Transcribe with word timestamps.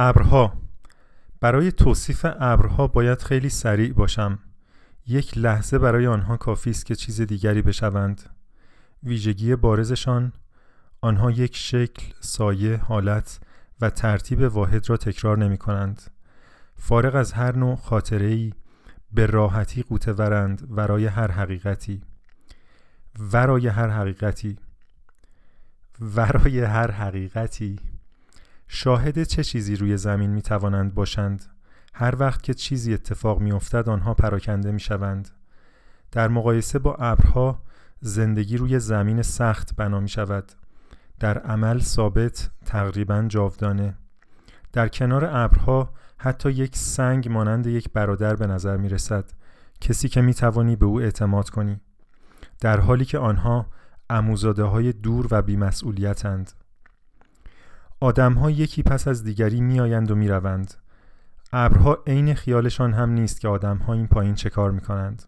ابرها. 0.00 0.52
برای 1.40 1.72
توصیف 1.72 2.26
ابرها 2.40 2.86
باید 2.86 3.22
خیلی 3.22 3.48
سریع 3.48 3.92
باشم. 3.92 4.38
یک 5.06 5.38
لحظه 5.38 5.78
برای 5.78 6.06
آنها 6.06 6.36
کافی 6.36 6.70
است 6.70 6.86
که 6.86 6.94
چیز 6.94 7.20
دیگری 7.20 7.62
بشوند. 7.62 8.22
ویژگی 9.02 9.56
بارزشان. 9.56 10.32
آنها 11.00 11.30
یک 11.30 11.56
شکل، 11.56 12.12
سایه، 12.20 12.76
حالت 12.76 13.40
و 13.80 13.90
ترتیب 13.90 14.40
واحد 14.40 14.90
را 14.90 14.96
تکرار 14.96 15.38
نمی 15.38 15.58
کنند. 15.58 16.02
فارغ 16.76 17.14
از 17.14 17.32
هر 17.32 17.56
نوع 17.56 17.76
خاطره 17.76 18.26
ای 18.26 18.52
به 19.12 19.26
راحتی 19.26 19.82
قوته 19.82 20.12
ورند 20.12 20.68
ورای 20.70 21.06
هر 21.06 21.30
حقیقتی. 21.30 22.02
ورای 23.32 23.68
هر 23.68 23.88
حقیقتی. 23.88 24.58
ورای 26.00 26.60
هر 26.60 26.90
حقیقتی. 26.90 27.87
شاهد 28.68 29.22
چه 29.22 29.44
چیزی 29.44 29.76
روی 29.76 29.96
زمین 29.96 30.30
می 30.30 30.42
توانند 30.42 30.94
باشند؟ 30.94 31.44
هر 31.94 32.14
وقت 32.18 32.42
که 32.42 32.54
چیزی 32.54 32.94
اتفاق 32.94 33.40
می 33.40 33.52
افتد 33.52 33.88
آنها 33.88 34.14
پراکنده 34.14 34.72
می 34.72 34.80
شوند 34.80 35.28
در 36.12 36.28
مقایسه 36.28 36.78
با 36.78 36.94
ابرها 36.94 37.62
زندگی 38.00 38.56
روی 38.56 38.78
زمین 38.78 39.22
سخت 39.22 39.76
بنا 39.76 40.00
می 40.00 40.08
شود 40.08 40.52
در 41.20 41.38
عمل 41.38 41.78
ثابت 41.78 42.50
تقریبا 42.64 43.24
جاودانه. 43.28 43.94
در 44.72 44.88
کنار 44.88 45.24
ابرها 45.24 45.94
حتی 46.18 46.50
یک 46.50 46.76
سنگ 46.76 47.28
مانند 47.28 47.66
یک 47.66 47.92
برادر 47.92 48.36
به 48.36 48.46
نظر 48.46 48.76
می 48.76 48.88
رسد 48.88 49.24
کسی 49.80 50.08
که 50.08 50.20
می 50.20 50.34
توانی 50.34 50.76
به 50.76 50.86
او 50.86 51.00
اعتماد 51.00 51.50
کنی. 51.50 51.80
در 52.60 52.80
حالی 52.80 53.04
که 53.04 53.18
آنها 53.18 53.66
اموزاده 54.10 54.62
های 54.62 54.92
دور 54.92 55.28
و 55.30 55.42
بیمسئولیتند 55.42 56.52
آدمها 58.00 58.50
یکی 58.50 58.82
پس 58.82 59.08
از 59.08 59.24
دیگری 59.24 59.60
میآیند 59.60 60.10
و 60.10 60.14
می‌روند 60.14 60.74
ابرها 61.52 61.98
عین 62.06 62.34
خیالشان 62.34 62.92
هم 62.92 63.10
نیست 63.10 63.40
که 63.40 63.48
آدمها 63.48 63.92
این 63.92 64.06
پایین 64.06 64.34
چه 64.34 64.50
کار 64.50 64.70
می 64.70 64.80
کنند 64.80 65.22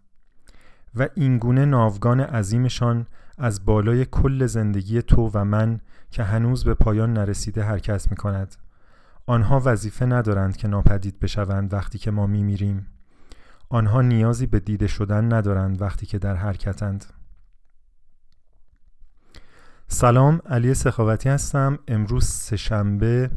و 0.95 1.09
اینگونه 1.15 1.65
ناوگان 1.65 2.21
عظیمشان 2.21 3.07
از 3.39 3.65
بالای 3.65 4.05
کل 4.05 4.47
زندگی 4.47 5.03
تو 5.03 5.31
و 5.35 5.45
من 5.45 5.81
که 6.11 6.23
هنوز 6.23 6.65
به 6.65 6.75
پایان 6.75 7.13
نرسیده 7.13 7.63
حرکت 7.63 8.11
می 8.11 8.17
کند. 8.17 8.57
آنها 9.27 9.63
وظیفه 9.65 10.07
ندارند 10.07 10.57
که 10.57 10.69
ناپدید 10.69 11.21
بشوند 11.21 11.73
وقتی 11.73 11.99
که 11.99 12.11
ما 12.11 12.27
می 12.27 12.43
میریم. 12.43 12.87
آنها 13.69 14.03
نیازی 14.03 14.47
به 14.47 14.61
دیده 14.61 14.87
شدن 14.87 15.33
ندارند 15.33 15.83
وقتی 15.83 16.07
که 16.07 16.19
در 16.19 16.35
حرکتند. 16.35 17.05
سلام 19.93 20.41
علی 20.47 20.75
سخاوتی 20.75 21.29
هستم 21.29 21.79
امروز 21.89 22.25
سهشنبه 22.25 23.31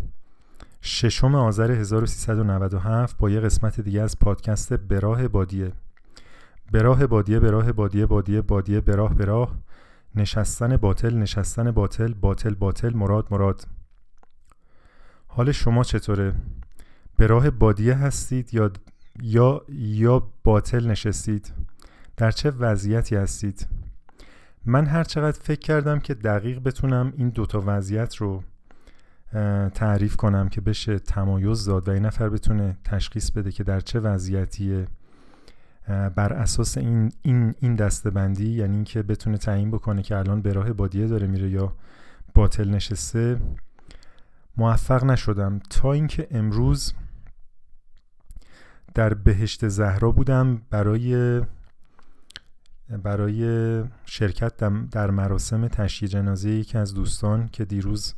ششم 0.82 1.36
آذر 1.36 1.72
1397 1.72 3.18
با 3.18 3.30
یه 3.30 3.40
قسمت 3.40 3.82
دیگه 3.82 4.02
از 4.02 4.20
پادکست 4.20 4.74
براه 4.74 5.28
بادیه 5.28 5.72
براه 6.72 7.08
بادیه 7.08 7.40
براه 7.40 7.72
بادیه 7.72 8.06
بادیه 8.06 8.42
بادیه 8.42 8.82
براه 8.82 9.14
براه 9.14 9.56
نشستن 10.16 10.78
باطل 10.78 11.18
نشستن 11.18 11.72
باطل 11.72 12.14
باطل 12.14 12.54
باطل 12.54 12.94
مراد 12.94 13.28
مراد 13.32 13.68
حال 15.28 15.52
شما 15.52 15.84
چطوره؟ 15.84 16.34
به 17.18 17.28
راه 17.28 17.50
بادیه 17.50 17.96
هستید 17.96 18.54
یا 18.54 18.72
یا 19.22 19.62
یا 19.70 20.28
باطل 20.44 20.88
نشستید؟ 20.88 21.54
در 22.18 22.32
چه 22.32 22.52
وضعیتی 22.52 23.16
هستید؟ 23.16 23.68
من 24.66 24.86
هر 24.86 25.04
چقدر 25.04 25.40
فکر 25.42 25.60
کردم 25.60 26.00
که 26.00 26.14
دقیق 26.14 26.60
بتونم 26.64 27.14
این 27.18 27.30
دوتا 27.30 27.64
وضعیت 27.66 28.16
رو 28.16 28.44
تعریف 29.74 30.16
کنم 30.16 30.50
که 30.50 30.62
بشه 30.62 31.00
تمایز 31.00 31.66
داد 31.66 31.88
و 31.88 31.92
این 31.92 32.06
نفر 32.06 32.30
بتونه 32.30 32.78
تشخیص 32.84 33.32
بده 33.32 33.52
که 33.52 33.64
در 33.64 33.80
چه 33.80 34.00
وضعیتیه. 34.00 34.88
بر 35.88 36.34
اساس 36.34 36.78
این 36.78 37.12
این 37.22 37.56
این 37.60 37.76
دستبندی 37.76 38.50
یعنی 38.50 38.76
اینکه 38.76 39.04
بتونه 39.04 39.38
تعیین 39.38 39.72
بکنه 39.72 40.02
که 40.02 40.18
الان 40.18 40.42
به 40.42 40.54
راه 40.54 40.74
بادیه 40.74 41.08
داره 41.08 41.28
میره 41.28 41.50
یا 41.50 41.76
باطل 42.34 42.70
نشسته 42.70 43.42
موفق 44.58 45.04
نشدم. 45.04 45.60
تا 45.70 45.94
اینکه 45.94 46.28
امروز 46.32 46.94
در 48.94 49.14
بهشت 49.14 49.68
زهرا 49.68 50.12
بودم 50.12 50.62
برای 50.70 51.42
برای 52.90 53.84
شرکت 54.06 54.58
در 54.92 55.12
مراسم 55.12 55.68
تشییع 55.68 56.12
جنازه 56.12 56.50
یکی 56.50 56.78
از 56.78 56.94
دوستان 56.94 57.48
که 57.48 57.66
دیروز 57.66 58.14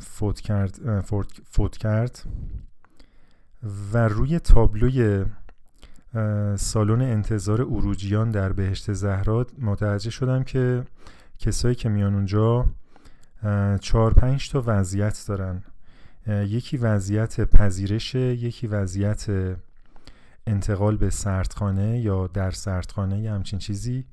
فوت 0.00 0.40
کرد, 0.40 1.00
فوت 1.50 1.76
کرد 1.76 2.22
و 3.92 4.08
روی 4.08 4.38
تابلوی 4.38 5.24
سالن 6.56 7.02
انتظار 7.02 7.62
اروجیان 7.62 8.30
در 8.30 8.52
بهشت 8.52 8.92
زهرا 8.92 9.46
متوجه 9.58 10.10
شدم 10.10 10.44
که 10.44 10.84
کسایی 11.38 11.74
که 11.74 11.88
میان 11.88 12.14
اونجا 12.14 12.66
چهار 13.80 14.14
پنج 14.14 14.50
تا 14.50 14.62
وضعیت 14.66 15.24
دارن. 15.28 15.62
یکی 16.26 16.76
وضعیت 16.76 17.40
پذیرش 17.40 18.14
یکی 18.14 18.66
وضعیت 18.66 19.26
انتقال 20.46 20.96
به 20.96 21.10
سردخانه 21.10 22.00
یا 22.00 22.26
در 22.26 22.50
سردخانه 22.50 23.20
یا 23.20 23.34
همچین 23.34 23.58
چیزی 23.58 24.04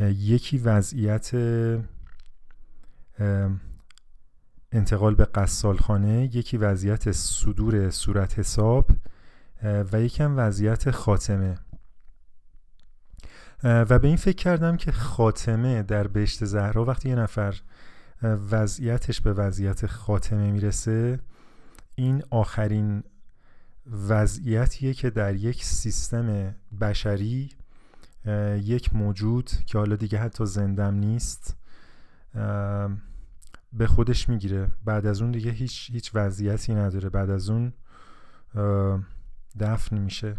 یکی 0.00 0.58
وضعیت 0.58 1.30
انتقال 4.72 5.14
به 5.14 5.24
قصالخانه 5.24 6.36
یکی 6.36 6.56
وضعیت 6.56 7.12
صدور 7.12 7.90
صورت 7.90 8.38
حساب 8.38 8.90
و 9.62 10.02
یکم 10.02 10.34
وضعیت 10.36 10.90
خاتمه. 10.90 11.54
و 13.64 13.98
به 13.98 14.08
این 14.08 14.16
فکر 14.16 14.36
کردم 14.36 14.76
که 14.76 14.92
خاتمه 14.92 15.82
در 15.82 16.06
بهشت 16.06 16.44
زهرا 16.44 16.84
وقتی 16.84 17.08
یه 17.08 17.14
نفر 17.14 17.60
وضعیتش 18.22 19.20
به 19.20 19.32
وضعیت 19.32 19.86
خاتمه 19.86 20.50
می‌رسه 20.50 21.20
این 21.94 22.22
آخرین 22.30 23.02
وضعیتیه 23.90 24.94
که 24.94 25.10
در 25.10 25.34
یک 25.34 25.64
سیستم 25.64 26.54
بشری 26.80 27.50
یک 28.62 28.94
موجود 28.94 29.50
که 29.66 29.78
حالا 29.78 29.96
دیگه 29.96 30.18
حتی 30.18 30.46
زندم 30.46 30.94
نیست 30.94 31.56
به 33.72 33.86
خودش 33.86 34.28
می‌گیره. 34.28 34.70
بعد 34.84 35.06
از 35.06 35.22
اون 35.22 35.30
دیگه 35.30 35.50
هیچ 35.50 35.90
هیچ 35.90 36.10
وضعیتی 36.14 36.74
نداره. 36.74 37.08
بعد 37.08 37.30
از 37.30 37.50
اون 37.50 37.72
دفن 39.58 39.98
میشه. 39.98 40.36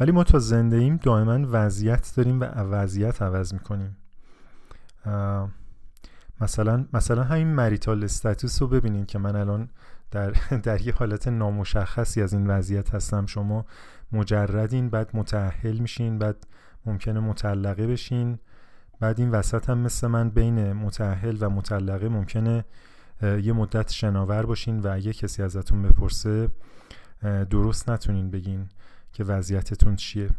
ولی 0.00 0.12
ما 0.12 0.24
تا 0.24 0.38
زنده 0.38 0.76
ایم 0.76 0.96
دائما 0.96 1.48
وضعیت 1.50 2.12
داریم 2.16 2.40
و 2.40 2.44
وضعیت 2.44 3.22
عوض 3.22 3.52
می‌کنیم. 3.52 3.96
مثلا 6.40 6.86
مثلا 6.92 7.24
همین 7.24 7.46
مریتال 7.46 8.04
استاتوس 8.04 8.62
رو 8.62 8.68
ببینید 8.68 9.06
که 9.06 9.18
من 9.18 9.36
الان 9.36 9.68
در, 10.10 10.30
در 10.64 10.80
یه 10.80 10.94
حالت 10.94 11.28
نامشخصی 11.28 12.22
از 12.22 12.32
این 12.32 12.46
وضعیت 12.46 12.94
هستم. 12.94 13.26
شما 13.26 13.66
مجردین 14.12 14.90
بعد 14.90 15.10
متعهل 15.14 15.78
میشین 15.78 16.18
بعد 16.18 16.46
ممکنه 16.86 17.20
مطلقه 17.20 17.86
بشین. 17.86 18.38
بعد 19.00 19.20
این 19.20 19.30
وسط 19.30 19.70
هم 19.70 19.78
مثل 19.78 20.06
من 20.06 20.30
بین 20.30 20.72
متعهل 20.72 21.36
و 21.40 21.50
مطلقه 21.50 22.08
ممکنه 22.08 22.64
یه 23.22 23.52
مدت 23.52 23.90
شناور 23.90 24.46
باشین 24.46 24.80
و 24.80 24.88
اگه 24.92 25.12
کسی 25.12 25.42
ازتون 25.42 25.82
بپرسه 25.82 26.48
درست 27.50 27.90
نتونین 27.90 28.30
بگین 28.30 28.68
که 29.12 29.24
وضعیتتون 29.24 29.96
چیه. 29.96 30.30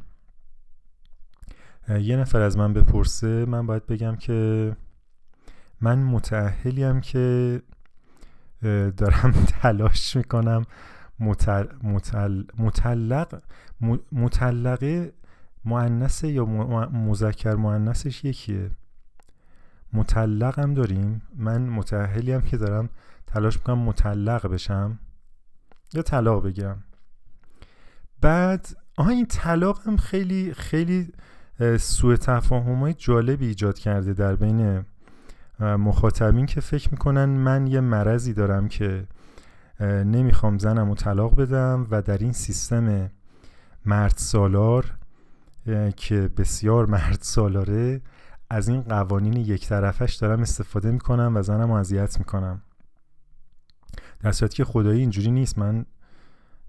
یه 1.89 2.18
نفر 2.18 2.41
از 2.41 2.57
من 2.57 2.73
بپرسه 2.73 3.45
من 3.45 3.66
باید 3.66 3.85
بگم 3.85 4.16
که 4.16 4.72
من 5.81 6.04
متعهلیم 6.04 7.01
که 7.12 7.62
دارم 8.98 9.31
تلاش 9.31 10.16
می‌کنم 10.16 10.66
متل... 11.19 11.66
متل... 11.83 12.44
مطلق 12.57 13.42
مطلقه 14.12 15.13
معنسه 15.66 16.28
یا 16.28 16.45
مذکر 16.92 17.56
معنسش 17.56 18.25
یکیه. 18.25 18.72
مطلق 19.94 20.60
هم 20.60 20.74
داریم. 20.74 21.22
من 21.36 21.62
متعهلی 21.62 22.31
هم 22.31 22.42
که 22.42 22.57
دارم 22.57 22.89
تلاش 23.27 23.57
می‌کنم 23.57 23.80
مطلق 23.80 24.48
بشم. 24.48 25.00
یا 25.94 26.01
طلاق 26.01 26.45
بگیرم. 26.45 26.84
بعد 28.22 28.68
آها 28.98 29.10
این 29.10 29.25
طلاق 29.25 29.88
هم 29.88 29.98
خیلی 29.98 30.54
خیلی 30.54 31.13
سوء 31.80 32.16
تفاهم 32.16 32.80
های 32.80 32.94
جالبی 32.94 33.45
ایجاد 33.45 33.80
کرده 33.80 34.13
در 34.13 34.36
بین 34.36 34.86
مخاطبین 35.62 36.46
که 36.46 36.62
فکر 36.62 36.92
می‌کنن 36.92 37.25
من 37.25 37.68
یه 37.68 37.80
مرضی 37.81 38.34
دارم 38.34 38.68
که 38.68 39.08
نمی‌خوام 40.06 40.58
زنم 40.58 40.90
و 40.90 40.96
طلاق 40.96 41.42
بدم 41.42 41.88
و 41.92 42.02
در 42.02 42.18
این 42.18 42.31
سیستم 42.31 43.12
مرد 43.86 44.13
سالار 44.16 44.98
که 45.96 46.30
بسیار 46.38 46.86
مرد 46.86 47.18
سالاره 47.22 48.02
از 48.50 48.68
این 48.68 48.81
قوانین 48.81 49.34
یک 49.34 49.68
طرفش 49.68 50.13
دارم 50.13 50.42
استفاده 50.42 50.92
می‌کنم 50.92 51.31
و 51.36 51.42
زنم 51.42 51.72
اذیت 51.72 52.19
می‌کنم. 52.19 52.62
در 54.19 54.31
صورتی 54.31 54.56
که 54.56 54.66
خدایی 54.66 55.00
اینجوری 55.00 55.31
نیست. 55.31 55.58
من 55.58 55.86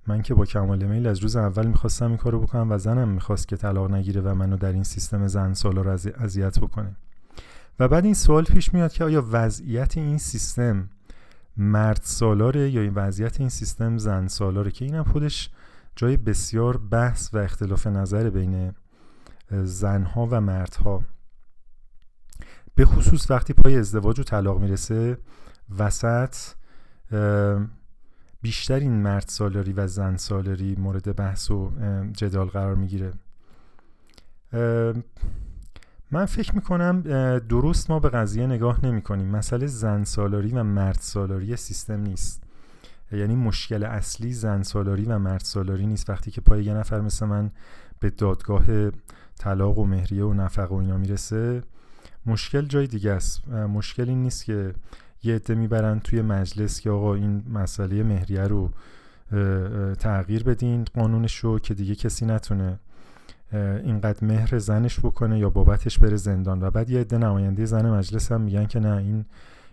من 0.07 0.23
که 0.23 0.35
با 0.35 0.45
کمال 0.45 0.85
میل 0.85 1.07
از 1.07 1.19
روز 1.19 1.37
اول 1.37 1.67
می‌خواستم 1.67 2.09
این 2.09 2.17
کارو 2.17 2.41
بکنم 2.41 2.73
و 2.73 2.79
زنم 2.79 3.09
می‌خواست 3.09 3.49
که 3.49 3.57
طلاق 3.57 3.91
نگیره 3.91 4.21
و 4.21 4.35
منو 4.35 4.57
در 4.57 4.73
این 4.73 4.85
سیستم 4.85 5.27
زن 5.27 5.53
سالار 5.53 5.89
اذیت 5.89 6.59
بکنه. 6.59 6.97
و 7.79 7.89
بعد 7.89 8.05
این 8.05 8.15
سوال 8.15 8.45
پیش 8.45 8.75
میاد 8.75 8.93
که 8.93 9.05
آیا 9.05 9.27
وضعیت 9.31 9.99
این 9.99 10.19
سیستم 10.19 10.89
مرد 11.57 12.01
سالاره 12.03 12.71
یا 12.71 12.81
این 12.81 12.95
وضعیت 12.95 13.41
این 13.41 13.49
سیستم 13.49 13.99
زن 13.99 14.27
سالاره؟ 14.27 14.71
که 14.71 14.85
اینم 14.85 15.05
خودش 15.05 15.51
جای 15.97 16.17
بسیار 16.17 16.77
بحث 16.77 17.35
و 17.35 17.39
اختلاف 17.39 17.87
نظر 17.87 18.31
بین 18.31 18.75
زنها 19.51 20.29
و 20.31 20.41
مردها. 20.41 21.05
به 22.75 22.85
خصوص 22.85 23.31
وقتی 23.31 23.53
پای 23.53 23.79
ازدواج 23.79 24.21
و 24.21 24.23
طلاق 24.23 24.61
می‌رسه 24.61 25.19
وسط 25.79 26.35
بیشتر 28.43 28.75
این 28.75 28.93
مرد 28.93 29.25
سالاری 29.29 29.73
و 29.73 29.87
زن 29.87 30.17
سالاری 30.17 30.77
مورد 30.77 31.17
بحث 31.17 31.51
و 31.51 31.73
جدال 32.13 32.49
قرار 32.49 32.75
می‌گیره. 32.75 33.13
من 36.13 36.25
فکر 36.25 36.55
می‌کنم 36.55 37.01
درست 37.39 37.91
ما 37.91 37.99
به 37.99 38.09
قضیه 38.09 38.47
نگاه 38.47 38.87
نمی 38.87 39.03
کنیم 39.03 39.29
مسئله 39.29 39.67
زن 39.67 40.05
سالاری 40.05 40.53
و 40.53 40.63
مرد 40.63 40.99
سالاری 41.01 41.57
سیستم 41.57 42.01
نیست. 42.01 42.43
یعنی 43.13 43.37
مشکل 43.37 43.83
اصلی 43.83 44.33
زن 44.33 44.63
سالاری 44.63 45.05
و 45.05 45.19
مرد 45.19 45.41
سالاری 45.41 45.87
نیست. 45.87 46.11
وقتی 46.11 46.31
که 46.31 46.41
پای 46.41 46.65
یه 46.65 46.75
نفر 46.75 47.01
مثل 47.01 47.27
من 47.27 47.51
به 48.01 48.11
دادگاه 48.11 48.65
طلاق 49.39 49.79
و 49.79 49.85
مهریه 49.85 50.25
و 50.25 50.33
نفق 50.35 50.73
و 50.73 50.75
اینا 50.75 50.97
می‌رسه 50.97 51.63
مشکل 52.27 52.63
جای 52.63 52.87
دیگه 52.87 53.11
است. 53.11 53.49
مشکل 53.49 54.09
این 54.09 54.23
نیست 54.23 54.45
که 54.45 54.75
یه 55.23 55.35
عده 55.35 55.55
می‌برن 55.55 56.01
توی 56.01 56.23
مجلس 56.23 56.81
که 56.81 56.91
آقا 56.91 57.15
این 57.15 57.45
مسئله 57.53 58.03
مهریه 58.03 58.43
رو 58.43 58.71
تغییر 59.95 60.45
بدین 60.45 60.85
قانونش 60.95 61.37
رو 61.37 61.59
که 61.59 61.75
دیگه 61.75 61.95
کسی 61.95 62.27
نتونه. 62.27 62.79
اینقدر 63.55 64.27
مهر 64.27 64.59
زنش 64.59 65.01
بکنه 65.01 65.39
یا 65.39 65.51
بابتش 65.51 65.99
بره 65.99 66.17
زندان. 66.17 66.63
و 66.63 66.71
بعد 66.71 66.91
یه 66.91 67.01
عده 67.01 67.19
نماینده 67.19 67.65
زن 67.65 67.91
مجلس 67.91 68.33
هم 68.33 68.41
میگن 68.41 68.67
که 68.67 68.81
نه 68.81 68.97
این 68.97 69.25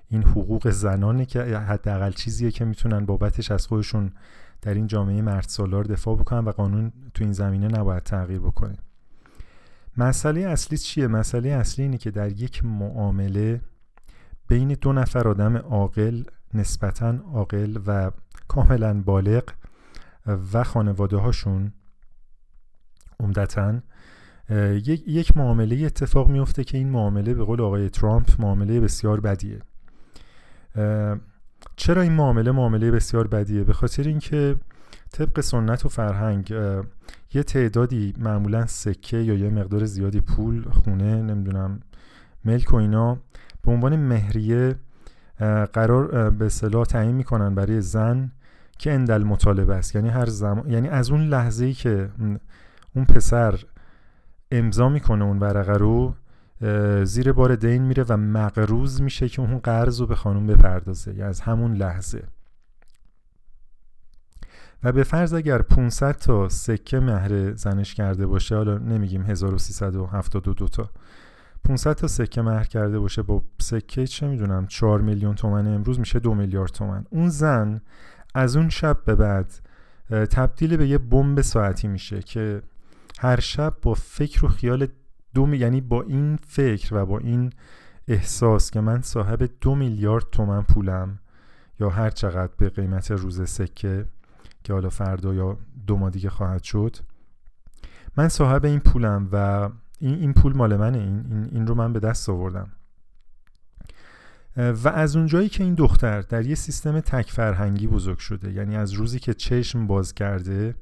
این 0.09 0.23
حقوق 0.23 0.69
زنانه 0.69 1.25
که 1.25 1.41
حداقل 1.41 2.11
چیزیه 2.11 2.51
که 2.51 2.65
می‌تونن 2.65 3.05
بابتش 3.05 3.51
از 3.51 3.67
خودشون 3.67 4.11
در 4.61 4.73
این 4.73 4.87
جامعه 4.87 5.21
مرد 5.21 5.45
سالار 5.47 5.83
دفاع 5.83 6.15
بکنن 6.15 6.39
و 6.39 6.51
قانون 6.51 6.91
تو 7.13 7.23
این 7.23 7.33
زمینه 7.33 7.67
نباید 7.67 8.03
تغییر 8.03 8.39
بکنه. 8.39 8.77
مسئله 9.97 10.41
اصلی 10.41 10.77
چیه؟ 10.77 11.07
مسئله 11.07 11.49
اصلی 11.49 11.85
اینه 11.85 11.97
که 11.97 12.11
در 12.11 12.31
یک 12.31 12.65
معامله 12.65 13.61
بین 14.47 14.77
دو 14.81 14.93
نفر 14.93 15.27
آدم 15.27 15.57
عاقل 15.57 16.23
نسبتا 16.53 17.15
عاقل 17.33 17.77
و 17.87 18.11
کاملا 18.47 19.01
بالغ 19.01 19.43
و 20.53 20.63
خانواده 20.63 21.17
هاشون 21.17 21.73
عمدتا 23.23 23.79
یک, 24.85 25.07
یک 25.07 25.37
معامله 25.37 25.85
اتفاق 25.85 26.29
میفته 26.29 26.63
که 26.63 26.77
این 26.77 26.89
معامله 26.89 27.33
به 27.33 27.43
قول 27.43 27.61
آقای 27.61 27.89
ترامپ 27.89 28.41
معامله 28.41 28.79
بسیار 28.79 29.19
بدیه. 29.19 29.59
چرا 31.75 32.01
این 32.01 32.11
معامله 32.11 32.51
معامله 32.51 32.91
بسیار 32.91 33.27
بدیه؟ 33.27 33.63
به 33.63 33.73
خاطر 33.73 34.03
اینکه 34.03 34.55
طبق 35.11 35.41
سنت 35.41 35.85
و 35.85 35.89
فرهنگ 35.89 36.53
یه 37.33 37.43
تعدادی 37.43 38.13
معمولا 38.17 38.65
سکه 38.65 39.17
یا 39.17 39.33
یه 39.33 39.49
مقدار 39.49 39.85
زیادی 39.85 40.21
پول 40.21 40.69
خونه 40.69 41.21
نمی‌دونم 41.21 41.79
ملک 42.45 42.73
و 42.73 42.75
اینا 42.75 43.17
به 43.63 43.71
عنوان 43.71 43.95
مهریه 43.95 44.75
قرار 45.73 46.29
به 46.29 46.49
صلاح 46.49 46.85
تعیین 46.85 47.15
می‌کنن 47.15 47.55
برای 47.55 47.81
زن 47.81 48.31
که 48.77 48.93
اندل 48.93 49.23
مطالبه 49.23 49.75
است. 49.75 49.95
یعنی 49.95 50.09
هر 50.09 50.25
زمان 50.25 50.69
یعنی 50.69 50.87
از 50.89 51.11
اون 51.11 51.27
لحظه 51.27 51.65
ای 51.65 51.73
که 51.73 52.09
اون 52.95 53.05
پسر 53.05 53.59
امضا 54.51 54.89
می‌کنه 54.89 55.25
اون 55.25 55.39
ورقه 55.39 55.73
رو 55.73 56.15
زیر 57.03 57.31
بار 57.31 57.55
دین 57.55 57.83
میره 57.83 58.05
و 58.09 58.17
مقروض 58.17 59.01
میشه 59.01 59.29
که 59.29 59.41
اون 59.41 59.57
قرض 59.57 59.99
رو 59.99 60.07
به 60.07 60.15
خانوم 60.15 60.47
بپردازه 60.47 61.11
یعنی 61.11 61.23
از 61.23 61.41
همون 61.41 61.73
لحظه. 61.73 62.23
و 64.83 64.91
به 64.91 65.03
فرض 65.03 65.33
اگر 65.33 65.61
500 65.61 66.11
تا 66.11 66.49
سکه 66.49 66.99
مهر 66.99 67.53
زنش 67.53 67.95
کرده 67.95 68.27
باشه 68.27 68.55
حالا 68.55 68.77
نمیگیم 68.77 69.21
1372 69.23 70.67
تا. 70.67 70.89
500 71.63 71.93
تا 71.93 72.07
سکه 72.07 72.41
مهر 72.41 72.63
کرده 72.63 72.99
باشه 72.99 73.21
با 73.21 73.43
سکه 73.61 74.07
چه 74.07 74.27
می‌دونم 74.27 74.67
4 74.67 75.01
میلیون 75.01 75.35
تومن 75.35 75.67
امروز 75.67 75.99
میشه 75.99 76.19
2 76.19 76.33
میلیارد 76.33 76.71
تومن. 76.71 77.05
اون 77.09 77.29
زن 77.29 77.81
از 78.35 78.55
اون 78.55 78.69
شب 78.69 78.97
به 79.05 79.15
بعد 79.15 79.53
تبدیل 80.09 80.77
به 80.77 80.87
یه 80.87 80.97
بمب 80.97 81.41
ساعتی 81.41 81.87
میشه 81.87 82.21
که 82.21 82.61
هر 83.21 83.39
شب 83.39 83.77
با 83.81 83.93
فکر 83.93 84.45
و 84.45 84.47
خیال 84.47 84.87
دو 85.33 85.55
یعنی 85.55 85.81
با 85.81 86.01
این 86.01 86.39
فکر 86.47 86.95
و 86.95 87.05
با 87.05 87.17
این 87.17 87.53
احساس 88.07 88.71
که 88.71 88.81
من 88.81 89.01
صاحب 89.01 89.49
دو 89.61 89.75
میلیارد 89.75 90.25
تومن 90.31 90.61
پولم 90.61 91.19
یا 91.79 91.89
هر 91.89 92.09
چقدر 92.09 92.51
به 92.57 92.69
قیمت 92.69 93.11
روز 93.11 93.49
سکه 93.49 94.05
که 94.63 94.73
حالا 94.73 94.89
فردا 94.89 95.33
یا 95.33 95.57
دو 95.87 95.97
ماه 95.97 96.09
دیگه 96.09 96.29
خواهد 96.29 96.63
شد 96.63 96.97
من 98.17 98.27
صاحب 98.27 98.65
این 98.65 98.79
پولم 98.79 99.29
و 99.31 99.69
این, 99.99 100.15
این 100.15 100.33
پول 100.33 100.57
مال 100.57 100.75
منه. 100.75 100.97
این, 100.97 101.25
این, 101.31 101.49
این 101.51 101.67
رو 101.67 101.75
من 101.75 101.93
به 101.93 101.99
دست 101.99 102.29
آوردم. 102.29 102.71
و 104.57 104.87
از 104.87 105.15
اونجایی 105.15 105.49
که 105.49 105.63
این 105.63 105.73
دختر 105.73 106.21
در 106.21 106.45
یه 106.45 106.55
سیستم 106.55 106.99
تک 106.99 107.31
فرهنگی 107.31 107.87
بزرگ 107.87 108.17
شده 108.17 108.51
یعنی 108.51 108.75
از 108.75 108.91
روزی 108.91 109.19
که 109.19 109.33
چشم 109.33 109.87
باز 109.87 110.13
کرده 110.13 110.75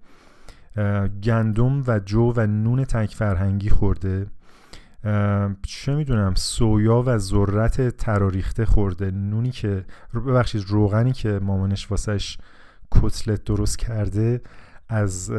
گندم 1.24 1.84
و 1.88 2.00
جو 2.00 2.34
و 2.36 2.48
نون 2.48 2.84
تک 2.86 3.16
فرهنگی 3.16 3.70
خورده. 3.70 4.28
چه 5.62 5.96
می‌دونم 5.96 6.36
سویا 6.36 7.04
و 7.06 7.18
ذرت 7.18 7.90
تراریخته 7.90 8.66
خورده. 8.66 9.12
نونی 9.12 9.52
که 9.52 9.86
ببخشید 10.14 10.64
روغنی 10.68 11.12
که 11.12 11.40
مامانش 11.40 11.92
واسش 11.92 12.38
کتلت 12.92 13.44
درست 13.44 13.78
کرده 13.78 14.42
از 14.90 15.32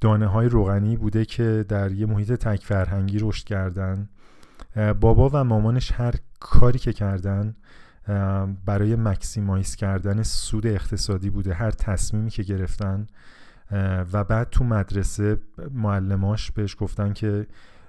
دانه 0.00 0.26
های 0.26 0.48
روغنی 0.48 0.96
بوده 0.96 1.24
که 1.24 1.64
در 1.68 1.92
یه 1.92 2.06
محیط 2.06 2.32
تک 2.32 2.64
فرهنگی 2.64 3.18
رشد 3.18 3.44
کردن. 3.44 4.08
بابا 5.00 5.30
و 5.32 5.44
مامانش 5.44 5.92
هر 5.92 6.14
کاری 6.40 6.78
که 6.78 6.92
کردن 6.92 7.56
برای 8.64 8.96
مکسیمایز 8.96 9.76
کردن 9.76 10.22
سود 10.22 10.66
اقتصادی 10.66 11.30
بوده. 11.30 11.54
هر 11.54 11.70
تصمیمی 11.70 12.30
که 12.30 12.42
گرفتن. 12.42 13.06
و 14.12 14.24
بعد 14.24 14.50
تو 14.50 14.64
مدرسه 14.64 15.40
معلماش 15.72 16.50
بهش 16.50 16.76
گفتن 16.78 17.12
که 17.12 17.46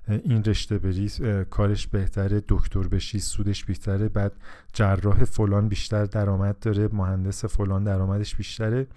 این 0.08 0.44
رشته 0.44 0.78
بری 0.78 1.10
کارش 1.50 1.88
بهتره 1.88 2.44
دکتر 2.48 2.88
بشی 2.88 3.20
سودش 3.20 3.66
بیشتره 3.66 4.10
بعد 4.10 4.34
جراح 4.74 5.24
فلان 5.24 5.68
بیشتر 5.68 6.06
درآمد 6.06 6.60
داره 6.60 6.90
مهندس 6.94 7.46
فلان 7.46 7.84
درآمدش 7.84 8.36
بیشتره. 8.36 8.88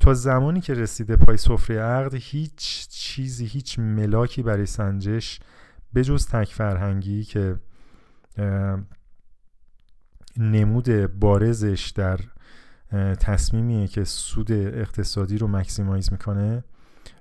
تا 0.00 0.14
زمانی 0.14 0.60
که 0.60 0.74
رسیده 0.74 1.16
پای 1.16 1.36
سفره 1.36 1.80
عقد 1.80 2.14
هیچ 2.14 2.88
چیزی 2.88 3.46
هیچ 3.46 3.78
ملاکی 3.78 4.42
برای 4.42 4.66
سنجش 4.66 5.40
به 5.92 6.04
جز 6.04 6.26
تک 6.28 6.48
فرهنگی 6.48 7.24
که 7.24 7.56
نمود 10.36 11.18
بارزش 11.20 11.92
در 11.96 12.20
تصمیمیه 13.20 13.86
که 13.88 14.04
سود 14.04 14.52
اقتصادی 14.52 15.38
رو 15.38 15.48
مکسیمایز 15.48 16.12
می‌کنه. 16.12 16.64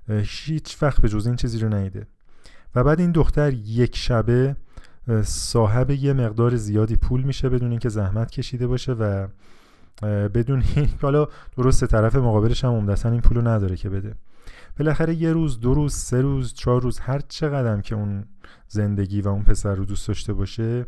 هیچ 0.10 0.78
وقت 0.84 1.02
به 1.02 1.10
جز 1.10 1.28
این 1.28 1.36
چیزی 1.36 1.60
رو 1.60 1.70
نیده. 1.70 2.08
و 2.76 2.84
بعد 2.84 3.00
این 3.00 3.12
دختر 3.12 3.54
یک 3.54 3.96
شبه 3.96 4.56
صاحب 5.24 5.92
یه 5.92 6.14
مقدار 6.14 6.56
زیادی 6.56 6.96
پول 6.96 7.24
میشه 7.24 7.50
بدون 7.50 7.70
اینکه 7.70 7.90
زحمت 7.90 8.32
کشیده 8.32 8.68
باشه 8.68 8.92
و 8.92 9.28
بدون 10.28 10.64
این 10.76 10.90
حالا 11.02 11.28
درست 11.58 11.86
طرف 11.86 12.16
مقابلش 12.16 12.64
هم 12.64 12.72
عمدتا 12.72 13.10
این 13.10 13.22
پولو 13.22 13.42
نداره 13.42 13.76
که 13.76 13.90
بده. 13.90 14.16
بالاخره 14.80 15.16
یه 15.16 15.34
روز 15.34 15.60
دو 15.60 15.74
روز 15.74 15.94
سه 15.94 16.22
روز 16.22 16.54
چهار 16.54 16.82
روز 16.82 17.00
هر 17.00 17.20
چقدر 17.20 17.82
که 17.82 17.96
اون 17.96 18.26
زندگی 18.68 19.22
و 19.22 19.28
اون 19.28 19.44
پسر 19.44 19.76
رو 19.76 19.86
دوست 19.86 20.08
داشته 20.08 20.34
باشه 20.34 20.86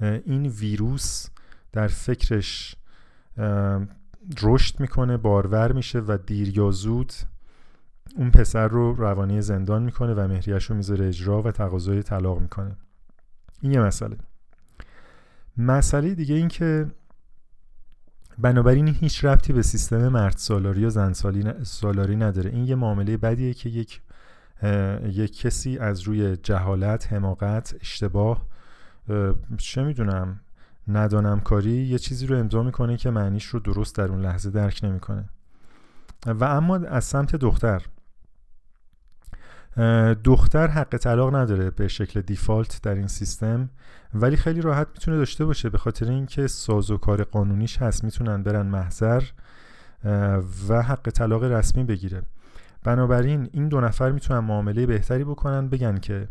این 0.00 0.46
ویروس 0.46 1.26
در 1.72 1.86
فکرش 1.86 2.76
رشد 4.42 4.80
می‌کنه 4.80 5.16
بارور 5.16 5.72
میشه 5.72 5.98
و 5.98 6.18
دیر 6.26 6.58
یا 6.58 6.70
زود 6.70 7.12
اون 8.16 8.30
پسر 8.30 8.68
رو 8.68 8.94
روانی 8.94 9.42
زندان 9.42 9.82
می‌کنه 9.82 10.14
و 10.14 10.28
مهریش 10.28 10.64
رو 10.64 10.76
می‌ذاره 10.76 11.08
اجرا 11.08 11.42
و 11.42 11.50
تقاضای 11.50 12.02
طلاق 12.02 12.40
می‌کنه. 12.40 12.76
این 13.62 13.72
یه 13.72 13.80
مسئله. 13.80 14.16
مسئله 15.56 16.14
دیگه 16.14 16.34
این 16.34 16.48
که 16.48 16.86
بنابراین 18.38 18.88
هیچ 18.88 19.24
ربطی 19.24 19.52
به 19.52 19.62
سیستم 19.62 20.08
مرد 20.08 20.36
سالاری 20.36 20.80
یا 20.80 20.88
زن 20.88 21.12
سالاری 21.62 22.16
نداره. 22.16 22.50
این 22.50 22.64
یه 22.64 22.74
معامله 22.74 23.16
بدیه 23.16 23.54
که 23.54 23.68
یک 23.68 24.00
یک 25.02 25.40
کسی 25.40 25.78
از 25.78 26.00
روی 26.00 26.36
جهالت 26.36 27.12
حماقت 27.12 27.74
اشتباه 27.80 28.46
چه 29.58 29.82
می‌دونم 29.82 30.40
ندانم 30.88 31.40
کاری 31.40 31.70
یه 31.70 31.98
چیزی 31.98 32.26
رو 32.26 32.38
امضا 32.38 32.62
می‌کنه 32.62 32.96
که 32.96 33.10
معنیش 33.10 33.44
رو 33.44 33.60
درست 33.60 33.96
در 33.96 34.04
اون 34.04 34.20
لحظه 34.20 34.50
درک 34.50 34.80
نمی‌کنه. 34.82 35.28
و 36.26 36.44
اما 36.44 36.76
از 36.76 37.04
سمت 37.04 37.36
دختر. 37.36 37.82
دختر 40.24 40.66
حق 40.66 40.96
طلاق 40.96 41.36
نداره 41.36 41.70
به 41.70 41.88
شکل 41.88 42.20
دیفالت 42.20 42.82
در 42.82 42.94
این 42.94 43.06
سیستم 43.06 43.70
ولی 44.14 44.36
خیلی 44.36 44.60
راحت 44.60 44.88
می‌تونه 44.94 45.16
داشته 45.16 45.44
باشه. 45.44 45.70
به 45.70 45.78
خاطر 45.78 46.10
اینکه 46.10 46.46
سازوکار 46.46 47.24
قانونیش 47.24 47.78
هست 47.78 48.04
می‌تونن 48.04 48.42
برن 48.42 48.66
محضر 48.66 49.22
و 50.68 50.82
حق 50.82 51.10
طلاق 51.10 51.44
رسمی 51.44 51.84
بگیره. 51.84 52.22
بنابراین 52.84 53.48
این 53.52 53.68
دو 53.68 53.80
نفر 53.80 54.12
می‌تونن 54.12 54.40
معامله 54.40 54.86
بهتری 54.86 55.24
بکنن 55.24 55.68
بگن 55.68 55.98
که 55.98 56.28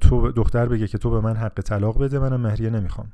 تو 0.00 0.32
دختر 0.32 0.66
بگه 0.66 0.86
که 0.86 0.98
تو 0.98 1.10
به 1.10 1.20
من 1.20 1.36
حق 1.36 1.60
طلاق 1.60 2.02
بده 2.02 2.18
منم 2.18 2.40
مهریه 2.40 2.70
نمی‌خوام. 2.70 3.12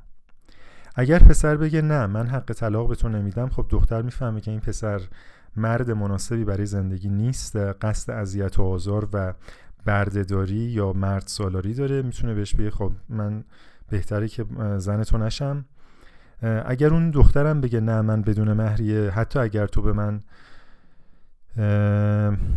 اگر 0.95 1.19
پسر 1.19 1.57
بگه 1.57 1.81
نه 1.81 2.07
من 2.07 2.27
حق 2.27 2.53
طلاق 2.53 2.87
به 2.89 2.95
تو 2.95 3.09
نمیدم 3.09 3.49
خب 3.49 3.65
دختر 3.69 4.01
می‌فهمه 4.01 4.41
که 4.41 4.51
این 4.51 4.59
پسر 4.59 5.01
مرد 5.55 5.91
مناسبی 5.91 6.43
برای 6.43 6.65
زندگی 6.65 7.09
نیست 7.09 7.55
قصد 7.55 8.11
اذیت 8.11 8.59
و 8.59 8.63
آزار 8.63 9.09
و 9.13 9.33
بردهداری 9.85 10.55
یا 10.55 10.93
مرد 10.93 11.23
سالاری 11.25 11.73
داره. 11.73 12.01
می‌تونه 12.01 12.33
بهش 12.33 12.55
بگه 12.55 12.71
خب 12.71 12.91
من 13.09 13.43
بهتره 13.89 14.27
که 14.27 14.45
زن 14.77 15.03
تو 15.03 15.17
نشم. 15.17 15.65
اگر 16.65 16.93
اون 16.93 17.11
دخترم 17.11 17.61
بگه 17.61 17.79
نه 17.79 18.01
من 18.01 18.21
بدون 18.21 18.53
مهریه 18.53 19.09
حتی 19.09 19.39
اگر 19.39 19.67
تو 19.67 19.81
به 19.81 19.93
من 19.93 20.21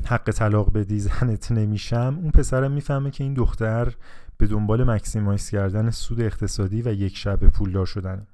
حق 0.07 0.31
طلاق 0.35 0.73
بدی 0.73 1.01
زنت 1.01 1.53
نمیشم. 1.53 2.19
اون 2.23 2.31
پسرم 2.31 2.73
می‌فهمه 2.73 3.11
که 3.11 3.25
این 3.25 3.35
دختر 3.35 3.93
به 4.39 4.47
دنبال 4.47 4.85
مکسیمایز 4.85 5.51
کردن 5.51 5.91
سود 5.91 6.21
اقتصادی 6.21 6.83
و 6.83 6.89
یک 6.89 7.17
شب 7.17 7.47
پولدار 7.47 7.87
شدن 7.87 8.27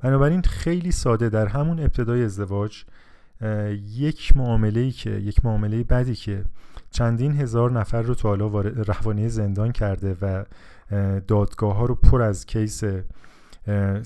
بنابراین 0.00 0.42
خیلی 0.42 0.92
ساده 0.92 1.28
در 1.28 1.46
همون 1.46 1.80
ابتدای 1.80 2.24
ازدواج 2.24 2.84
یک 3.94 4.36
معامله 4.36 4.90
که 4.90 5.10
یک 5.10 5.44
معامله 5.44 5.84
بدی 5.84 6.14
که 6.14 6.44
چندین 6.90 7.40
هزار 7.40 7.72
نفر 7.72 8.02
رو 8.02 8.14
تو 8.14 8.28
حالا 8.28 8.60
روانی 8.60 9.28
زندان 9.28 9.72
کرده 9.72 10.16
و 10.22 10.44
دادگاه 11.20 11.76
ها 11.76 11.84
رو 11.84 11.94
پر 11.94 12.22
از 12.22 12.46
کیس 12.46 12.84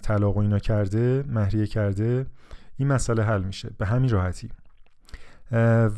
طلاق 0.03 0.37
و 0.37 0.41
اینا 0.41 0.59
کرده 0.59 1.25
مهریه 1.29 1.67
کرده 1.67 2.27
این 2.79 2.89
مسئله 2.89 3.23
حل 3.25 3.43
میشه. 3.43 3.71
به 3.79 3.87
همین 3.87 4.11
راحتی. 4.11 4.51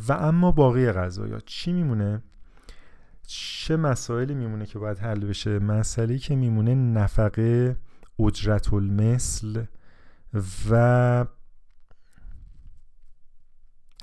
و 0.07 0.13
اما 0.13 0.51
باقی 0.51 0.91
قضایا 0.91 1.39
چی 1.39 1.73
میمونه؟ 1.73 2.21
چه 3.27 3.75
مسائلی 3.77 4.33
میمونه 4.33 4.65
که 4.65 4.79
باید 4.79 4.97
حل 4.97 5.25
بشه؟ 5.25 5.59
مسئله 5.59 6.17
که 6.17 6.35
میمونه 6.35 6.75
نفقه 6.75 7.77
اجرت 8.19 8.73
المثل 8.73 9.63
و 10.69 11.25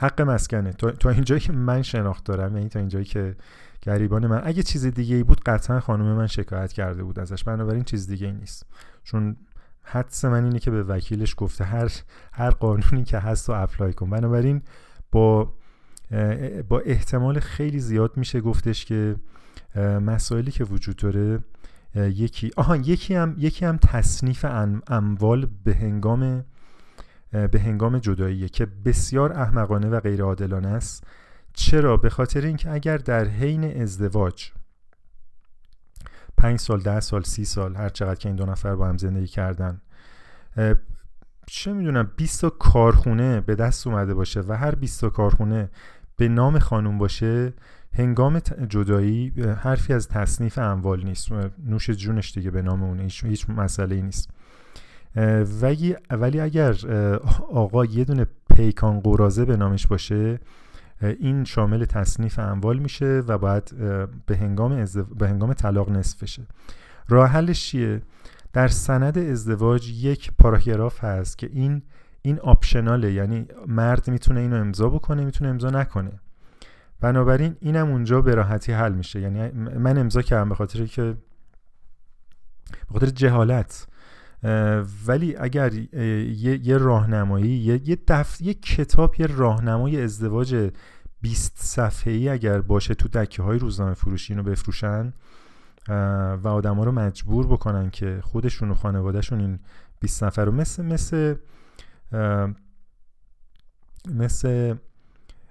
حق 0.01 0.23
مسکنه. 0.23 0.73
تا 0.73 1.11
اینجایی 1.11 1.41
که 1.41 1.53
من 1.53 1.83
شناخت 1.83 2.25
دارم 2.25 2.57
یعنی 2.57 2.69
تا 2.69 2.79
اینجایی 2.79 3.05
که 3.05 3.37
گریبان 3.83 4.27
من. 4.27 4.41
اگه 4.45 4.63
چیز 4.63 4.87
دیگه 4.87 5.17
ای 5.17 5.23
بود 5.23 5.41
قطعا 5.41 5.81
خانم 5.81 6.17
من 6.17 6.27
شکایت 6.27 6.73
کرده 6.73 7.03
بود 7.05 7.19
ازش. 7.19 7.45
بنابراین 7.45 7.85
چیز 7.85 8.07
دیگه 8.07 8.27
ای 8.27 8.33
نیست. 8.33 8.67
چون 9.05 9.37
حدس 9.91 10.25
من 10.25 10.45
اینه 10.45 10.59
که 10.59 10.71
به 10.71 10.83
وکیلش 10.83 11.35
گفته 11.37 11.65
هر 11.65 11.93
هر 12.33 12.51
قانونی 12.51 13.05
که 13.05 13.19
هست 13.19 13.49
رو 13.49 13.63
اپلای 13.63 13.93
کن. 13.93 14.11
بنابراین 14.11 14.63
با 15.13 15.53
با 16.69 16.81
احتمال 16.81 17.41
خیلی 17.41 17.81
زیاد 17.81 18.17
میشه 18.17 18.41
گفتش 18.41 18.85
که 18.85 19.17
مسائلی 20.07 20.51
که 20.51 20.65
وجود 20.65 20.97
داره 20.97 21.39
یکی 21.95 22.51
آها 22.57 22.77
یکی 22.77 23.15
هم 23.15 23.35
یکی 23.39 23.65
هم 23.65 23.77
تصنیف 23.77 24.45
اموال 24.89 25.49
به 25.65 25.75
هنگام 25.75 26.45
به 27.33 27.61
هنگام 27.61 27.99
جداییه 27.99 28.49
که 28.49 28.67
بسیار 28.85 29.33
احمقانه 29.33 29.89
و 29.89 30.01
غیر 30.01 30.23
عادلانه 30.23 30.69
است. 30.69 31.05
چرا؟ 31.53 31.97
به 31.97 32.11
خاطر 32.11 32.47
اینکه 32.47 32.71
اگر 32.71 32.97
در 32.97 33.25
حین 33.25 33.83
ازدواج 33.83 34.51
پنج 36.39 36.59
سال 36.59 36.81
ده 36.81 37.01
سال 37.01 37.23
سی 37.23 37.45
سال 37.45 37.77
هر 37.77 37.89
چقدر 37.89 38.15
که 38.15 38.29
این 38.29 38.37
دو 38.37 38.47
نفر 38.47 38.75
با 38.75 38.89
هم 38.89 38.97
زندگی 38.97 39.27
کردن. 39.27 39.81
چه 41.47 41.73
می‌دونم 41.73 42.11
20 42.17 42.41
تا 42.41 42.51
کارخونه 42.51 43.41
به 43.41 43.55
دست 43.55 43.87
اومده 43.87 44.15
باشه 44.15 44.41
و 44.41 44.53
هر 44.53 44.75
20 44.75 45.01
تا 45.01 45.11
کارخونه 45.11 45.71
به 46.17 46.29
نام 46.29 46.59
خانوم 46.59 46.99
باشه 46.99 47.53
هنگام 47.93 48.39
جدایی 48.69 49.33
حرفی 49.63 49.93
از 49.93 50.09
تصنیف 50.09 50.59
اموال 50.59 51.05
نیست. 51.05 51.29
نوش 51.67 51.91
جونش 51.91 52.33
دیگه 52.33 52.51
به 52.51 52.63
نام 52.63 52.83
اون 52.83 53.01
هیچ 53.01 53.51
مسئله 53.51 53.95
ای 53.95 54.03
نیست. 54.03 54.31
ولی, 55.61 55.97
اگر 56.11 56.77
آقا 57.51 57.85
یه 57.85 58.05
دونه 58.05 58.27
پیکان 58.57 59.01
قرازه 59.01 59.45
به 59.45 59.57
نامش 59.57 59.87
باشه 59.87 60.41
این 61.03 61.45
شامل 61.45 61.85
تصنیف 61.85 62.39
اموال 62.39 62.79
میشه 62.79 63.23
و 63.27 63.39
باید 63.39 63.75
به 64.27 64.37
هنگام, 64.37 64.85
به 65.19 65.29
هنگام 65.29 65.53
طلاق 65.53 65.91
نصف 65.91 66.23
بشه. 66.23 66.47
راه 67.09 67.29
حلش 67.29 67.67
چیه؟ 67.67 68.03
در 68.53 68.69
سند 68.69 69.19
ازدواج 69.19 69.89
یک 69.89 70.33
پاراگراف 70.39 71.05
هست 71.05 71.39
که 71.39 71.51
این 71.53 71.83
این 72.23 72.39
آپشناله. 72.39 73.13
یعنی 73.13 73.47
مرد 73.67 74.11
می‌تونه 74.11 74.41
اینو 74.41 74.57
امضا 74.57 74.89
بکنه 74.89 75.25
می‌تونه 75.25 75.51
امضا 75.51 75.71
نکنه. 75.71 76.21
بنابراین 77.01 77.57
اینم 77.61 77.91
اونجا 77.91 78.21
به 78.21 78.35
راحتی 78.35 78.73
حل 78.73 78.93
میشه. 78.93 79.21
یعنی 79.21 79.51
من 79.79 79.99
امضا 79.99 80.23
کردم 80.23 80.49
به 80.49 80.55
خاطر 80.55 80.87
که 80.87 81.03
به 82.63 82.93
خاطر 82.93 83.07
جهالت. 83.07 83.87
ولی 85.07 85.37
اگر 85.37 85.73
یه, 86.63 86.79
راهنمایی 86.79 87.51
یه, 87.51 87.89
یه, 87.89 87.99
دف... 88.09 88.41
یه 88.41 88.55
کتاب 88.55 89.15
یه 89.21 89.27
راهنمای 89.27 90.03
ازدواج 90.03 90.71
20 91.21 91.53
صفحه 91.57 92.13
ای 92.13 92.29
اگر 92.29 92.61
باشه 92.61 92.95
تو 92.95 93.09
دکه 93.09 93.43
های 93.43 93.59
روزنامه 93.59 93.95
فروشی 93.95 94.33
اینو 94.33 94.43
بفروشن 94.43 95.13
و 96.43 96.49
آدما 96.49 96.85
رو 96.85 96.93
مجبور 96.93 97.47
بکنن 97.47 97.91
که 97.91 98.19
خودشون 98.23 98.71
و 98.71 98.75
خانوادهشون 98.75 99.41
این 99.41 99.59
20 100.01 100.25
نفر 100.25 100.45
رو 100.45 100.53
مثل 100.53 100.85
مثل 100.85 101.35
مثل 104.15 104.75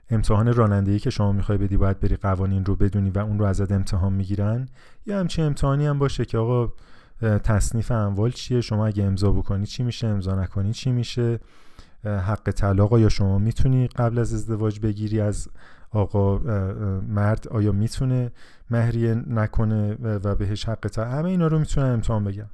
امتحان 0.10 0.53
رانندگی 0.53 1.00
که 1.00 1.10
شما 1.10 1.32
می‌خوای 1.32 1.58
بدی 1.58 1.77
باید 1.77 2.00
بری 2.00 2.15
قوانین 2.15 2.65
رو 2.65 2.75
بدونی 2.75 3.10
و 3.10 3.20
اون 3.20 3.39
رو 3.39 3.46
ازت 3.46 3.72
امتحان 3.72 4.13
می‌گیرن 4.13 4.67
یا 5.06 5.20
همچین 5.20 5.46
امتحانی 5.46 5.86
هم 5.86 6.00
باشه 6.00 6.25
که 6.25 6.38
آقا 6.38 6.74
تصنیف 7.22 7.92
اموال 7.92 8.32
چیه؟ 8.32 8.62
شما 8.62 8.88
اگه 8.88 9.04
امضا 9.04 9.32
بکنی 9.32 9.66
چی 9.66 9.84
میشه؟ 9.84 10.08
امضا 10.08 10.36
نکنی 10.36 10.74
چی 10.74 10.92
میشه؟ 10.92 11.40
حق 12.04 12.52
طلاق 12.52 13.00
یا 13.00 13.10
شما 13.10 13.38
می‌تونی 13.38 13.88
قبل 13.88 14.20
از 14.20 14.34
ازدواج 14.34 14.80
بگیری 14.80 15.22
از 15.22 15.50
آقا 15.92 16.38
مرد؟ 17.02 17.48
آیا 17.48 17.72
می‌تونه 17.72 18.32
مهریه 18.70 19.14
نکنه 19.14 19.94
و 19.94 20.36
بهش 20.36 20.66
حق 20.66 20.88
طلاق؟ 20.88 21.12
همه 21.12 21.30
اینا 21.30 21.48
رو 21.48 21.60
می‌تونن 21.60 21.88
امتحان 21.88 22.24
بگم. 22.24 22.50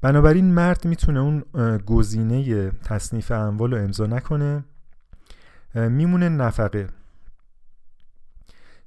بنابراین 0.00 0.54
مرد 0.54 0.84
می‌تونه 0.84 1.20
اون 1.20 1.44
گزینه 1.78 2.70
تصنیف 2.70 3.30
اموال 3.30 3.74
رو 3.74 3.82
امضا 3.84 4.06
نکنه. 4.06 4.64
میمونه 5.74 6.28
نفقه. 6.28 6.86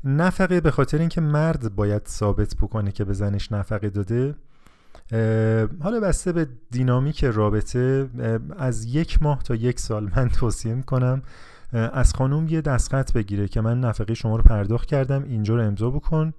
نفقه 0.04 0.62
به 0.62 0.72
خاطر 0.72 0.98
اینکه 0.98 1.22
مرد 1.22 1.76
باید 1.76 2.02
ثابت 2.08 2.56
بکنه 2.62 2.92
که 2.92 3.04
به 3.04 3.14
زنش 3.14 3.52
نفقه 3.52 3.90
داده 3.90 4.36
حالا 5.84 6.00
بسته 6.02 6.32
به 6.32 6.48
دینامیک 6.72 7.24
رابطه 7.24 8.10
از 8.58 8.86
یک 8.86 9.24
ماه 9.24 9.44
تا 9.44 9.56
یک 9.56 9.80
سال 9.80 10.12
من 10.16 10.30
توصیه 10.40 10.74
می‌کنم 10.74 11.22
از 11.74 12.14
خانوم 12.14 12.48
یه 12.48 12.62
دستخط 12.62 13.14
بگیره 13.14 13.48
که 13.48 13.62
من 13.62 13.80
نفقه 13.80 14.14
شما 14.14 14.36
رو 14.36 14.44
پرداخت 14.44 14.88
کردم 14.88 15.24
اینجا 15.24 15.56
رو 15.56 15.62
امضا 15.62 15.90
بکن. 15.90 16.34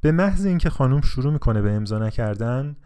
به 0.00 0.12
محض 0.12 0.46
اینکه 0.46 0.70
خانوم 0.70 1.00
شروع 1.00 1.32
می‌کنه 1.32 1.62
به 1.62 1.72
امضا 1.72 1.98
نکردن 1.98 2.76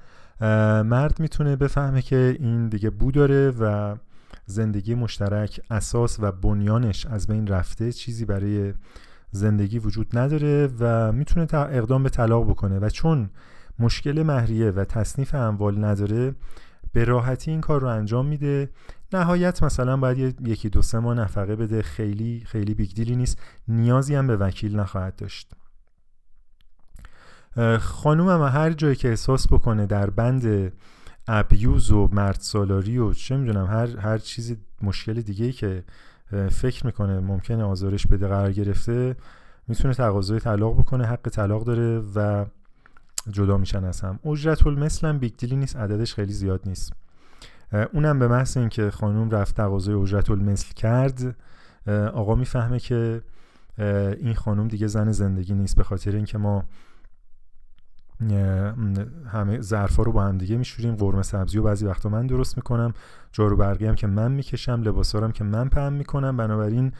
مرد 0.84 1.20
می‌تونه 1.20 1.56
بفهمه 1.56 2.02
که 2.02 2.36
این 2.40 2.68
دیگه 2.68 2.90
بو 2.90 3.10
داره 3.10 3.50
و 3.50 3.96
زندگی 4.46 4.94
مشترک 4.94 5.60
اساس 5.70 6.16
و 6.20 6.32
بنیانش 6.32 7.06
از 7.06 7.26
بین 7.26 7.46
رفته 7.46 7.92
چیزی 7.92 8.24
برای 8.24 8.72
زندگی 9.30 9.78
وجود 9.78 10.18
نداره 10.18 10.68
و 10.80 11.12
می‌تونه 11.12 11.46
اقدام 11.54 12.02
به 12.02 12.08
طلاق 12.08 12.50
بکنه 12.50 12.78
و 12.78 12.88
چون 12.88 13.30
مشکل 13.78 14.22
مهریه 14.22 14.70
و 14.70 14.84
تصنیف 14.84 15.34
اموال 15.34 15.84
نداره 15.84 16.34
به 16.92 17.04
راحتی 17.04 17.50
این 17.50 17.60
کار 17.60 17.80
رو 17.80 17.88
انجام 17.88 18.26
میده. 18.26 18.70
نهایت 19.12 19.62
مثلا 19.62 19.96
باید 19.96 20.48
یکی 20.48 20.68
دو 20.68 20.82
سه 20.82 20.98
ماه 20.98 21.14
نفقه 21.14 21.56
بده 21.56 21.82
خیلی 21.82 22.42
خیلی 22.46 22.74
بیگدیلی 22.74 23.16
نیست. 23.16 23.38
نیازی 23.68 24.14
هم 24.14 24.26
به 24.26 24.36
وکیل 24.36 24.80
نخواهد 24.80 25.16
داشت. 25.16 25.52
خانوم 27.78 28.28
هم 28.28 28.42
هر 28.42 28.72
جایی 28.72 28.96
که 28.96 29.08
احساس 29.08 29.48
بکنه 29.52 29.86
در 29.86 30.10
بند 30.10 30.72
ابیوز 31.28 31.90
و 31.90 32.08
مرد 32.12 32.40
سالاری 32.40 32.98
و 32.98 33.12
چه 33.12 33.36
می‌دونم 33.36 33.66
هر 33.66 33.96
هر 34.00 34.18
چیزی 34.18 34.56
مشکل 34.82 35.20
دیگه 35.20 35.44
ای 35.44 35.52
که 35.52 35.84
فکر 36.50 36.86
می‌کنه 36.86 37.20
ممکنه 37.20 37.64
آزارش 37.64 38.06
بده 38.06 38.28
قرار 38.28 38.52
گرفته 38.52 39.16
می‌تونه 39.68 39.94
تقاضای 39.94 40.40
طلاق 40.40 40.78
بکنه 40.78 41.06
حق 41.06 41.28
طلاق 41.28 41.64
داره 41.64 42.02
و 42.14 42.44
جدا 43.30 43.56
میشن 43.56 43.84
از 43.84 44.00
هم. 44.00 44.18
اجرت 44.24 44.66
المثل 44.66 45.06
هم 45.06 45.18
big 45.18 45.36
deal 45.36 45.52
ی 45.52 45.56
نیست 45.56 45.76
عددش 45.76 46.14
خیلی 46.14 46.32
زیاد 46.32 46.60
نیست. 46.66 46.92
اونم 47.92 48.18
به 48.18 48.28
محض 48.28 48.56
اینکه 48.56 48.90
خانوم 48.90 49.30
رفت 49.30 49.56
تقاضای 49.56 49.94
اجرت 49.94 50.30
المثل 50.30 50.74
کرد 50.74 51.36
آقا 52.12 52.34
می‌فهمه 52.34 52.78
که 52.78 53.22
این 54.20 54.34
خانوم 54.34 54.68
دیگه 54.68 54.86
زن 54.86 55.12
زندگی 55.12 55.54
نیست 55.54 55.76
به 55.76 55.82
خاطر 55.82 56.16
اینکه 56.16 56.38
ما 56.38 56.64
همه 59.26 59.60
ظرفا 59.60 60.02
رو 60.02 60.12
با 60.12 60.24
هم 60.24 60.38
دیگه 60.38 60.56
میشوریم. 60.56 60.96
قرمه 60.96 61.22
سبزی 61.22 61.58
و 61.58 61.62
بعضی 61.62 61.86
وقتا 61.86 62.08
من 62.08 62.26
درست 62.26 62.56
می‌کنم. 62.56 62.92
جارو 63.32 63.56
برقی 63.56 63.86
هم 63.86 63.94
که 63.94 64.06
من 64.06 64.32
می‌کشم. 64.32 64.82
لباسا 64.82 65.20
هم 65.20 65.32
که 65.32 65.44
من 65.44 65.68
پهن 65.68 65.92
می‌کنم. 65.92 66.36
بنابراین 66.36 66.92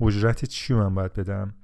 اجرت 0.00 0.44
چی 0.44 0.74
من 0.74 0.94
باید 0.94 1.12
بدم؟ 1.12 1.54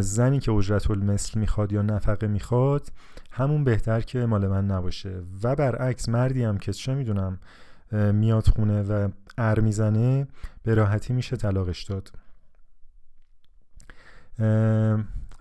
زنی 0.00 0.40
که 0.40 0.52
اجرت 0.52 0.90
المثل 0.90 1.40
می‌خواد 1.40 1.72
یا 1.72 1.82
نفقه 1.82 2.26
می‌خواد 2.26 2.92
همون 3.30 3.64
بهتر 3.64 4.00
که 4.00 4.26
مال 4.26 4.46
من 4.46 4.66
نباشه. 4.66 5.22
و 5.42 5.56
برعکس 5.56 6.08
مردی 6.08 6.44
هم 6.44 6.58
که 6.58 6.72
چه 6.72 6.94
می‌دونم 6.94 7.38
میاد 7.92 8.46
خونه 8.46 8.82
و 8.82 9.08
ار 9.38 9.60
می‌زنه 9.60 10.26
به 10.62 10.74
راحتی 10.74 11.12
میشه 11.12 11.36
طلاقش 11.36 11.82
داد. 11.82 12.12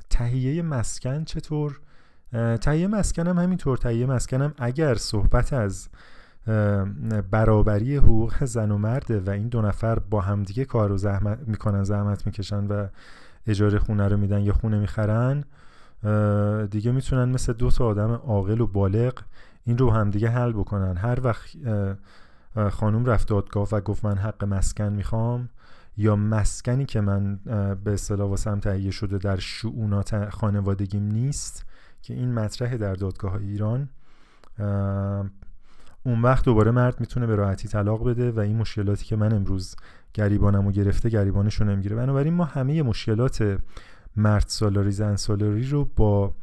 تهیه 0.10 0.62
مسکن 0.62 1.24
چطور؟ 1.24 1.82
تهیه 2.61 2.88
مسکنم 2.88 3.39
همینطور. 3.39 3.77
تهیه 3.77 4.05
مسکنم 4.05 4.53
اگر 4.57 4.95
صحبت 4.95 5.53
از 5.53 5.89
برابری 7.31 7.95
حقوق 7.95 8.45
زن 8.45 8.71
و 8.71 8.77
مرده 8.77 9.19
و 9.19 9.29
این 9.29 9.47
دو 9.47 9.61
نفر 9.61 10.00
با 10.00 10.21
همدیگه 10.21 10.65
کار 10.65 10.89
رو 10.89 10.97
زحمت 10.97 11.39
می‌کنن 11.47 11.83
زحمت 11.83 12.25
می‌کشن 12.25 12.67
و 12.67 12.88
اجاره 13.47 13.79
خونه 13.79 14.07
رو 14.07 14.17
میدن 14.17 14.41
یا 14.41 14.53
خونه 14.53 14.79
می‌خرن 14.79 15.43
دیگه 16.67 16.91
می‌تونن 16.91 17.29
مثل 17.29 17.53
دو 17.53 17.71
تا 17.71 17.85
آدم 17.85 18.11
عاقل 18.11 18.61
و 18.61 18.67
بالغ 18.67 19.13
این 19.63 19.77
رو 19.77 19.91
همدیگه 19.91 20.29
حل 20.29 20.51
بکنن. 20.51 20.97
هر 20.97 21.19
وقت 21.23 21.50
خانوم 22.69 23.05
رفت 23.05 23.27
دادگاه 23.27 23.67
و 23.71 23.81
گفت 23.81 24.05
من 24.05 24.17
حق 24.17 24.43
مسکن 24.43 24.93
می‌خوام 24.93 25.50
یا 25.97 26.15
مسکنی 26.15 26.85
که 26.85 27.01
من 27.01 27.39
به 27.83 27.93
اصطلاح 27.93 28.29
واسم 28.29 28.59
تهیه 28.59 28.91
شده 28.91 29.17
در 29.17 29.39
شعونات 29.39 30.29
خانوادگیم 30.29 31.03
نیست 31.03 31.65
که 32.01 32.13
این 32.13 32.34
مطرح 32.34 32.77
در 32.77 32.93
دادگاه 32.93 33.34
ایران 33.34 33.89
اون 36.03 36.22
وقت 36.22 36.46
دوباره 36.46 36.72
مرد 36.72 37.00
می‌تونه 37.00 37.27
به 37.27 37.36
راحتی 37.36 37.67
طلاق 37.67 38.10
بده 38.10 38.31
و 38.31 38.39
این 38.39 38.58
مشکلاتی 38.58 39.05
که 39.05 39.15
من 39.15 39.34
امروز 39.34 39.75
گریبانمو 40.13 40.72
گرفته 40.72 41.10
گریبانشو 41.10 41.63
نمی‌گیره. 41.63 41.96
بنابراین 41.96 42.34
ما 42.34 42.46
همه 42.46 42.84
مشکلات 42.84 43.60
مرد 44.15 44.46
سالاری 44.48 44.91
زن 44.91 45.15
سالاری 45.15 45.67
رو 45.67 45.86
با 45.96 46.34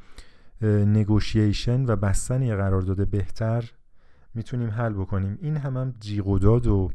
نگوشیشن 0.62 1.87
و 1.87 1.97
بستن 1.97 2.43
یه 2.43 2.57
قرارداد 2.57 3.09
بهتر 3.09 3.71
می‌تونیم 4.35 4.71
حل 4.71 4.93
بکنیم. 4.93 5.38
این 5.41 5.57
هم 5.57 5.77
هم 5.77 5.95
جیغ 6.00 6.29
و 6.29 6.38
و 6.38 6.88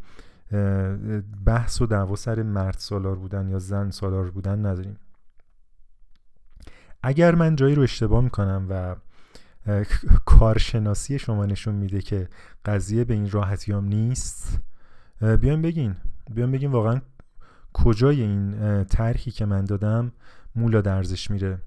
بحث 1.46 1.82
و 1.82 1.86
دعوا 1.86 2.16
سر 2.16 2.44
مرد 2.44 2.76
سالار 2.78 3.16
بودن 3.16 3.50
یا 3.50 3.60
زن 3.60 3.90
سالار 3.90 4.32
بودن 4.32 4.66
نداریم. 4.66 4.98
اگر 7.04 7.36
من 7.36 7.56
جایی 7.56 7.76
رو 7.76 7.82
اشتباه 7.84 8.24
می‌کنم 8.24 8.68
و 8.70 8.96
کارشناسی 10.26 11.20
شما 11.20 11.46
نشون 11.46 11.76
میده 11.76 12.02
که 12.02 12.30
قضیه 12.66 13.04
به 13.04 13.14
این 13.14 13.32
راحتی 13.32 13.72
هم 13.72 13.86
نیست 13.86 14.60
بیایم 15.42 15.62
بگین. 15.62 15.96
بیایم 16.34 16.52
بگین 16.52 16.72
واقعا 16.72 17.02
کجای 17.74 18.22
این 18.22 18.84
طرحی 18.84 19.32
که 19.32 19.46
من 19.46 19.66
دادم 19.66 20.12
مولا 20.56 20.82
درزش 20.82 21.32
میره. 21.32 21.58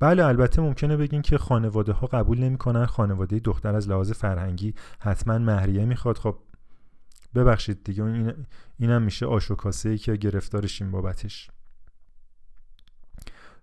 بله 0.00 0.24
البته 0.24 0.62
ممکنه 0.62 0.96
بگین 0.96 1.22
که 1.22 1.38
خانواده 1.38 1.92
ها 1.92 2.06
قبول 2.06 2.38
نمی‌کنن. 2.38 2.86
خانواده 2.86 3.38
دختر 3.38 3.74
از 3.74 3.88
لحاظ 3.88 4.12
فرهنگی 4.12 4.74
حتما 4.98 5.38
مهریه 5.38 5.84
می‌خواد. 5.84 6.18
خب 6.18 6.36
ببخشید 7.34 7.84
دیگه 7.84 8.04
این 8.04 8.32
اینم 8.78 9.02
میشه 9.02 9.26
آشوکاسه 9.26 9.88
ای 9.88 9.98
که 9.98 10.16
گرفتارشیم 10.16 10.90
بابتش. 10.90 11.50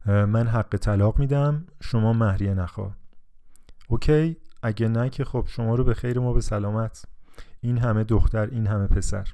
من 0.05 0.47
حق 0.47 0.77
طلاق 0.77 1.19
میدم 1.19 1.65
شما 1.81 2.13
مهریه 2.13 2.53
نخوا. 2.53 2.91
اوکی؟ 3.87 4.37
اگه 4.63 4.87
نه 4.87 5.09
که 5.09 5.25
خب 5.25 5.45
شما 5.47 5.75
رو 5.75 5.83
به 5.83 5.93
خیر 5.93 6.19
ما 6.19 6.33
به 6.33 6.41
سلامت. 6.41 7.05
این 7.61 7.77
همه 7.77 8.03
دختر 8.03 8.49
این 8.49 8.67
همه 8.67 8.87
پسر. 8.87 9.27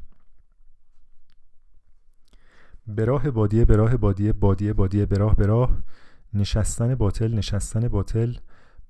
به 2.88 3.06
راه 3.06 3.32
بادیه 3.32 3.66
به 3.66 3.76
راه 3.76 3.98
بادیه 3.98 4.34
بادیه 4.34 4.74
بادیه 4.74 5.06
به 5.06 5.18
راه 5.18 5.36
به 5.36 5.46
راه 5.46 5.78
نشستن 6.34 6.96
باطل 6.96 7.34
نشستن 7.34 7.88
باطل. 7.88 8.34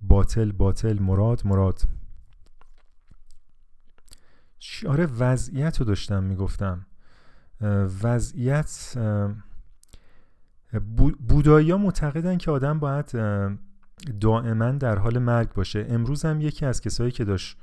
باطل 0.02 0.52
باطل 0.52 1.00
مراد 1.00 1.42
مراد. 1.46 1.82
آره 4.88 5.06
وضعیت 5.06 5.80
رو 5.80 5.86
داشتم 5.86 6.24
می‌گفتم. 6.24 6.86
وضعیت 8.04 8.94
بودایی 11.28 11.72
ها 11.72 11.78
معتقدن 11.78 12.38
که 12.38 12.52
آدم 12.52 12.80
باید 12.80 13.12
دائما 14.20 14.72
در 14.72 14.98
حال 14.98 15.20
مرگ 15.20 15.54
باشه. 15.54 15.86
امروز 15.90 16.26
هم 16.26 16.42
یکی 16.42 16.66
از 16.66 16.82
کسایی 16.82 17.12
که 17.12 17.26
داشت 17.26 17.58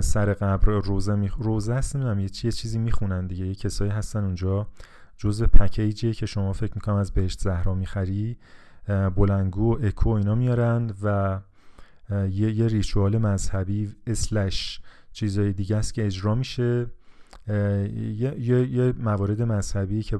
سر 0.00 0.32
قبر 0.34 0.72
روزه 0.72 1.14
می... 1.14 1.30
روزه 1.38 1.74
هست 1.74 1.96
نمی‌دونم 1.96 2.18
یه 2.18 2.28
چیزی 2.28 2.78
می‌خونن 2.78 3.26
دیگه. 3.26 3.46
یه 3.46 3.54
کسایی 3.54 3.90
هستن 3.90 4.24
اونجا 4.24 4.66
جزء 5.16 5.46
پکیجیه 5.46 6.12
که 6.12 6.26
شما 6.26 6.52
فکر 6.52 6.72
می‌کنم 6.74 6.94
از 6.94 7.12
بهشت 7.12 7.40
زهرا 7.40 7.74
می‌خری. 7.74 8.36
بلنگو 9.16 9.74
و 9.74 9.86
اکو 9.86 10.10
اینا 10.10 10.34
میارن 10.34 10.90
و 11.02 11.40
یه, 12.10 12.28
یه 12.30 12.66
ریچوال 12.66 13.18
مذهبی 13.18 13.94
اسلش 14.06 14.80
چیزای 15.12 15.52
دیگه 15.52 15.76
است 15.76 15.94
که 15.94 16.06
اجرا 16.06 16.34
میشه. 16.34 16.86
یه،, 17.48 18.34
یه،, 18.40 18.68
یه 18.68 18.94
موارد 18.98 19.42
مذهبی 19.42 20.02
که 20.02 20.16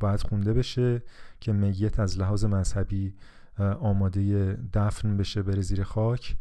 باید 0.00 0.20
خونده 0.20 0.52
بشه 0.52 1.02
که 1.40 1.52
میت 1.52 2.00
از 2.00 2.18
لحاظ 2.18 2.44
مذهبی 2.44 3.14
آماده 3.80 4.56
دفن 4.72 5.16
بشه 5.16 5.42
بره 5.42 5.62
زیر 5.62 5.82
خاک. 5.82 6.36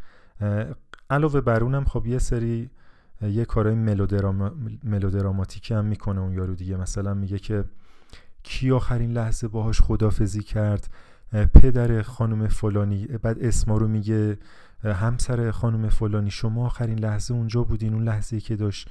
علاوه 1.09 1.41
بر 1.41 1.63
اونم 1.63 1.85
خب 1.85 2.07
یه 2.07 2.19
سری 2.19 2.69
یه 3.21 3.45
کارهای 3.45 3.75
ملودرام... 3.75 4.51
ملودراماتیکی 4.83 5.73
هم 5.73 5.85
می‌کنه 5.85 6.21
اون 6.21 6.33
یارو 6.33 6.55
دیگه. 6.55 6.77
مثلا 6.77 7.13
میگه 7.13 7.39
که 7.39 7.63
کی 8.43 8.71
آخرین 8.71 9.11
لحظه 9.11 9.47
باهاش 9.47 9.81
خدافزی 9.81 10.43
کرد؟ 10.43 10.89
پدر 11.53 12.01
خانم 12.01 12.47
فلانی. 12.47 13.05
بعد 13.05 13.39
اسما 13.39 13.77
رو 13.77 13.87
میگه 13.87 14.37
همسر 14.83 15.51
خانم 15.51 15.89
فلانی 15.89 16.31
شما 16.31 16.65
آخرین 16.65 16.99
لحظه 16.99 17.33
اونجا 17.33 17.63
بودین 17.63 17.93
اون 17.93 18.03
لحظه 18.03 18.39
که 18.39 18.55
داشت 18.55 18.89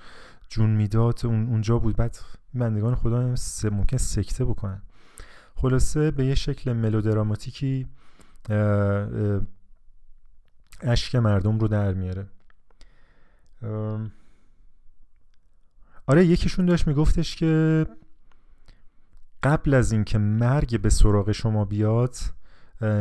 جون 0.51 0.71
می‌داد. 0.71 1.21
اون 1.25 1.49
اونجا 1.49 1.79
بود. 1.79 1.97
بعد 1.97 2.19
بندگان 2.55 2.95
خدا 2.95 3.35
ممکن 3.65 3.97
سکته 3.97 4.45
بکنن. 4.45 4.83
خلاصه 5.55 6.11
به 6.11 6.27
یه 6.27 6.35
شکل 6.35 6.73
ملودراماتیکی 6.73 7.87
اشک 10.81 11.15
مردم 11.15 11.59
رو 11.59 11.69
در 11.69 11.95
میاره. 11.95 12.27
آره 16.07 16.27
یکیشون 16.27 16.67
داشت 16.67 16.87
میگفتش 16.87 17.37
که 17.37 17.87
قبل 19.43 19.75
از 19.75 19.93
اینکه 19.93 20.19
مرگ 20.19 20.81
به 20.81 20.91
سراغ 20.91 21.33
شما 21.33 21.65
بیاد 21.65 22.17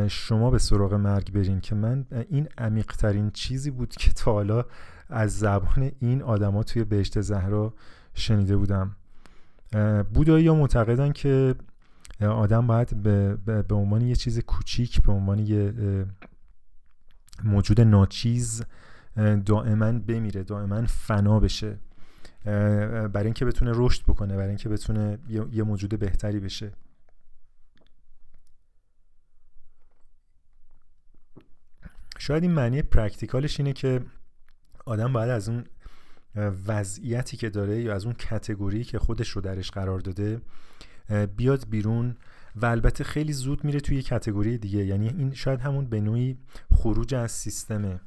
شما 0.08 0.50
به 0.50 0.58
سراغ 0.58 0.94
مرگ 0.94 1.32
برین 1.32 1.60
که 1.60 1.74
من 1.74 2.06
این 2.28 2.48
عمیقترین 2.58 3.30
چیزی 3.30 3.70
بود 3.70 3.90
که 3.90 4.12
تا 4.12 4.32
حالا 4.32 4.64
از 5.10 5.38
زبان 5.38 5.92
این 6.00 6.22
آدما 6.22 6.62
توی 6.62 6.84
بهشت 6.84 7.20
زهرا 7.20 7.74
شنیده 8.14 8.56
بودم. 8.56 8.96
بودایی 10.14 10.48
ها 10.48 10.54
معتقدن 10.54 11.12
که 11.12 11.54
آدم 12.20 12.66
باید 12.66 13.02
به, 13.02 13.36
به 13.62 13.74
عنوان 13.74 14.00
یه 14.00 14.14
چیز 14.14 14.38
کوچیک 14.38 15.02
به 15.02 15.12
عنوان 15.12 15.38
یه 15.38 15.74
موجود 17.44 17.80
ناچیز 17.80 18.62
دائما 19.46 19.92
بمیره 19.92 20.42
دائما 20.42 20.86
فنا 20.86 21.40
بشه. 21.40 21.78
برای 22.44 23.24
اینکه 23.24 23.44
بتونه 23.44 23.72
رشد 23.74 24.02
بکنه 24.02 24.36
برای 24.36 24.48
اینکه 24.48 24.68
بتونه 24.68 25.18
یه 25.28 25.62
موجود 25.62 25.98
بهتری 25.98 26.40
بشه. 26.40 26.72
شاید 32.18 32.42
این 32.42 32.52
معنی 32.52 32.82
پرکتیکالش 32.82 33.60
اینه 33.60 33.72
که 33.72 34.00
آدم 34.90 35.12
باید 35.12 35.30
از 35.30 35.48
اون 35.48 35.64
وضعیتی 36.66 37.36
که 37.36 37.50
داره 37.50 37.80
یا 37.80 37.94
از 37.94 38.04
اون 38.04 38.14
کتگوری 38.14 38.84
که 38.84 38.98
خودش 38.98 39.28
رو 39.28 39.40
درش 39.40 39.70
قرار 39.70 40.00
داده 40.00 40.40
بیاد 41.36 41.68
بیرون 41.70 42.16
و 42.56 42.66
البته 42.66 43.04
خیلی 43.04 43.32
زود 43.32 43.64
میره 43.64 43.80
توی 43.80 44.02
کتگوری 44.02 44.58
دیگه. 44.58 44.84
یعنی 44.84 45.08
این 45.08 45.34
شاید 45.34 45.60
همون 45.60 45.84
به 45.84 46.00
نوعی 46.00 46.38
خروج 46.74 47.14
از 47.14 47.32
سیستمه 47.32 48.00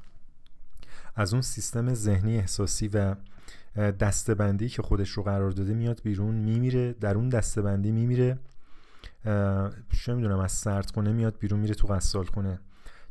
از 1.15 1.33
اون 1.33 1.41
سیستم 1.41 1.93
ذهنی 1.93 2.37
احساسی 2.37 2.87
و 2.87 3.15
دستبندی 3.75 4.69
که 4.69 4.81
خودش 4.81 5.09
رو 5.09 5.23
قرار 5.23 5.51
داده 5.51 5.73
میاد 5.73 6.01
بیرون 6.03 6.35
میمیره 6.35 6.93
در 6.93 7.15
اون 7.15 7.29
دستبندی 7.29 7.91
میمیره 7.91 8.37
چه 9.91 10.13
می‌دونم 10.13 10.39
از 10.39 10.51
سرد 10.51 10.91
کنه 10.91 11.11
میاد 11.11 11.37
بیرون 11.39 11.59
میره 11.59 11.73
تو 11.75 11.87
غسال 11.87 12.25
کنه 12.25 12.59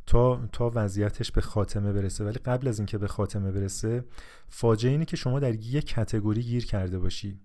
تا 0.05 0.49
تا 0.51 0.71
وضعیتش 0.75 1.31
به 1.31 1.41
خاتمه 1.41 1.93
برسه. 1.93 2.25
ولی 2.25 2.39
قبل 2.39 2.67
از 2.67 2.79
اینکه 2.79 2.97
به 2.97 3.07
خاتمه 3.07 3.51
برسه 3.51 4.05
فاجعه 4.49 4.91
اینه 4.91 5.05
که 5.05 5.17
شما 5.17 5.39
در 5.39 5.55
یک 5.55 5.85
کتگوری 5.85 6.43
گیر 6.43 6.65
کرده 6.65 6.99
باشی. 6.99 7.39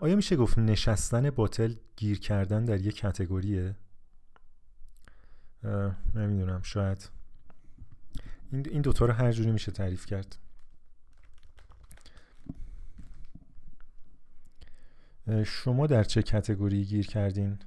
آیا 0.00 0.16
میشه 0.16 0.36
گفت 0.36 0.58
نشستن 0.58 1.30
باطل 1.30 1.74
گیر 1.96 2.20
کردن 2.20 2.64
در 2.64 2.80
یک 2.80 2.96
کتگوریه؟ 2.96 3.76
نمی‌دونم 6.14 6.62
شاید. 6.62 7.10
این 8.52 8.66
این 8.68 8.82
دوتا 8.82 9.04
رو 9.04 9.12
هر 9.12 9.32
جوری 9.32 9.50
میشه 9.50 9.72
تعریف 9.72 10.06
کرد. 10.06 10.36
شما 15.44 15.86
در 15.86 16.04
چه 16.04 16.22
کتگوری 16.22 16.84
گیر 16.84 17.06
کردین؟ 17.06 17.58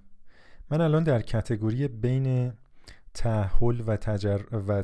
من 0.72 0.82
الان 0.82 1.04
در 1.04 1.22
کتگوری 1.22 1.88
بین 1.88 2.54
تحول 3.14 3.84
و 3.88 3.98
تجر 3.98 4.42
و 4.68 4.84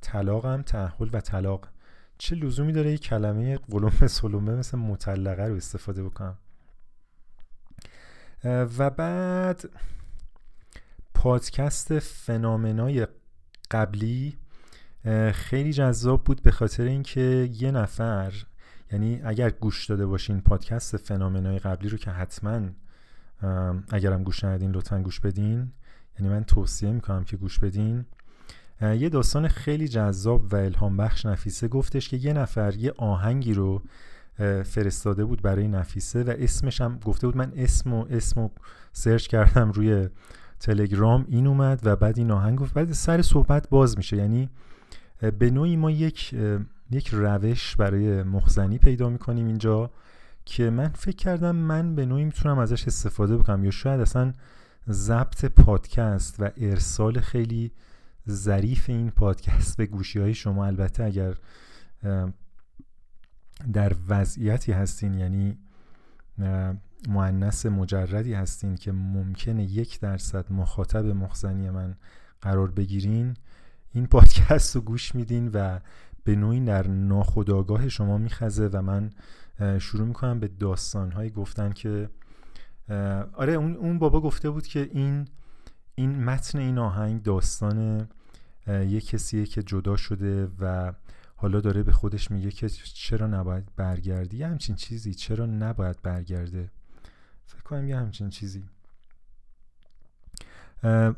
طلاقم. 0.00 0.62
تحول 0.62 1.10
و 1.12 1.20
طلاق. 1.20 1.68
چه 2.18 2.36
لزومی 2.36 2.72
داره 2.72 2.92
یک 2.92 3.00
کلمه 3.00 3.58
قلوم 3.58 4.06
سلومه 4.06 4.54
مثل 4.54 4.78
مطلقه 4.78 5.44
رو 5.44 5.54
استفاده 5.54 6.02
بکنم؟ 6.02 6.38
و 8.44 8.90
بعد 8.90 9.70
پادکست 11.14 11.98
فنامنای 11.98 13.06
قبلی 13.70 14.38
خیلی 15.32 15.72
جذاب 15.72 16.24
بود 16.24 16.42
به 16.42 16.50
خاطر 16.50 16.84
اینکه 16.84 17.50
یه 17.52 17.70
نفر 17.70 18.32
یعنی 18.92 19.20
اگر 19.24 19.50
گوش 19.50 19.86
داده 19.86 20.06
باشین 20.06 20.40
پادکست 20.40 20.96
فنامنای 20.96 21.58
قبلی 21.58 21.88
رو 21.88 21.98
که 21.98 22.10
حتما 22.10 22.60
اگرم 23.90 24.22
گوش 24.22 24.44
ندین 24.44 24.70
لطفا 24.70 24.98
گوش 24.98 25.20
بدین. 25.20 25.72
یعنی 26.18 26.32
من 26.32 26.44
توصیه 26.44 26.92
می‌کنم 26.92 27.24
که 27.24 27.36
گوش 27.36 27.58
بدین. 27.58 28.04
یه 28.82 29.08
داستان 29.08 29.48
خیلی 29.48 29.88
جذاب 29.88 30.52
و 30.52 30.56
الهام 30.56 30.96
بخش 30.96 31.26
نفیسه 31.26 31.68
گفتش 31.68 32.08
که 32.08 32.16
یه 32.16 32.32
نفر 32.32 32.74
یه 32.74 32.92
آهنگی 32.98 33.54
رو 33.54 33.82
فرستاده 34.64 35.24
بود 35.24 35.42
برای 35.42 35.68
نفیسه 35.68 36.24
و 36.24 36.34
اسمش 36.38 36.80
هم 36.80 36.98
گفته 37.04 37.26
بود. 37.26 37.36
من 37.36 37.52
اسم 37.56 37.92
و 37.92 38.06
اسم 38.10 38.40
و 38.40 38.48
سرچ 38.92 39.26
کردم 39.26 39.72
روی 39.72 40.08
تلگرام 40.60 41.24
این 41.28 41.46
اومد 41.46 41.80
و 41.84 41.96
بعد 41.96 42.18
این 42.18 42.30
آهنگ 42.30 42.58
گفت. 42.58 42.74
بعد 42.74 42.92
سر 42.92 43.22
صحبت 43.22 43.68
باز 43.68 43.96
میشه. 43.96 44.16
یعنی 44.16 44.50
به 45.38 45.50
نوعی 45.50 45.76
ما 45.76 45.90
یک 45.90 46.34
یک 46.90 47.08
روش 47.08 47.76
برای 47.76 48.22
مخزنی 48.22 48.78
پیدا 48.78 49.08
می‌کنیم 49.08 49.46
اینجا. 49.46 49.90
که 50.44 50.70
من 50.70 50.88
فکر 50.88 51.16
کردم 51.16 51.56
من 51.56 51.94
به 51.94 52.06
نوعی 52.06 52.24
می‌تونم 52.24 52.58
ازش 52.58 52.86
استفاده 52.86 53.36
بکنم 53.36 53.64
یا 53.64 53.70
شاید 53.70 54.00
اصلا 54.00 54.32
ضبط 54.88 55.44
پادکست 55.44 56.40
و 56.40 56.50
ارسال 56.56 57.20
خیلی 57.20 57.72
ظریف 58.28 58.90
این 58.90 59.10
پادکست 59.10 59.76
به 59.76 59.86
گوشی 59.86 60.20
های 60.20 60.34
شما. 60.34 60.66
البته 60.66 61.04
اگر 61.04 61.34
در 63.72 63.92
وضعیتی 64.08 64.72
هستین 64.72 65.14
یعنی 65.14 65.58
معنس 67.08 67.66
مجردی 67.66 68.34
هستین 68.34 68.74
که 68.74 68.92
ممکنه 68.92 69.64
یک 69.64 70.00
درصد 70.00 70.52
مخاطب 70.52 71.06
مخزنی 71.06 71.70
من 71.70 71.94
قرار 72.40 72.70
بگیرین 72.70 73.36
این 73.92 74.06
پادکست 74.06 74.76
رو 74.76 74.82
گوش 74.82 75.14
میدین 75.14 75.50
و 75.54 75.80
به 76.24 76.36
نوعی 76.36 76.60
در 76.60 76.88
ناخودآگاه 76.88 77.88
شما 77.88 78.18
میخزه 78.18 78.68
و 78.72 78.82
من 78.82 79.10
شروع 79.78 80.06
می‌کنم 80.06 80.40
به 80.40 80.48
داستانهایی 80.48 81.30
گفتن 81.30 81.72
که 81.72 82.10
آره 83.32 83.52
اون, 83.52 83.76
اون 83.76 83.98
بابا 83.98 84.20
گفته 84.20 84.50
بود 84.50 84.66
که 84.66 84.90
این 84.92 85.28
این 85.94 86.24
متن 86.24 86.58
این 86.58 86.78
آهنگ 86.78 87.22
داستان 87.22 88.08
یه 88.66 89.00
کسیه 89.00 89.46
که 89.46 89.62
جدا 89.62 89.96
شده 89.96 90.48
و 90.60 90.92
حالا 91.36 91.60
داره 91.60 91.82
به 91.82 91.92
خودش 91.92 92.30
میگه 92.30 92.50
که 92.50 92.68
چرا 92.68 93.26
نباید 93.26 93.64
برگردی؟ 93.76 94.36
یه 94.36 94.46
همچین 94.46 94.76
چیزی. 94.76 95.14
چرا 95.14 95.46
نباید 95.46 96.02
برگرده؟ 96.02 96.70
فکر 97.46 97.62
کنم 97.62 97.88
یه 97.88 97.96
همچین 97.96 98.30
چیزی. 98.30 98.64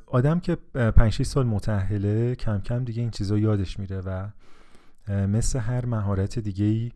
آدم 0.06 0.40
که 0.40 0.54
5 0.54 1.22
سال 1.22 1.46
متأهله 1.46 2.34
کم 2.34 2.60
کم 2.60 2.84
دیگه 2.84 3.00
این 3.02 3.10
چیزا 3.10 3.38
یادش 3.38 3.78
میره 3.78 4.00
و 4.00 4.28
مثل 5.08 5.58
هر 5.58 5.86
مهارت 5.86 6.38
دیگه 6.38 6.64
ای 6.64 6.92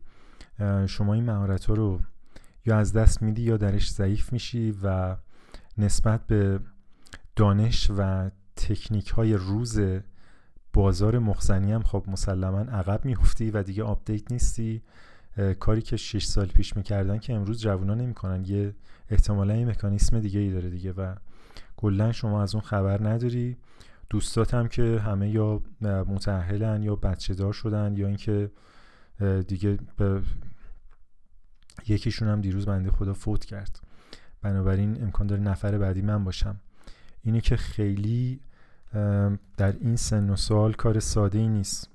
شما 0.86 1.14
این 1.14 1.24
مهارت 1.24 1.64
ها 1.64 1.74
رو 1.74 2.00
یا 2.66 2.78
از 2.78 2.92
دست 2.92 3.22
میدی 3.22 3.42
یا 3.42 3.56
درش 3.56 3.90
ضعیف 3.90 4.32
میشی 4.32 4.74
و 4.82 5.16
نسبت 5.78 6.26
به 6.26 6.60
دانش 7.36 7.90
و 7.98 8.30
تکنیک 8.56 9.08
های 9.08 9.34
روز 9.34 9.80
بازار 10.72 11.18
مخ‌زنی 11.18 11.72
هم 11.72 11.82
خب 11.82 12.04
مسلما 12.08 12.60
عقب 12.60 13.04
میفتی 13.04 13.50
و 13.50 13.62
دیگه 13.62 13.82
update 13.82 14.32
نیستی. 14.32 14.82
کاری 15.60 15.82
که 15.82 15.96
6 15.96 16.24
سال 16.24 16.46
پیش 16.46 16.76
می‌کردن 16.76 17.18
که 17.18 17.34
امروز 17.34 17.60
جوونا 17.60 17.94
نمی‌کنن. 17.94 18.44
یه 18.44 18.74
احتمالا 19.08 19.56
یه 19.56 19.66
مکانیسم 19.66 20.20
دیگه 20.20 20.40
ای 20.40 20.50
داره 20.50 20.70
دیگه 20.70 20.92
و 20.92 21.14
کلا 21.76 22.12
شما 22.12 22.42
از 22.42 22.54
اون 22.54 22.64
خبر 22.64 23.08
نداری. 23.08 23.56
دوستات 24.10 24.54
هم 24.54 24.68
که 24.68 25.00
همه 25.04 25.30
یا 25.30 25.62
متأهلن 25.82 26.82
یا 26.82 26.96
بچه 26.96 27.34
دار 27.34 27.52
شدن 27.52 27.96
یا 27.96 28.06
اینکه 28.06 28.50
دیگه 29.48 29.78
به 29.96 30.22
یکیشون 31.88 32.28
هم 32.28 32.40
دیروز 32.40 32.66
بنده 32.66 32.90
خدا 32.90 33.14
فوت 33.14 33.44
کرد. 33.44 33.80
بنابراین 34.42 35.02
امکان 35.02 35.26
داره 35.26 35.42
نفر 35.42 35.78
بعدی 35.78 36.02
من 36.02 36.24
باشم. 36.24 36.56
اینه 37.22 37.40
که 37.40 37.56
خیلی 37.56 38.40
در 39.56 39.76
این 39.80 39.96
سن 39.96 40.30
و 40.30 40.36
سال 40.36 40.72
کار 40.72 41.00
ساده 41.00 41.38
ای 41.38 41.48
نیست. 41.48 41.88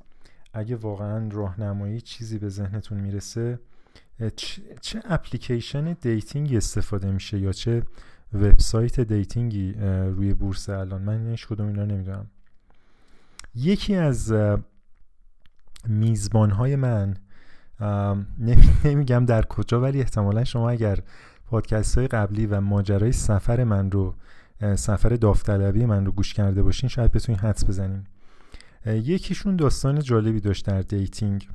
اگه 0.53 0.75
واقعا 0.75 1.29
راهنمایی 1.31 2.01
چیزی 2.01 2.37
به 2.37 2.49
ذهنتون 2.49 2.97
می‌رسه 2.97 3.59
چه 4.81 5.01
application 5.05 5.93
dating 5.93 6.55
استفاده 6.55 7.11
میشه 7.11 7.39
یا 7.39 7.51
چه 7.51 7.83
website 8.34 8.99
dating 8.99 9.63
ی 9.63 9.73
روی 10.15 10.33
بورس 10.33 10.69
الان؟ 10.69 11.01
من 11.01 11.29
هیچ 11.29 11.47
کدوم 11.47 11.67
اینا 11.67 11.85
نمی‌دونم. 11.85 12.27
یکی 13.55 13.95
از 13.95 14.33
میزبان 15.87 16.51
های 16.51 16.75
من 16.75 17.15
نمیگم 18.83 19.25
در 19.25 19.45
کجا 19.45 19.81
ولی 19.81 19.99
احتمالا 19.99 20.43
شما 20.43 20.69
اگر 20.69 20.99
پادکست 21.45 21.97
های 21.97 22.07
قبلی 22.07 22.45
و 22.45 22.61
ماجرای 22.61 23.11
سفر 23.11 23.63
من 23.63 23.91
رو 23.91 24.15
سفر 24.75 25.09
داوطلبی 25.09 25.85
من 25.85 26.05
رو 26.05 26.11
گوش 26.11 26.33
کرده 26.33 26.63
باشین 26.63 26.89
شاید 26.89 27.11
بتونین 27.11 27.39
حدس 27.39 27.65
بزنین. 27.65 28.03
یکیشون 28.85 29.55
داستان 29.55 29.99
جالبی 29.99 30.39
داشت 30.39 30.65
در 30.65 30.81
dating. 30.81 31.49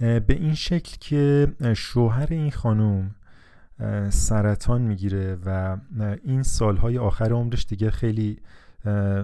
به 0.00 0.24
این 0.28 0.54
شکل 0.54 0.96
که 1.00 1.52
شوهر 1.76 2.26
این 2.30 2.50
خانوم 2.50 3.14
سرطان 4.08 4.82
می‌گیره 4.82 5.38
و 5.46 5.76
این 6.24 6.42
سالهای 6.42 6.98
آخر 6.98 7.32
عمرش 7.32 7.66
دیگه 7.66 7.90
خیلی 7.90 8.38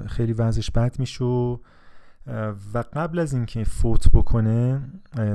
خیلی 0.07 0.33
وضعش 0.33 0.71
بد 0.71 0.99
میشه 0.99 1.59
قبل 2.95 3.19
از 3.19 3.33
اینکه 3.33 3.65
فوت 3.65 4.09
بکنه 4.09 4.81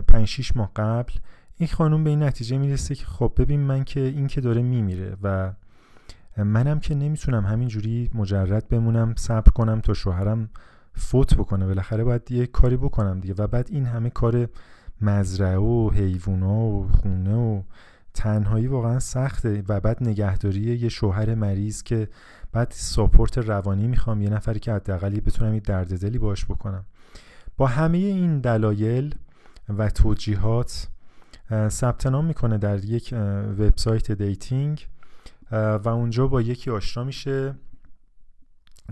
5 0.08 0.28
6 0.28 0.56
ماه 0.56 0.72
قبل 0.76 1.14
این 1.58 1.70
خانوم 1.70 2.04
به 2.04 2.10
این 2.10 2.24
نتیجه 2.24 2.58
می‌رسه 2.58 2.96
که 2.96 3.06
خب 3.06 3.34
ببین 3.38 3.60
من 3.60 3.84
که 3.84 4.00
این 4.00 4.28
که 4.28 4.42
داره 4.42 4.62
میمیره 4.62 5.18
و 5.24 5.54
منم 6.38 6.80
که 6.80 6.96
نمی‌تونم 6.96 7.46
همینجوری 7.46 8.10
مجرد 8.14 8.68
بمونم 8.70 9.14
صبر 9.18 9.52
کنم 9.52 9.82
تا 9.82 9.94
شوهرم 9.94 10.50
فوت 10.94 11.36
بکنه. 11.36 11.66
بالاخره 11.66 12.04
باید 12.04 12.32
یه 12.32 12.46
کاری 12.46 12.78
بکنم 12.78 13.20
دیگه. 13.20 13.34
و 13.38 13.48
بعد 13.48 13.68
این 13.72 13.86
همه 13.86 14.10
کار 14.10 14.50
مزرعه 15.02 15.58
و 15.58 15.90
حیوونا 15.90 16.60
و 16.60 16.88
خونه 16.88 17.36
و 17.36 17.62
تنهایی 18.14 18.68
واقعا 18.68 19.00
سخته. 19.00 19.64
و 19.68 19.80
بعد 19.80 19.98
نگهداری 20.04 20.60
یه 20.60 20.90
شوهر 20.90 21.36
مریض 21.36 21.84
که 21.84 22.08
بعد 22.52 22.72
ساپورت 22.72 23.38
روانی 23.38 23.88
می‌خوام 23.88 24.22
یه 24.22 24.30
نفری 24.30 24.60
که 24.60 24.74
حداقل 24.74 25.20
بتونم 25.20 25.54
یه 25.54 25.60
درد 25.60 26.02
دلی 26.02 26.18
باش 26.18 26.46
بکنم. 26.46 26.86
با 27.58 27.68
همه 27.68 27.98
این 27.98 28.40
دلایل 28.40 29.16
و 29.78 29.90
توجیهات 29.90 30.88
ثبت 31.70 32.08
نام 32.08 32.26
می‌کنه 32.26 32.58
در 32.58 32.86
یک 32.86 33.14
website 33.60 34.12
dating 34.12 34.88
و 35.52 35.90
اونجا 35.90 36.28
با 36.28 36.42
یکی 36.42 36.72
آشنا 36.72 37.04
میشه. 37.04 37.56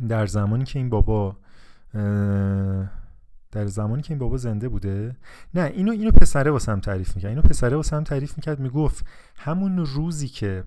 در 0.09 0.25
زمانی 0.25 0.63
که 0.63 0.79
این 0.79 0.89
بابا 0.89 1.37
در 3.51 3.65
زمانی 3.65 4.01
که 4.01 4.11
این 4.11 4.19
بابا 4.19 4.37
زنده 4.37 4.69
بوده 4.69 5.15
نه 5.53 5.63
اینو 5.63 5.91
اینو 5.91 6.11
پسره 6.11 6.51
واسم 6.51 6.79
تعریف 6.79 7.15
می‌کرد. 7.15 7.29
اینو 7.29 7.41
پسره 7.41 7.75
واسم 7.75 8.03
تعریف 8.03 8.37
می‌کرد 8.37 8.59
می‌گفت 8.59 9.05
همون 9.37 9.85
روزی 9.85 10.27
که 10.27 10.63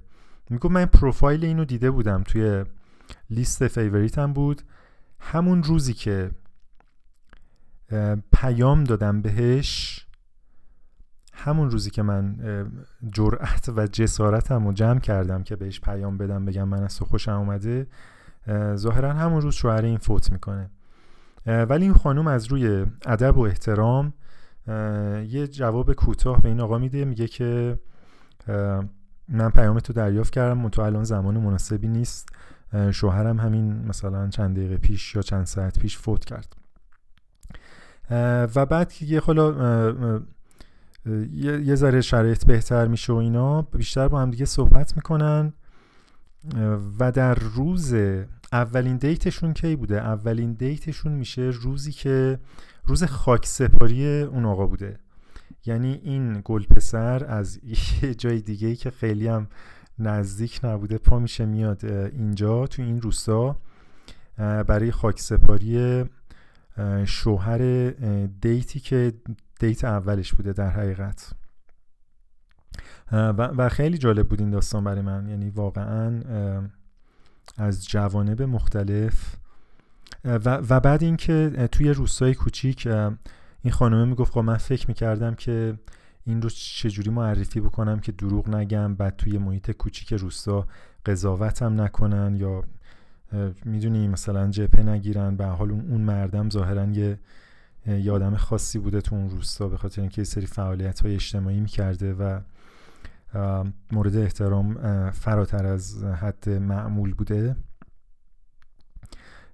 می‌گفت 0.50 0.74
من 0.74 0.84
پروفایل 0.86 1.44
اینو 1.44 1.64
دیده 1.64 1.90
بودم 1.90 2.22
توی 2.22 2.64
لیست 3.30 3.68
favorite 3.68 4.25
م 4.25 4.32
بود. 4.32 4.62
همون 5.20 5.62
روزی 5.62 5.94
که 5.94 6.30
پیام 8.32 8.84
دادم 8.84 9.22
بهش 9.22 10.06
همون 11.32 11.70
روزی 11.70 11.90
که 11.90 12.02
من 12.02 12.36
جرأت 13.12 13.68
و 13.76 13.86
جسارتم 13.86 14.66
رو 14.66 14.72
جمع 14.72 15.00
کردم 15.00 15.42
که 15.42 15.56
بهش 15.56 15.80
پیام 15.80 16.18
بدم 16.18 16.44
بگم 16.44 16.68
من 16.68 16.82
از 16.82 16.96
تو 16.96 17.04
خوشم 17.04 17.32
اومده 17.32 17.86
ظاهرا 18.74 19.12
همون 19.12 19.42
روز 19.42 19.54
شوهر 19.54 19.84
این 19.84 19.98
فوت 19.98 20.32
می‌کنه. 20.32 20.70
ولی 21.46 21.84
این 21.84 21.94
خانم 21.94 22.26
از 22.26 22.46
روی 22.46 22.86
ادب 23.06 23.36
و 23.36 23.40
احترام 23.40 24.12
یه 25.28 25.46
جواب 25.46 25.92
کوتاه 25.92 26.42
به 26.42 26.48
این 26.48 26.60
آقا 26.60 26.78
میده 26.78 27.04
میگه 27.04 27.28
که 27.28 27.78
من 29.28 29.50
پیام 29.50 29.78
تو 29.78 29.92
دریافت 29.92 30.32
کردم 30.32 30.68
تو 30.68 30.82
الان 30.82 31.04
زمان 31.04 31.38
مناسبی 31.38 31.88
نیست. 31.88 32.28
شوهرم 32.92 33.40
همین 33.40 33.86
مثلا 33.86 34.28
چند 34.28 34.56
دقیقه 34.56 34.76
پیش 34.76 35.14
یا 35.14 35.22
چند 35.22 35.46
ساعت 35.46 35.78
پیش 35.78 35.98
فوت 35.98 36.24
کرد. 36.24 36.56
و 38.54 38.66
بعد 38.66 38.92
که 38.92 39.06
یه 39.06 39.20
خلا 39.20 40.20
یه 41.62 41.74
ذره 41.74 42.00
شرایط 42.00 42.46
بهتر 42.46 42.86
میشه 42.86 43.12
و 43.12 43.16
اینا 43.16 43.62
بیشتر 43.62 44.08
با 44.08 44.20
هم 44.20 44.30
دیگه 44.30 44.44
صحبت 44.44 44.96
می‌کنن. 44.96 45.52
و 46.98 47.12
در 47.12 47.34
روز 47.34 47.94
اولین 48.52 48.96
دیتشون 48.96 49.52
کی 49.52 49.76
بوده؟ 49.76 50.00
اولین 50.00 50.52
دیتشون 50.52 51.12
میشه 51.12 51.42
روزی 51.42 51.92
که 51.92 52.38
روز 52.84 53.04
خاک 53.04 53.46
سپاری 53.46 54.20
اون 54.22 54.44
آقا 54.44 54.66
بوده. 54.66 54.98
یعنی 55.66 56.00
این 56.02 56.42
گل 56.44 56.62
پسر 56.64 57.24
از 57.24 57.60
یه 58.02 58.14
جای 58.14 58.40
دیگه 58.40 58.68
ای 58.68 58.76
که 58.76 58.90
خیلی 58.90 59.28
هم 59.28 59.48
نزدیک 59.98 60.60
نبوده 60.64 60.98
پا 60.98 61.18
میشه 61.18 61.46
میاد 61.46 61.84
اینجا 61.84 62.66
تو 62.66 62.82
این 62.82 63.00
روستا. 63.00 63.56
برای 64.36 64.90
خاک 64.90 65.20
سپاری 65.20 66.04
شوهر 67.04 67.90
دیتی 68.40 68.80
که 68.80 69.12
دیت 69.60 69.84
اولش 69.84 70.32
بوده 70.32 70.52
در 70.52 70.70
حقیقت. 70.70 71.32
و 73.32 73.68
خیلی 73.68 73.98
جالب 73.98 74.28
بود 74.28 74.40
این 74.40 74.50
داستان 74.50 74.84
برای 74.84 75.02
من. 75.02 75.28
یعنی 75.28 75.50
واقعا 75.50 76.22
از 77.56 77.88
جوانب 77.88 78.42
مختلف. 78.42 79.36
و, 80.24 80.54
و 80.68 80.80
بعد 80.80 81.02
اینکه 81.02 81.68
توی 81.72 81.90
روستای 81.90 82.34
کوچیک 82.34 82.86
این 83.62 83.72
خانمه 83.72 84.04
می‌گفت 84.04 84.32
خب 84.32 84.40
من 84.40 84.56
فکر 84.56 84.88
می‌کردم 84.88 85.34
که 85.34 85.78
این 86.28 86.42
رو 86.42 86.50
چجوری 86.50 87.10
معرفی 87.10 87.60
بکنم 87.60 88.00
که 88.00 88.12
دروغ 88.12 88.48
نگم 88.54 88.94
بعد 88.94 89.16
توی 89.16 89.38
محیط 89.38 89.70
کوچیک 89.70 90.12
روستا 90.12 90.66
قضاوتم 91.06 91.80
نکنن 91.80 92.36
یا 92.36 92.64
می‌دونی 93.64 94.08
مثلا 94.08 94.50
جپه 94.50 94.82
نگیرن 94.82 95.36
به 95.36 95.44
حال 95.44 95.70
اون 95.70 96.00
مردم 96.00 96.50
ظاهرا 96.50 96.86
یه 96.86 97.18
یادم 97.86 98.36
خاصی 98.36 98.78
بوده 98.78 99.00
تو 99.00 99.14
اون 99.14 99.30
روستا 99.30 99.68
به 99.68 99.76
خاطر 99.76 100.00
اینکه 100.00 100.20
یه 100.20 100.24
سری 100.24 100.46
فعالیت 100.46 101.00
های 101.00 101.14
اجتماعی 101.14 101.60
می‌کرده 101.60 102.14
و 102.14 102.40
مورد 103.92 104.16
احترام 104.16 104.74
فراتر 105.10 105.66
از 105.66 106.04
حد 106.04 106.48
معمول 106.48 107.14
بوده. 107.14 107.56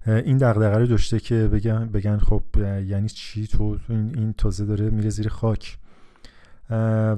این 0.07 0.39
دغدغه 0.39 0.79
رو 0.79 0.87
داشته 0.87 1.21
که 1.21 1.49
بگن 1.53 1.87
بگن 1.87 2.19
خب 2.19 2.43
یعنی 2.87 3.09
چی 3.09 3.47
تو؟ 3.47 3.79
این 3.89 4.33
تازه 4.33 4.65
داره 4.65 4.91
میره 4.91 5.11
زیر 5.11 5.29
خاک. 5.29 5.79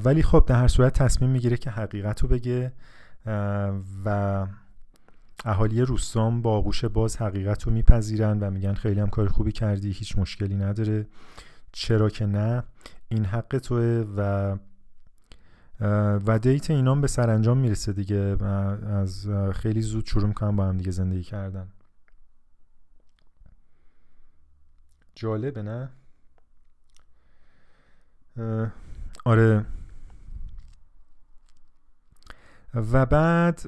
ولی 0.05 0.23
خب 0.23 0.45
در 0.47 0.61
هر 0.61 0.69
صورت 0.69 1.03
تصمیم 1.03 1.31
می‌گیره 1.31 1.57
که 1.57 1.71
حقیقت 1.71 2.23
رو 2.23 2.29
بگه 2.29 2.73
و 4.05 4.47
اهالی 5.45 5.83
روستام 5.83 6.43
با 6.43 6.57
آغوش 6.57 6.85
باز 6.85 7.17
حقیقت 7.17 7.63
رو 7.63 7.73
میپذیرن 7.73 8.39
و 8.41 8.51
میگن 8.51 8.75
خیلی 8.75 9.01
هم 9.01 9.09
کار 9.09 9.29
خوبی 9.29 9.53
کردی 9.53 9.93
هیچ 9.93 10.19
مشکلی 10.19 10.57
نداره. 10.57 11.07
چرا 11.73 12.09
که 12.09 12.27
نه؟ 12.27 12.63
این 13.09 13.25
حق 13.25 13.59
توه 13.59 14.05
و 14.17 14.57
و 16.27 16.39
دیت 16.39 16.71
اینام 16.71 17.01
به 17.01 17.07
سرانجام 17.07 17.59
می‌رسه 17.59 17.93
دیگه. 17.93 18.45
از 18.87 19.29
خیلی 19.55 19.83
زود 19.83 20.07
شروع 20.07 20.27
می‌کنم 20.27 20.57
با 20.57 20.67
هم 20.67 20.77
دیگه 20.77 20.91
زندگی 20.91 21.23
کردن. 21.23 21.69
جالبه 25.15 25.63
نه؟ 25.63 25.91
آره. 29.27 29.65
و 32.75 33.07
بعد 33.07 33.61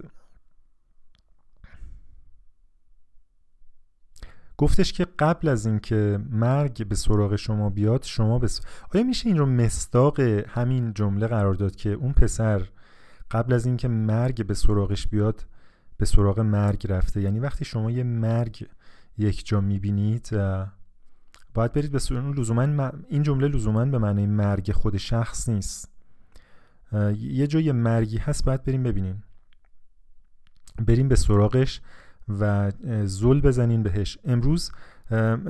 گفتش 4.57 4.93
که 4.93 5.07
قبل 5.19 5.49
از 5.49 5.67
اینکه 5.67 6.19
مرگ 6.31 6.87
به 6.87 6.95
سراغ 6.95 7.37
شما 7.37 7.71
بیاد 7.71 8.03
شما 8.03 8.39
بس... 8.39 8.61
آیا 8.95 9.05
میشه 9.05 9.29
این 9.29 9.39
رو 9.39 9.47
مستاق 9.47 10.21
همین 10.49 10.95
جمله 10.95 11.27
قرار 11.27 11.55
داد 11.55 11.77
که 11.77 11.91
اون 11.91 12.13
پسر 12.13 12.69
قبل 13.31 13.53
از 13.53 13.67
اینکه 13.67 13.89
مرگ 13.89 14.47
به 14.47 14.55
سراغش 14.55 15.07
بیاد 15.07 15.45
به 15.97 16.07
سراغ 16.07 16.41
مرگ 16.41 16.87
رفته؟ 16.93 17.21
یعنی 17.21 17.39
وقتی 17.39 17.65
شما 17.65 17.91
یه 17.91 18.03
مرگ 18.03 18.67
یک 19.19 19.47
جا 19.47 19.61
می‌بینید 19.61 20.29
باید 21.59 21.73
برید 21.73 21.93
به 21.93 21.99
سراغ 21.99 22.39
لزوما 22.39 22.91
این 23.09 23.23
جمله 23.23 23.49
لزوما 23.49 23.85
به 23.85 23.99
معنی 23.99 24.27
مرگ 24.27 24.73
خود 24.73 24.97
شخص 24.97 25.49
نیست. 25.49 25.91
یه 27.19 27.47
جای 27.47 27.73
مرگی 27.73 28.19
هست 28.19 28.45
باید 28.45 28.65
بریم 28.65 28.83
ببینیم. 28.83 29.23
بریم 30.87 31.09
به 31.09 31.17
سراغش 31.17 31.81
و 32.29 32.73
زل 33.05 33.41
بزنین 33.41 33.83
بهش. 33.83 34.19
امروز 34.25 34.73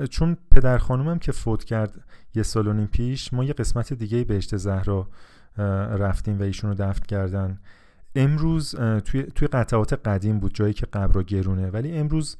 چون 0.09 0.37
پدر 0.51 0.77
خانومم 0.77 1.19
که 1.19 1.31
فوت 1.31 1.63
کرد 1.63 2.03
یه 2.35 2.43
سال 2.43 2.67
و 2.67 2.73
نیم 2.73 2.87
پیش 2.87 3.33
ما 3.33 3.43
یه 3.43 3.53
قسمت 3.53 3.93
دیگه 3.93 4.23
بهشت 4.23 4.57
زهرا 4.57 5.07
رفتیم 5.97 6.39
و 6.39 6.43
ایشون 6.43 6.69
رو 6.69 6.75
دفن 6.75 7.05
کردن. 7.05 7.59
امروز 8.15 8.75
توی, 9.05 9.23
توی 9.23 9.47
قطعات 9.47 9.93
قدیم 10.07 10.39
بود 10.39 10.53
جایی 10.53 10.73
که 10.73 10.85
قبر 10.85 11.23
گرونه. 11.23 11.69
ولی 11.69 11.91
امروز 11.91 12.37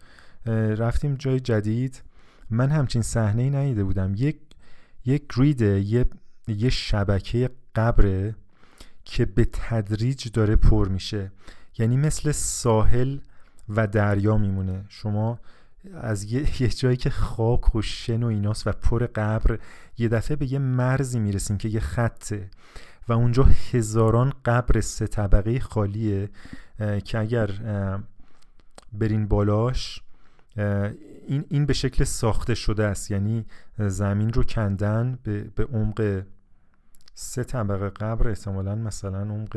رفتیم 0.78 1.16
جای 1.16 1.40
جدید. 1.40 2.04
من 2.50 2.70
همچین 2.70 3.02
صحنه 3.02 3.42
ای 3.42 3.50
ندیده 3.50 3.84
بودم. 3.84 4.14
یک 4.18 4.40
یک 5.06 5.24
ریده 5.38 5.80
یه, 5.80 6.06
یه 6.48 6.70
شبکه 6.70 7.50
قبره 7.76 8.36
که 9.06 9.26
به 9.26 9.48
تدریج 9.54 10.32
داره 10.32 10.56
پر 10.56 10.88
میشه. 10.88 11.32
یعنی 11.78 11.98
مثل 11.98 12.32
ساحل 12.32 13.18
و 13.70 13.88
دریا 13.88 14.38
میمونه. 14.38 14.86
شما 14.90 15.40
از 15.94 16.24
یه, 16.24 16.70
جایی 16.80 16.98
که 16.98 17.10
خاک 17.10 17.76
و 17.76 17.82
شن 17.82 18.24
و 18.24 18.28
ایناست 18.28 18.68
و 18.68 18.72
پر 18.72 19.06
قبر 19.06 19.60
یه 19.98 20.08
دفعه 20.08 20.36
به 20.36 20.54
یه 20.54 20.60
مرزی 20.60 21.20
می‌رسیم 21.20 21.58
که 21.58 21.70
یه 21.70 21.80
خطه 21.80 22.50
و 23.08 23.14
اونجا 23.14 23.44
هزاران 23.74 24.34
قبر 24.46 24.82
سه 24.82 25.08
طبقه 25.08 25.60
خالیه 25.60 26.30
که 27.06 27.20
اگر 27.20 27.50
برین 28.94 29.28
بالاش 29.28 30.02
این, 31.28 31.46
این 31.50 31.66
به 31.66 31.74
شکل 31.74 32.04
ساخته 32.04 32.56
شده 32.56 32.86
است. 32.86 33.12
یعنی 33.12 33.46
زمین 33.78 34.34
رو 34.34 34.44
کندن 34.44 35.20
به, 35.24 35.44
به 35.44 35.66
عمق 35.66 36.24
سه 37.14 37.44
طبقه 37.44 37.90
قبر 37.90 38.28
احتمالا 38.28 38.76
مثلا 38.76 39.22
عمق 39.22 39.56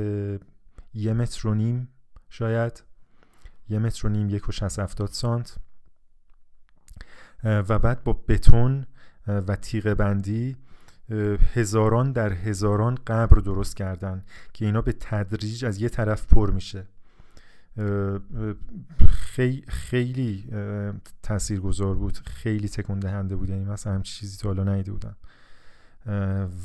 یه 0.94 1.12
متر 1.12 1.48
و 1.48 1.54
نیم 1.54 1.88
شاید. 2.28 2.82
یه 3.68 3.78
متر 3.78 4.06
و 4.06 4.10
نیم 4.10 4.30
یک 4.30 4.48
و 4.48 4.52
شست 4.52 4.78
افتاد 4.78 5.08
سانت. 5.08 5.56
و 7.44 7.78
بعد 7.78 8.04
با 8.04 8.12
بتون 8.12 8.86
و 9.26 9.56
تیغ 9.56 9.94
بندی 9.94 10.56
هزاران 11.54 12.12
در 12.12 12.32
هزاران 12.32 12.98
قبر 13.06 13.40
درست 13.40 13.76
کردن 13.76 14.24
که 14.52 14.64
اینا 14.64 14.82
به 14.82 14.92
تدریج 14.92 15.64
از 15.64 15.82
یه 15.82 15.88
طرف 15.88 16.26
پر 16.26 16.50
میشه. 16.50 16.86
خیلی 19.32 19.64
خیلی 19.68 20.50
تاثیرگذار 21.22 21.94
بود. 21.94 22.18
خیلی 22.18 22.68
تکون 22.68 22.98
دهنده 22.98 23.36
بود. 23.36 23.48
یعنی 23.48 23.64
مثلا 23.64 23.92
همچین 23.92 24.20
چیزی 24.20 24.36
تا 24.36 24.48
حالا 24.48 24.64
ندیده 24.64 24.92
بودم. 24.92 25.16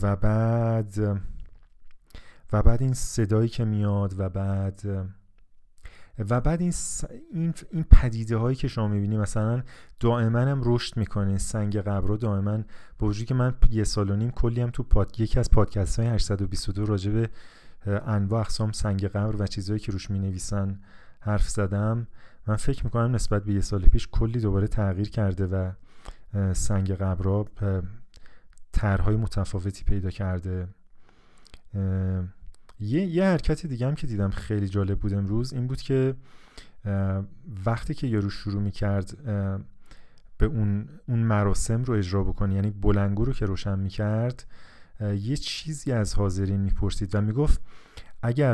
و 0.02 0.16
بعد 0.16 0.98
و 2.54 2.64
بعد 2.64 2.82
این 2.82 2.94
صدایی 2.94 3.50
که 3.50 3.66
میاد 3.66 4.20
و 4.20 4.30
بعد 4.30 4.82
و 6.20 6.42
بعد 6.42 6.62
این 6.62 6.74
این, 7.34 7.54
این 7.72 7.86
پدیده 7.92 8.38
هایی 8.38 8.56
که 8.56 8.68
شما 8.68 8.88
می‌بینی 8.88 9.18
مثلا 9.18 9.64
دائما 10.00 10.40
هم 10.40 10.62
رشد 10.66 10.98
می‌کنه. 10.98 11.38
سنگ 11.38 11.78
قبر 11.78 12.08
رو 12.08 12.18
دائما. 12.18 12.64
با 13.00 13.08
وجودی 13.08 13.26
که 13.26 13.34
من 13.34 13.54
یه 13.72 13.84
سال 13.84 14.10
و 14.10 14.16
نیم 14.16 14.32
کلی 14.32 14.62
هم 14.62 14.70
تو 14.70 14.84
پاد... 14.84 15.20
یکی 15.20 15.40
از 15.40 15.52
پادکست 15.52 16.00
های 16.00 16.10
822 16.10 16.86
راجع 16.86 17.12
به 17.12 17.30
انواع 17.86 18.42
اقسام 18.42 18.72
سنگ 18.72 19.06
قبر 19.06 19.42
و 19.42 19.48
چیزهایی 19.48 19.80
که 19.80 19.92
روش 19.92 20.12
می‌نویسن 20.12 20.80
حرف 21.20 21.50
زدم. 21.50 22.08
من 22.48 22.56
فکر 22.56 22.84
می‌کنم 22.84 23.16
نسبت 23.16 23.44
به 23.44 23.54
یه 23.54 23.62
سال 23.62 23.82
پیش 23.82 24.08
کلی 24.12 24.40
دوباره 24.40 24.68
تغییر 24.68 25.10
کرده 25.10 25.48
و 25.48 25.72
سنگ 26.54 26.92
قبرها 26.92 27.46
طرحهای 28.72 29.16
متفاوتی 29.16 29.84
پیدا 29.84 30.10
کرده. 30.10 30.68
یه, 32.80 33.06
یه 33.06 33.24
حرکت 33.24 33.66
دیگه 33.66 33.88
هم 33.88 33.96
که 33.96 34.08
دیدم 34.08 34.30
خیلی 34.30 34.68
جالب 34.68 35.00
بود 35.00 35.14
امروز 35.14 35.54
این 35.54 35.68
بود 35.68 35.82
که 35.82 36.16
وقتی 37.66 37.94
که 37.94 38.08
یارو 38.08 38.30
شروع 38.30 38.62
می‌کرد 38.62 39.18
به 40.38 40.46
اون 40.46 40.90
اون 41.08 41.20
مراسم 41.20 41.84
رو 41.84 41.94
اجرا 41.94 42.24
بکنی 42.24 42.56
یعنی 42.56 42.70
بلنگو 42.72 43.26
رو 43.26 43.34
که 43.34 43.46
روشن 43.46 43.80
می‌کرد 43.80 44.46
یه 45.02 45.38
چیزی 45.38 45.92
از 45.92 46.16
حاضرین 46.16 46.62
می‌پرسید 46.62 47.16
و 47.16 47.22
می‌گفت 47.22 47.62
اگر 48.22 48.54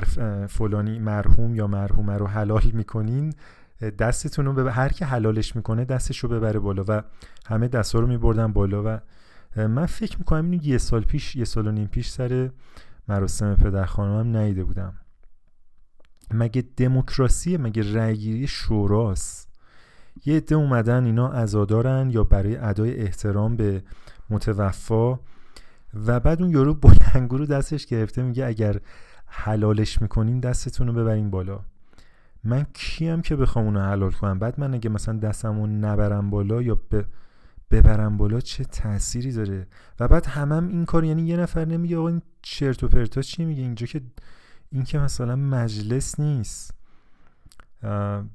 فلانی 0.49 0.99
مرحوم 0.99 1.56
یا 1.56 1.67
مرحومه 1.67 2.17
رو 2.17 2.27
حلال 2.27 2.71
می‌کنین 2.73 3.34
دستتون 3.81 4.45
رو 4.45 4.69
هر 4.69 4.89
که 4.89 5.05
حلالش 5.05 5.55
می‌کنه 5.55 5.86
دستش 5.86 6.17
رو 6.17 6.29
ببره 6.29 6.59
بالا 6.59 6.86
و 6.88 7.03
همه 7.45 7.67
دستا 7.67 7.99
رو 7.99 8.07
میبردن 8.07 8.53
بالا 8.53 8.83
و 8.86 8.99
من 9.67 9.86
فکر 9.86 10.17
می‌کنم 10.17 10.51
اینو 10.51 10.63
یه 10.63 10.77
سال 10.77 11.01
پیش 11.01 11.36
یه 11.36 11.45
سال 11.45 11.67
و 11.67 11.71
نیم 11.71 11.88
پیش 11.88 12.09
سر 12.09 12.51
مراسم 13.07 13.55
پدر 13.55 13.86
خانمم 13.86 14.38
نیده 14.38 14.63
بودم. 14.63 14.93
مگه 16.31 16.63
دموکراسی 16.77 17.57
مگه 17.57 17.93
رأیگیری 17.93 18.47
شوراست؟ 18.47 19.49
یه 20.25 20.38
عده 20.38 20.55
اومدن 20.55 21.05
اینا 21.05 21.27
عزادارن 21.27 22.09
یا 22.09 22.23
برای 22.23 22.57
ادای 22.57 23.01
احترام 23.01 23.55
به 23.55 23.83
متوفا 24.29 25.19
و 25.93 26.19
بعد 26.19 26.41
اون 26.41 26.51
یارو 26.51 26.73
بلنگو 26.73 27.38
رو 27.38 27.45
دستش 27.45 27.86
گرفته 27.86 28.23
میگه 28.23 28.45
اگر 28.45 28.79
حلالش 29.25 30.01
می‌کنین 30.01 30.39
دستتون 30.39 30.88
رو 30.88 30.93
ببرین 30.93 31.29
بالا. 31.29 31.59
من 32.43 32.65
کیم 32.73 33.21
که 33.21 33.36
بخوام 33.36 33.65
اونو 33.65 33.79
حلال 33.79 34.12
کنم؟ 34.12 34.39
بعد 34.39 34.60
من 34.60 34.73
اگه 34.73 34.89
مثلا 34.89 35.19
دستمو 35.19 35.67
نبرم 35.67 36.29
بالا 36.29 36.62
یا 36.62 36.82
ببرم 37.71 38.17
بالا 38.17 38.41
چه 38.41 38.63
تأثیری 38.63 39.32
داره؟ 39.32 39.67
و 39.99 40.08
بعد 40.08 40.25
همم 40.25 40.51
هم 40.51 40.67
این 40.67 40.86
کار 40.86 41.03
یعنی 41.03 41.21
یه 41.21 41.38
نفر 41.38 41.65
نمیگه 41.65 41.97
آقا 41.97 42.08
این 42.08 42.21
چرت 42.41 42.84
و 42.84 42.88
پرتا 42.88 43.21
چی 43.21 43.45
میگه 43.45 43.62
اینجا 43.62 43.86
که 43.86 44.01
این 44.69 44.84
که 44.84 44.99
مثلا 44.99 45.36
مجلس 45.36 46.19
نیست. 46.19 46.73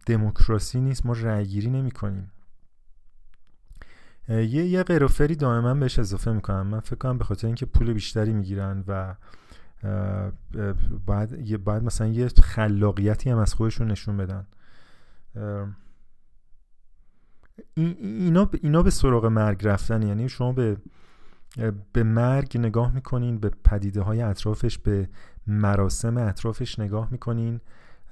دموکراسی 0.06 0.80
نیست. 0.80 1.06
ما 1.06 1.12
رأیگیری 1.12 1.70
نمی 1.70 1.90
کنیم 1.90 2.32
یه 4.28 4.46
یه 4.46 4.82
قروفری 4.82 5.36
دائما 5.36 5.74
بهش 5.74 5.98
اضافه 5.98 6.32
می‌کنم. 6.32 6.66
من 6.66 6.80
فکر 6.80 6.96
کنم 6.96 7.18
به 7.18 7.24
خاطر 7.24 7.46
اینکه 7.46 7.66
پول 7.66 7.92
بیشتری 7.92 8.32
می‌گیرن 8.32 8.84
و 8.88 9.14
باید, 11.06 11.64
باید 11.64 11.82
مثلا 11.82 12.06
یه 12.06 12.28
خلاقیتی 12.28 13.30
هم 13.30 13.38
از 13.38 13.54
خودشون 13.54 13.90
نشون 13.90 14.16
بدن. 14.16 14.46
اینا, 17.74 18.50
اینا 18.62 18.82
به 18.82 18.90
سراغ 18.90 19.26
مرگ 19.26 19.66
رفتن. 19.66 20.02
یعنی 20.02 20.28
شما 20.28 20.52
به 20.52 20.76
به 21.92 22.02
مرگ 22.02 22.58
نگاه 22.58 22.94
می‌کنین 22.94 23.38
به 23.38 23.50
پدیده 23.64 24.00
های 24.02 24.22
اطرافش 24.22 24.78
به 24.78 25.08
مراسم 25.46 26.16
اطرافش 26.16 26.78
نگاه 26.78 27.08
می‌کنین 27.10 27.60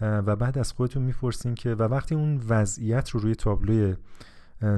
و 0.00 0.36
بعد 0.36 0.58
از 0.58 0.72
خودتون 0.72 1.02
می‌پرسین 1.02 1.54
که 1.54 1.74
و 1.74 1.82
وقتی 1.82 2.14
اون 2.14 2.42
وضعیت 2.48 3.10
رو 3.10 3.20
روی 3.20 3.34
تابلوی 3.34 3.96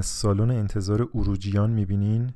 سالن 0.01 0.51
انتظار 0.51 1.09
اروجیان 1.15 1.69
می‌بینین 1.69 2.33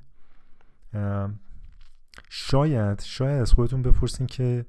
شاید 2.30 3.02
شاید 3.02 3.42
از 3.42 3.52
خودتون 3.52 3.82
بپرسین 3.82 4.28
که 4.28 4.66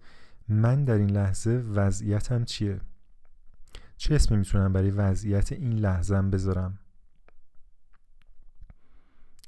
من 0.49 0.85
در 0.85 0.95
این 0.95 1.11
لحظه 1.11 1.51
وضعیتم 1.51 2.45
چیه؟ 2.45 2.81
چه 3.97 4.15
اسمی 4.15 4.37
می‌تونم 4.37 4.73
برای 4.73 4.91
وضعیت 4.91 5.53
این 5.53 5.73
لحظم 5.73 6.31
بذارم؟ 6.31 6.79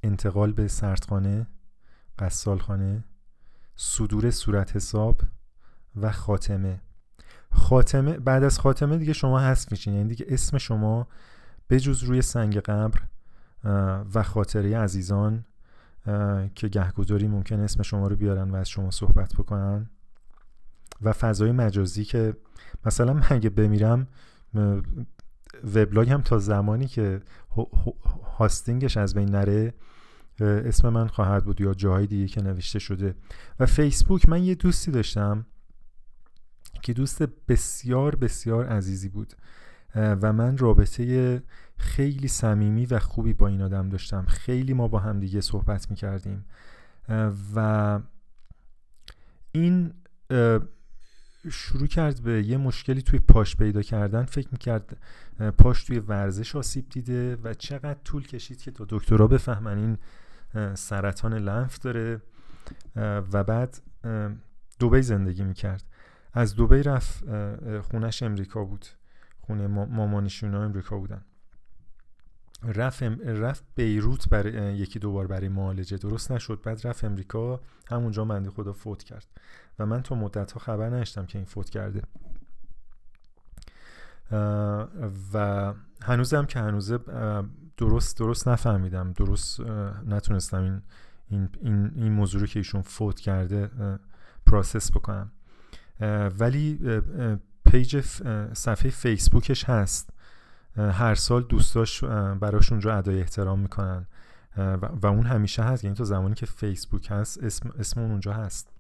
انتقال 0.03 0.53
به 0.53 0.69
سردخانه 0.69 1.47
قصالخانه 2.19 3.05
صدور 3.77 4.31
صورت 4.31 4.77
حساب 4.77 5.21
و 5.97 6.13
خاتمه. 6.13 6.81
خاتمه 7.53 8.19
بعد 8.19 8.45
از 8.45 8.59
خاتمه 8.59 8.99
دیگه 8.99 9.13
شما 9.13 9.41
هست 9.41 9.73
میشین. 9.73 9.95
یعنی 9.95 10.09
دیگه 10.09 10.27
اسم 10.29 10.59
شما 10.59 11.09
بجز 11.71 12.03
روی 12.03 12.23
سنگ 12.23 12.59
قبر 12.59 13.01
و 14.15 14.23
خاطره 14.23 14.79
عزیزان 14.79 15.45
که 16.55 16.69
گهگداری 16.69 17.29
ممکن 17.29 17.61
اسم 17.61 17.83
شما 17.83 18.09
رو 18.09 18.17
بیارن 18.17 18.51
و 18.51 18.57
از 18.57 18.69
شما 18.69 18.91
صحبت 18.91 19.35
بکنن. 19.35 19.91
و 21.03 21.13
فضای 21.13 21.53
مجازی 21.53 22.05
که 22.05 22.37
مثلا 22.87 23.13
من 23.13 23.27
اگه 23.31 23.51
بمیرم 23.51 24.07
وبلاگ 25.75 26.11
هم 26.11 26.23
تا 26.23 26.39
زمانی 26.39 26.87
که 26.87 27.21
هاستینگش 28.39 28.97
از 28.97 29.15
بین 29.15 29.29
نره 29.29 29.75
اسم 30.41 30.89
من 30.89 31.07
خواهد 31.07 31.45
بود 31.45 31.61
یا 31.61 31.75
جاهای 31.75 32.07
دیگه 32.07 32.27
که 32.27 32.43
نوشته 32.43 32.79
شده. 32.79 33.15
و 33.61 33.67
فیسبوک 33.67 34.29
من 34.29 34.45
یه 34.45 34.55
دوستی 34.55 34.91
داشتم 34.91 35.47
که 36.83 36.93
دوست 36.93 37.23
بسیار 37.49 38.17
بسیار 38.17 38.67
عزیزی 38.67 39.09
بود. 39.09 39.33
و 39.95 40.33
من 40.33 40.59
رابطه 40.59 41.43
خیلی 41.79 42.29
صمیمی 42.29 42.87
و 42.87 42.99
خوبی 42.99 43.33
با 43.33 43.49
این 43.49 43.63
آدم 43.63 43.89
داشتم. 43.89 44.25
خیلی 44.27 44.75
ما 44.75 44.89
با 44.89 44.99
هم 44.99 45.21
دیگه 45.21 45.41
صحبت 45.41 45.91
می‌کردیم. 45.91 46.45
و 47.55 48.01
این 49.53 49.95
شروع 51.51 51.87
کرد 51.87 52.23
به 52.23 52.43
یه 52.43 52.57
مشکلی 52.57 53.03
توی 53.03 53.19
پاش 53.19 53.57
پیدا 53.57 53.83
کردن. 53.83 54.25
فکر 54.25 54.49
می‌کرد 54.53 54.97
پاش 55.59 55.85
توی 55.85 55.99
ورزش 55.99 56.57
آسیب 56.57 56.89
دیده 56.89 57.37
و 57.37 57.55
چقدر 57.55 57.99
طول 58.05 58.27
کشید 58.27 58.63
که 58.63 58.71
تا 58.71 58.87
دکترا 58.89 59.27
بفهمن 59.27 59.79
این 59.79 59.99
سرطان 60.75 61.35
لنف 61.35 61.79
داره. 61.79 62.21
و 63.33 63.45
بعد 63.45 63.81
دوبی 64.79 65.03
زندگی 65.03 65.45
می‌کرد. 65.45 65.85
از 66.33 66.55
دوبی 66.55 66.83
رفت 66.83 67.25
خونش 67.81 68.23
امریکا 68.23 68.65
بود. 68.65 68.87
خونه 69.41 69.67
مامانشون 69.67 70.55
امریکا 70.55 70.99
بودن. 70.99 71.25
رفت, 72.63 73.03
رفت 73.27 73.65
بیروت 73.75 74.29
برای 74.29 74.77
یکی 74.77 74.99
دوبار 74.99 75.27
برای 75.27 75.49
معالجه. 75.49 75.97
درست 75.97 76.33
نشد. 76.33 76.61
بعد 76.63 76.87
رفت 76.87 77.05
امریکا 77.05 77.61
همونجا 77.89 78.25
بنده 78.25 78.51
خدا 78.51 78.73
فوت 78.73 79.03
کرد. 79.03 79.27
و 79.79 79.87
من 79.87 80.03
تا 80.03 80.15
مدت 80.15 80.53
ها 80.53 80.61
خبر 80.61 80.91
نداشتم 80.91 81.27
که 81.27 81.39
این 81.39 81.47
فوت 81.47 81.71
کرده. 81.71 82.03
و 85.35 85.75
هنوزم 86.03 86.45
که 86.47 86.59
هنوزه 86.59 86.99
درست 87.77 88.19
درست 88.19 88.49
نفهمیدم. 88.49 89.13
درست 89.13 89.61
نتونستم 90.07 90.63
این 90.63 90.83
این, 91.29 91.49
این, 91.61 91.93
این 91.95 92.13
موضوع 92.13 92.41
رو 92.41 92.47
که 92.47 92.59
ایشون 92.59 92.83
فوت 92.83 93.21
کرده 93.21 93.71
process 94.47 94.91
بکنم. 94.91 95.33
ولی 96.39 96.79
page 97.65 98.01
صفحه 98.53 98.91
فیسبوکش 98.91 99.65
هست. 99.65 100.11
هر 100.77 101.15
سال 101.15 101.43
دوستاش 101.43 102.05
براش 102.41 102.73
اونجا 102.73 102.95
ادای 102.95 103.21
احترام 103.21 103.59
می‌کنن. 103.59 104.07
و 105.03 105.07
اون 105.07 105.27
همیشه 105.27 105.63
هست. 105.63 105.85
یعنی 105.85 105.97
تا 105.97 106.05
زمانی 106.05 106.35
که 106.35 106.47
فیسبوک 106.47 107.09
هست 107.11 107.43
اسم, 107.43 107.71
اسم 107.79 108.01
اون 108.01 108.11
اونجا 108.11 108.33
هست. 108.33 108.73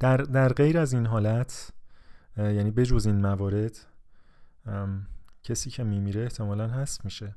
در, 0.00 0.16
در 0.16 0.52
غیر 0.52 0.78
از 0.78 0.92
این 0.92 1.06
حالت 1.06 1.72
یعنی 2.36 2.70
بجز 2.70 3.06
این 3.06 3.20
موارد 3.20 3.78
کسی 5.42 5.70
که 5.70 5.84
میمیره 5.84 6.22
احتمالا 6.22 6.68
هست 6.68 7.04
میشه. 7.04 7.36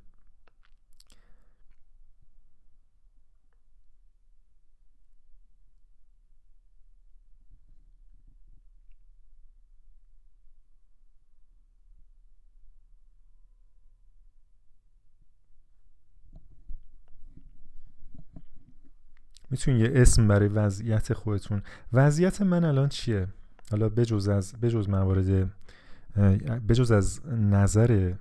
می‌تونین 19.49 19.81
یه 19.81 19.91
اسم 19.95 20.27
برای 20.27 20.47
وضعیت 20.47 21.13
خودتون. 21.13 21.61
وضعیت 21.93 22.41
من 22.41 22.63
الان 22.63 22.89
چیه؟ 22.89 23.27
حالا 23.71 23.89
بجز 23.89 24.27
از 24.27 24.53
بجز 24.61 24.89
موارد 24.89 25.51
بجز 26.67 26.91
از 26.91 27.25
نظر 27.27 28.13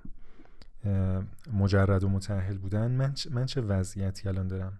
مجرد 1.53 2.03
و 2.03 2.09
متأهل 2.09 2.57
بودن 2.57 2.91
من, 2.91 3.13
من 3.31 3.45
چه 3.45 3.61
وضعیتی 3.61 4.29
الان 4.29 4.47
دارم؟ 4.47 4.79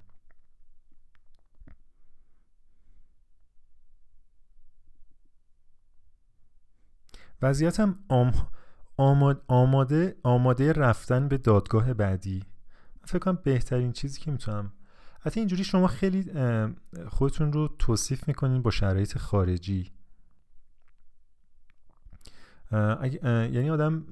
وضعیتم 7.42 8.00
آماده 9.48 10.16
آماده 10.24 10.74
رفتن 10.74 11.28
به 11.28 11.38
دادگاه 11.38 11.94
بعدی. 11.94 12.44
فکر 13.06 13.20
کنم 13.20 13.40
بهترین 13.44 13.92
چیزی 13.92 14.20
که 14.20 14.32
می‌تونم 14.32 14.72
حتی 15.26 15.40
اینجوری 15.40 15.64
شما 15.64 15.88
خیلی 15.88 16.32
خودتون 17.08 17.54
رو 17.54 17.68
توصیف 17.80 18.28
می‌کنین 18.28 18.62
با 18.62 18.72
شرایط 18.72 19.18
خارجی. 19.18 19.92
یعنی 22.72 23.70
آدم 23.70 24.06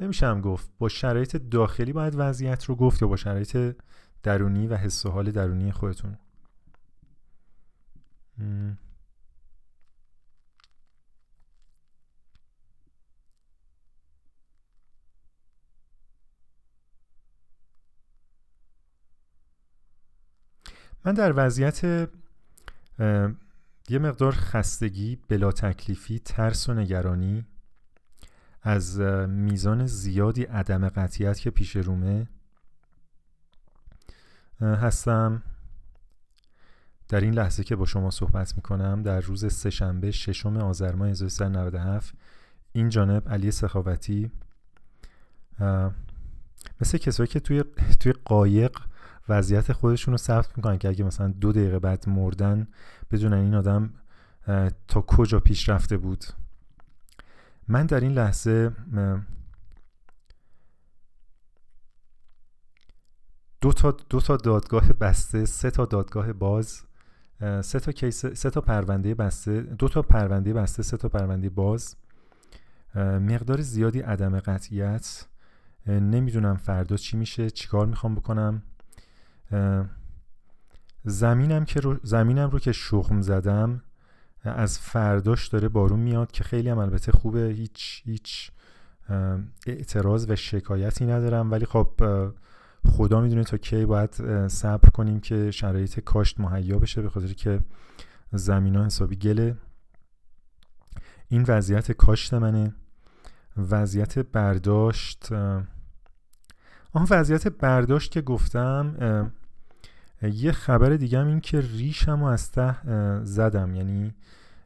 نمیشم 0.00 0.40
گفت 0.40 0.70
با 0.78 0.88
شرایط 0.88 1.36
داخلی 1.36 1.92
باید 1.92 2.14
وضعیت 2.16 2.64
رو 2.64 2.76
گفت 2.76 3.02
یا 3.02 3.08
با 3.08 3.16
شرایط 3.16 3.76
درونی 4.22 4.66
و 4.66 4.76
حس 4.76 5.06
و 5.06 5.10
حال 5.10 5.30
درونی 5.30 5.72
خودتون. 5.72 6.18
من 21.04 21.14
در 21.14 21.32
وضعیت 21.36 21.84
یه 23.88 23.98
مقدار 23.98 24.32
خستگی 24.32 25.18
بلا 25.28 25.52
تکلیفی 25.52 26.18
ترس 26.18 26.68
و 26.68 26.74
نگرانی 26.74 27.44
از 28.62 29.00
میزان 29.28 29.86
زیادی 29.86 30.42
عدم 30.42 30.88
قطیت 30.88 31.40
که 31.40 31.50
پیش 31.50 31.76
رومه 31.76 32.28
هستم. 34.60 35.42
در 37.08 37.20
این 37.20 37.34
لحظه 37.34 37.64
که 37.64 37.76
با 37.76 37.84
شما 37.84 38.10
صحبت 38.10 38.56
می‌کنم 38.56 39.02
در 39.02 39.20
روز 39.20 39.52
سهشنبه 39.52 40.10
ششم 40.10 40.56
آذر 40.56 40.94
ماه 40.94 41.08
1397 41.08 42.14
این 42.72 42.88
جانب 42.88 43.28
علی 43.28 43.50
سخاوتی 43.50 44.30
مثل 46.80 46.98
کسایی 46.98 47.26
که 47.26 47.40
توی 47.40 47.64
توی 48.00 48.12
قایق 48.12 48.78
وضعیت 49.28 49.72
خودشون 49.72 50.12
رو 50.12 50.18
ثبت 50.18 50.56
می‌کنن 50.56 50.78
که 50.78 50.88
اگه 50.88 51.04
مثلا 51.04 51.28
دو 51.28 51.52
دقیقه 51.52 51.78
بعد 51.78 52.08
مردن 52.08 52.68
بدونن 53.10 53.36
این 53.36 53.54
آدم 53.54 53.94
تا 54.88 55.00
کجا 55.00 55.40
پیش 55.40 55.68
رفته 55.68 55.96
بود. 55.96 56.24
من 57.68 57.86
در 57.86 58.00
این 58.00 58.12
لحظه 58.12 58.72
دو 63.60 63.72
تا, 63.72 63.90
دو 63.90 64.20
تا 64.20 64.36
دادگاه 64.36 64.92
بسته 64.92 65.44
سه 65.44 65.70
تا 65.70 65.84
دادگاه 65.84 66.32
باز 66.32 66.82
سه 67.40 67.80
تا 67.80 67.92
کیس 67.92 68.26
سه 68.26 68.50
تا 68.50 68.60
پرونده 68.60 69.14
بسته 69.14 69.60
دو 69.60 69.88
تا 69.88 70.02
پرونده 70.02 70.52
بسته 70.52 70.82
سه 70.82 70.96
تا 70.96 71.08
پرونده 71.08 71.48
باز. 71.48 71.96
مقدار 72.96 73.60
زیادی 73.60 74.00
عدم 74.00 74.40
قطعیت. 74.40 75.26
نمی‌دونم 75.86 76.56
فردا 76.56 76.96
چی 76.96 77.16
میشه 77.16 77.50
چیکار 77.50 77.86
می‌خوام 77.86 78.14
بکنم. 78.14 78.62
زمینم 81.04 81.64
که 81.64 81.80
رو 81.80 81.98
زمینم 82.02 82.50
رو 82.50 82.58
که 82.58 82.72
شخم 82.72 83.20
زدم 83.20 83.82
از 84.44 84.78
فرداش 84.78 85.48
داره 85.48 85.68
بارون 85.68 86.00
میاد 86.00 86.32
که 86.32 86.44
خیلی 86.44 86.68
هم 86.68 86.78
البته 86.78 87.12
خوبه. 87.12 87.48
هیچ 87.48 88.02
هیچ 88.04 88.50
اعتراض 89.66 90.26
و 90.28 90.36
شکایتی 90.36 91.06
ندارم. 91.06 91.50
ولی 91.50 91.66
خب 91.66 91.90
خدا 92.86 93.20
می‌دونه 93.20 93.44
تا 93.44 93.56
کی 93.56 93.84
باید 93.86 94.46
صبر 94.48 94.90
کنیم 94.90 95.20
که 95.20 95.50
شرایط 95.50 96.00
کاشت 96.00 96.40
مهیا 96.40 96.78
بشه 96.78 97.02
به 97.02 97.10
خاطر 97.10 97.32
که 97.32 97.60
زمین 98.32 98.76
ها 98.76 98.84
حسابی 98.84 99.16
گله. 99.16 99.56
این 101.28 101.44
وضعیت 101.48 101.92
کاشت 101.92 102.34
منه. 102.34 102.74
وضعیت 103.56 104.18
برداشت 104.18 105.32
آن 106.92 107.06
وضعیت 107.10 107.48
برداشت 107.48 108.10
که 108.10 108.20
گفتم 108.20 109.32
یه 110.22 110.52
خبر 110.52 110.90
دیگه 110.90 111.20
هم 111.20 111.26
این 111.26 111.40
که 111.40 111.60
ریشم 111.60 112.20
رو 112.20 112.26
از 112.26 112.50
ته 112.50 112.76
زدم. 113.24 113.74
یعنی 113.74 114.14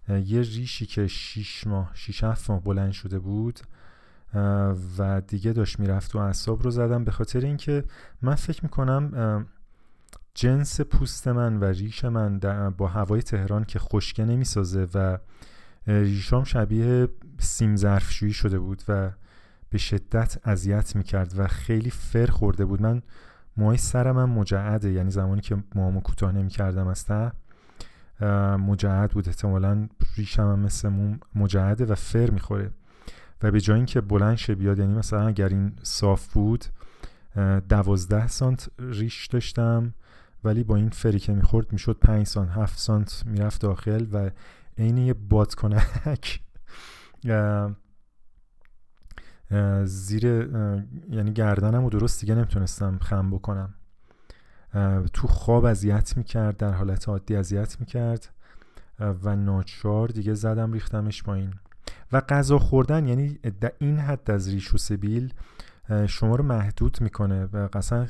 یه 0.08 0.40
ریشی 0.40 0.86
که 0.86 1.06
6 1.06 1.66
ماه 1.66 1.90
6 1.94 2.24
7 2.24 2.50
ماه 2.50 2.60
بلند 2.60 2.92
شده 2.92 3.18
بود 3.18 3.60
و 4.98 5.22
دیگه 5.26 5.52
داشت 5.52 5.80
می‌رفت 5.80 6.14
و 6.14 6.18
اعصاب 6.18 6.62
رو 6.62 6.70
زدم. 6.70 7.04
به 7.04 7.10
خاطر 7.10 7.40
اینکه 7.40 7.84
من 8.22 8.34
فکر 8.34 8.62
می‌کنم 8.62 9.46
جنس 10.34 10.80
پوست 10.80 11.28
من 11.28 11.60
و 11.60 11.64
ریش 11.64 12.04
من 12.04 12.38
با 12.76 12.86
هوای 12.86 13.22
تهران 13.22 13.64
که 13.64 13.78
خشکه 13.78 14.24
نمی‌سازه 14.24 14.88
و 14.94 15.18
ریشام 15.86 16.44
شبیه 16.44 17.08
سیم 17.38 17.76
ظرفشویی 17.76 18.32
شده 18.32 18.58
بود 18.58 18.82
و 18.88 19.10
به 19.70 19.78
شدت 19.78 20.38
اذیت 20.48 20.96
می‌کرد 20.96 21.38
و 21.38 21.46
خیلی 21.46 21.90
فر 21.90 22.26
خورده 22.26 22.64
بود. 22.64 22.82
من 22.82 23.02
موهای 23.56 23.76
سرم 23.76 24.18
هم 24.18 24.30
مجعده. 24.30 24.92
یعنی 24.92 25.10
زمانی 25.10 25.40
که 25.40 25.56
موامو 25.74 26.00
کوتاه 26.00 26.32
نمی‌کردم 26.32 26.86
از 26.86 27.04
ته 27.04 27.32
مجعد 28.56 29.10
بود. 29.10 29.28
احتمالا 29.28 29.88
ریشم 30.16 30.42
هم 30.42 30.58
مثل 30.58 30.88
موم 30.88 31.20
مجعده 31.34 31.84
و 31.84 31.94
فر 31.94 32.30
می‌خوره. 32.30 32.70
و 33.42 33.50
به 33.50 33.60
جای 33.60 33.76
اینکه 33.76 34.00
بلند 34.00 34.36
شه 34.36 34.54
بیاد 34.54 34.78
یعنی 34.78 34.94
مثلا 34.94 35.26
اگر 35.26 35.48
این 35.48 35.72
صاف 35.82 36.32
بود 36.32 36.64
دوازده 37.68 38.28
سانت 38.28 38.68
ریش 38.78 39.26
داشتم 39.26 39.94
ولی 40.44 40.64
با 40.64 40.76
این 40.76 40.88
فری 40.88 41.18
که 41.18 41.32
می‌خورد 41.32 41.72
می‌شد 41.72 41.98
پنج 42.00 42.26
سانت 42.26 42.50
هفت 42.50 42.78
سانت 42.78 43.22
می‌رفت 43.26 43.60
داخل 43.60 44.06
و 44.12 44.30
عین 44.78 44.96
یه 44.96 45.14
بادکنک 45.14 46.40
زیر 49.84 50.24
یعنی 51.10 51.32
گردنم 51.32 51.84
و 51.84 51.90
درست 51.90 52.20
دیگه 52.20 52.34
نمی‌تونستم 52.34 52.98
خم 52.98 53.30
بکنم. 53.30 53.74
تو 55.12 55.26
خواب 55.26 55.64
اذیت 55.64 56.16
می‌کرد 56.16 56.56
در 56.56 56.72
حالت 56.72 57.08
عادی 57.08 57.36
اذیت 57.36 57.80
می‌کرد 57.80 58.28
و 58.98 59.36
ناچار 59.36 60.08
دیگه 60.08 60.34
زدم 60.34 60.72
ریختمش 60.72 61.22
پایین. 61.22 61.54
و 62.12 62.20
غذا 62.20 62.58
خوردن 62.58 63.06
یعنی 63.06 63.38
در 63.60 63.72
این 63.78 63.98
حد 63.98 64.30
از 64.30 64.48
ریش 64.48 64.74
و 64.74 64.78
سبیل 64.78 65.34
شما 66.06 66.36
رو 66.36 66.44
محدود 66.44 66.98
می‌کنه 67.00 67.44
و 67.44 67.68
قصلا 67.72 68.06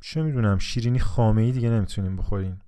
چه 0.00 0.22
می‌دونم 0.22 0.58
شیرینی 0.58 0.98
خامه 0.98 1.42
ای 1.42 1.52
دیگه 1.52 1.70
نمی‌تونیم 1.70 2.16
بخوریم 2.16 2.60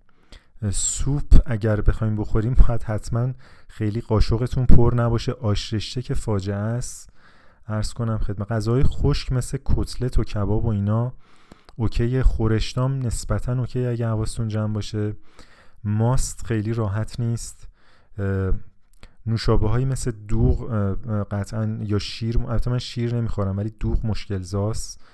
سوپ 0.71 1.43
اگر 1.47 1.81
بخوایم 1.81 2.17
بخوریم 2.17 2.55
باید 2.69 2.83
حتما 2.83 3.33
خیلی 3.69 4.01
قاشقتون 4.01 4.67
پر 4.67 4.95
نباشه. 4.97 5.33
آش 5.33 5.75
رشته 5.75 6.03
که 6.03 6.15
فاجعه 6.15 6.57
است. 6.57 7.11
عرض 7.69 7.93
کنم 7.93 8.19
خدمت 8.19 8.53
غذای 8.53 8.83
خشک 8.83 9.33
مثل 9.33 9.59
کتلت 9.65 10.19
و 10.19 10.25
کباب 10.25 10.65
و 10.65 10.69
اینا 10.69 11.13
okay 11.77 12.23
خورشتام 12.23 12.99
نسبتا 12.99 13.59
okay 13.59 13.87
اگه 13.87 14.07
حواستون 14.07 14.49
جمع 14.49 14.73
باشه. 14.75 15.17
ماست 15.85 16.47
خیلی 16.47 16.73
راحت 16.73 17.21
نیست. 17.21 17.69
نوشابه 19.27 19.69
هایی 19.69 19.85
مثل 19.85 20.11
دوغ 20.11 20.71
قطعا 21.31 21.79
یا 21.83 21.99
شیر 21.99 22.39
البته 22.39 22.71
من 22.71 22.79
شیر 22.79 23.15
نمی‌خورم 23.15 23.57
ولی 23.57 23.71
دوغ 23.81 24.07
مشکل 24.07 24.43
زاست. 24.43 25.05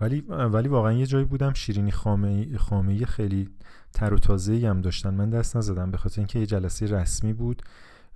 ولی 0.00 0.20
ولی 0.20 0.68
واقعا 0.68 0.92
یه 0.92 1.06
جایی 1.06 1.24
بودم 1.24 1.52
شیرینی 1.52 1.90
خامه 1.90 2.58
خامه 2.58 3.06
خیلی 3.06 3.48
تر 3.92 4.14
و 4.14 4.18
تازه 4.18 4.68
هم 4.68 4.80
داشتن. 4.80 5.14
من 5.14 5.30
دست 5.30 5.56
نزدم 5.56 5.90
به 5.90 5.98
خاطر 5.98 6.20
اینکه 6.20 6.38
یه 6.38 6.46
جلسه 6.46 6.86
رسمی 6.86 7.32
بود. 7.32 7.62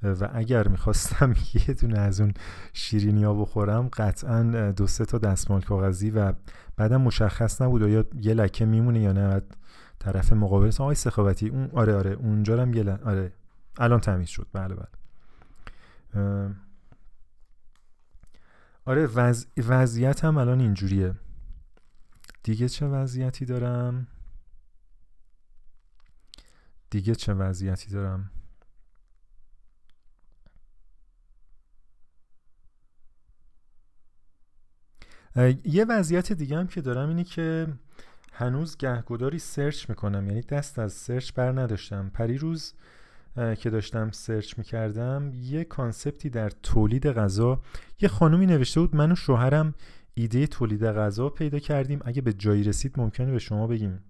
و 0.03 0.29
اگر 0.33 0.69
می‌خواستم 0.69 1.35
یه 1.69 1.75
دونه 1.75 1.99
از 1.99 2.21
اون 2.21 2.35
شیرینی 2.73 3.27
بخورم 3.27 3.89
قطعا 3.89 4.71
دو 4.71 4.87
سه 4.87 5.05
تا 5.05 5.19
دستمال 5.19 5.61
کاغذی 5.61 6.11
و 6.11 6.33
بعدم 6.77 7.01
مشخص 7.01 7.63
نبود 7.63 7.83
یا 7.83 8.05
یه 8.21 8.35
لکه 8.35 8.65
میمونه 8.65 9.01
یا 9.01 9.13
نه. 9.13 9.43
طرف 9.99 10.33
مقابل 10.33 10.69
آقای 10.79 10.95
سخاوتی 10.95 11.49
اون 11.49 11.71
آره 11.73 11.97
آره 11.97 12.11
اونجا 12.11 12.63
هم 12.63 12.75
یه 12.75 12.99
آره 13.05 13.33
الان 13.79 14.01
تمیز 14.01 14.29
شد. 14.29 14.47
بله 14.53 14.75
بله. 14.75 14.89
آره 18.85 19.07
وض... 19.07 19.47
وضعیت 19.57 20.25
هم 20.25 20.39
الان 20.39 20.61
اینجوریه. 20.61 21.15
دیگه 22.43 22.69
چه 22.69 22.87
وضعیتی 22.87 23.45
دارم؟ 23.45 24.07
دیگه 26.91 27.15
چه 27.15 27.35
وضعیتی 27.35 27.91
دارم؟ 27.91 28.31
یه 35.65 35.85
وضعیت 35.89 36.33
دیگه 36.33 36.59
هم 36.59 36.67
که 36.67 36.81
دارم 36.81 37.09
اینه 37.09 37.25
که 37.25 37.67
هنوز 38.33 38.77
گهگداری 38.77 39.39
search 39.39 39.89
می‌کنم. 39.89 40.27
یعنی 40.27 40.43
دست 40.43 40.79
از 40.79 40.93
search 40.93 41.33
بر 41.33 41.61
نداشتم. 41.61 42.11
پریروز 42.15 42.75
که 43.37 43.71
داشتم 43.71 44.11
search 44.11 44.59
می‌کردم 44.59 45.33
یه 45.35 45.65
concept 45.65 46.22
ی 46.22 46.31
در 46.31 46.51
تولید 46.51 47.07
غذا. 47.07 47.63
یه 48.01 48.09
خانومی 48.09 48.47
نوشته 48.47 48.81
بود 48.81 48.97
من 48.97 49.13
و 49.13 49.15
شوهرم 49.15 49.75
ایده 50.15 50.47
تولید 50.47 50.85
غذا 50.85 51.29
پیدا 51.29 51.59
کردیم. 51.59 52.01
اگه 52.05 52.23
به 52.23 52.33
جایی 52.33 52.63
رسید 52.65 53.01
ممکنه 53.01 53.33
به 53.33 53.39
شما 53.39 53.67
بگیم. 53.67 54.01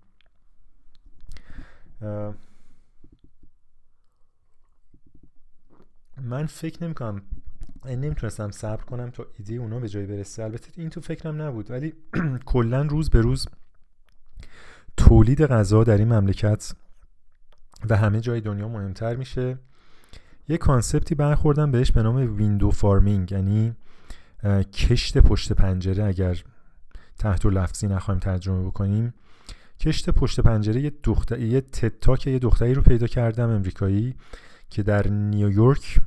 من 6.23 6.47
فکر 6.47 6.85
نمی‌کنم 6.85 7.23
نمی‌تونستم 7.87 8.51
صبر 8.51 8.85
کنم 8.85 9.11
تا 9.11 9.27
ایده 9.39 9.55
اونا 9.55 9.79
به 9.79 9.89
جایی 9.89 10.07
برسه. 10.07 10.45
البته 10.45 10.73
این 10.77 10.91
تو 10.91 11.01
فکرم 11.01 11.43
نبود 11.43 11.71
ولی 11.71 11.93
کلا 12.47 12.83
روز 12.83 13.11
به 13.11 13.21
روز 13.21 13.47
تولید 14.97 15.47
غذا 15.47 15.85
در 15.85 15.99
این 15.99 16.13
مملکت 16.13 16.73
و 17.91 17.97
همه 17.97 18.21
جای 18.21 18.41
دنیا 18.41 18.69
مهمتر 18.69 19.17
میشه. 19.17 19.59
یه 20.49 20.57
concept 20.57 21.07
ی 21.07 21.15
برخوردم 21.15 21.71
بهش 21.71 21.93
به 21.93 22.03
نام 22.03 22.37
window 22.37 22.71
farming 22.71 23.33
یعنی 23.33 23.75
کشت 24.73 25.19
پشت 25.19 25.53
پنجره. 25.53 26.05
اگر 26.05 26.43
تحت‌اللفظی 27.19 27.87
بخواهیم 27.87 28.21
ترجمه 28.21 28.67
بکنیم 28.67 29.15
کشت 29.81 30.11
پشت 30.11 30.41
پنجره 30.41 30.81
یه 30.81 30.93
دختر 31.03 31.39
یه 31.39 31.61
تتاک 31.61 32.27
یه 32.27 32.39
دختری 32.39 32.75
رو 32.75 32.83
پیدا 32.83 33.07
کردم 33.07 33.51
امریکایی 33.51 34.15
که 34.71 34.83
در 34.83 35.09
نیویورک 35.09 36.01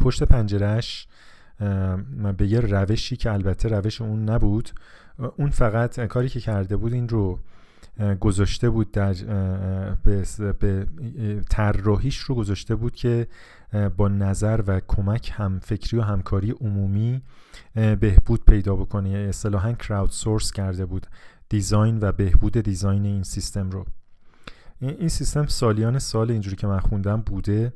پشت 0.00 0.22
پنجرهش 0.22 1.08
به 2.38 2.46
یه 2.46 2.60
روشی 2.60 3.16
که 3.16 3.32
البته 3.32 3.68
روش 3.68 4.00
اون 4.00 4.28
نبود 4.28 4.70
اون 5.36 5.50
فقط 5.50 6.00
کاری 6.00 6.28
که 6.28 6.40
کرده 6.40 6.76
بود 6.76 6.92
این 6.92 7.08
رو 7.08 7.38
گذاشته 8.20 8.70
بود 8.70 8.90
در 8.90 9.14
به, 10.52 10.86
طراحیش 11.50 12.18
رو 12.18 12.34
گذاشته 12.34 12.74
بود 12.74 12.94
که 12.94 13.26
با 13.96 14.08
نظر 14.08 14.60
و 14.66 14.80
کمک 14.88 15.32
هم 15.34 15.58
فکری 15.58 15.96
و 15.96 16.02
همکاری 16.02 16.50
عمومی 16.50 17.22
بهبود 17.74 18.44
پیدا 18.44 18.76
بکنه. 18.76 19.08
اصطلاحا 19.08 19.72
کراود 19.72 20.10
سورس 20.10 20.52
کرده 20.52 20.86
بود 20.86 21.06
دیزاین 21.48 21.98
و 22.00 22.12
بهبود 22.12 22.60
دیزاین 22.60 23.04
این 23.04 23.22
سیستم 23.22 23.70
رو. 23.70 23.84
این 24.80 25.08
سیستم 25.08 25.46
سالیان 25.46 25.98
سال 25.98 26.30
اینجوری 26.30 26.56
که 26.56 26.66
من 26.66 26.78
خوندم 26.78 27.20
بوده. 27.20 27.72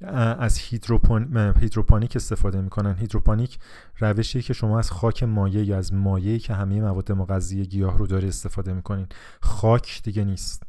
از 0.00 0.58
هیدروپون... 0.58 1.36
هیدروپانیک 1.60 2.16
استفاده 2.16 2.60
می‌کنن. 2.60 2.96
هیدروپانیک 2.96 3.58
روشی 3.98 4.42
که 4.42 4.52
شما 4.52 4.78
از 4.78 4.90
خاک 4.90 5.22
مایع 5.22 5.64
یا 5.64 5.78
از 5.78 5.94
مایعی 5.94 6.38
که 6.38 6.54
همه 6.54 6.80
مواد 6.80 7.12
مغذی 7.12 7.66
گیاه 7.66 7.98
رو 7.98 8.06
داره 8.06 8.28
استفاده 8.28 8.72
می‌کنین. 8.72 9.06
خاک 9.40 10.02
دیگه 10.02 10.24
نیست. 10.24 10.62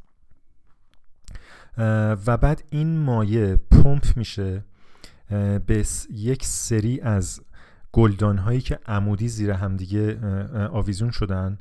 و 2.25 2.37
بعد 2.37 2.63
این 2.69 2.97
مایع 2.97 3.55
پمپ 3.55 4.05
میشه 4.15 4.63
به 5.67 5.85
یک 6.09 6.45
سری 6.45 7.01
از 7.01 7.41
گلدان 7.91 8.37
هایی 8.37 8.61
که 8.61 8.79
عمودی 8.85 9.27
زیر 9.27 9.51
همدیگه 9.51 10.19
آویزون 10.67 11.11
شدن. 11.11 11.57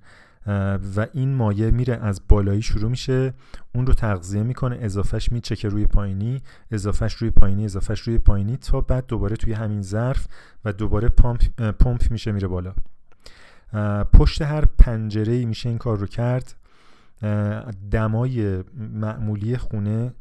و 0.97 1.07
این 1.13 1.35
مایع 1.35 1.71
میره 1.71 1.95
از 1.95 2.21
بالایی 2.29 2.63
شروع 2.63 2.91
میشه. 2.91 3.35
اون 3.75 3.87
رو 3.87 3.95
تغذیه 3.95 4.43
می‌کنه 4.43 4.79
اضافهش 4.81 5.33
میچکه 5.33 5.69
روی 5.69 5.87
پایینی 5.87 6.43
اضافهش 6.71 7.15
روی 7.15 7.31
پایینی 7.31 7.65
اضافهش 7.65 8.01
روی 8.01 8.19
پایینی 8.19 8.57
تا 8.57 8.81
بعد 8.81 9.07
دوباره 9.07 9.37
توی 9.37 9.53
همین 9.53 9.83
ظرف 9.83 10.27
و 10.65 10.73
دوباره 10.73 11.09
پمپ, 11.09 11.43
پمپ 11.71 12.11
میشه 12.11 12.33
میره 12.33 12.49
بالا. 12.49 12.75
پشت 14.13 14.43
هر 14.43 14.65
پنجره 14.65 15.45
میشه 15.45 15.69
این 15.69 15.79
کار 15.79 15.99
رو 15.99 16.07
کرد. 16.07 16.55
دمای 17.91 18.65
معمولی 18.95 19.57
خونه 19.57 20.13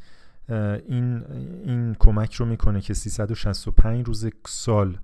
این 0.88 1.24
این 1.66 1.96
کمک 2.00 2.34
رو 2.34 2.46
می‌کنه 2.46 2.82
که 2.82 2.94
365 2.94 4.06
روز 4.06 4.30
سال 4.48 4.98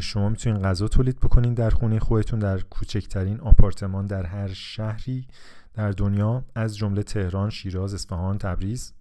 شما 0.00 0.28
می‌تونین 0.28 0.62
غذا 0.62 0.88
تولید 0.88 1.20
بکنین 1.20 1.54
در 1.54 1.70
خونه 1.70 1.98
خودتون 1.98 2.38
در 2.38 2.60
کوچکترین 2.60 3.40
آپارتمان 3.40 4.06
در 4.06 4.26
هر 4.26 4.48
شهری 4.48 5.26
در 5.74 5.90
دنیا 5.90 6.44
از 6.54 6.76
جمله 6.76 7.02
تهران، 7.02 7.50
شیراز، 7.50 7.94
اصفهان، 7.94 8.38
تبریز. 8.38 8.92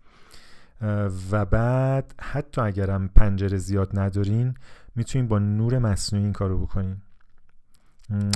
و 1.32 1.45
بعد 1.45 2.13
حتی 2.21 2.61
اگرم 2.61 3.07
پنجره 3.07 3.57
زیاد 3.57 3.99
ندارین 3.99 4.53
می‌تونین 4.95 5.27
با 5.27 5.39
نور 5.39 5.79
مصنوعی 5.79 6.23
این 6.23 6.34
کارو 6.34 6.65
بکنین. 6.65 6.97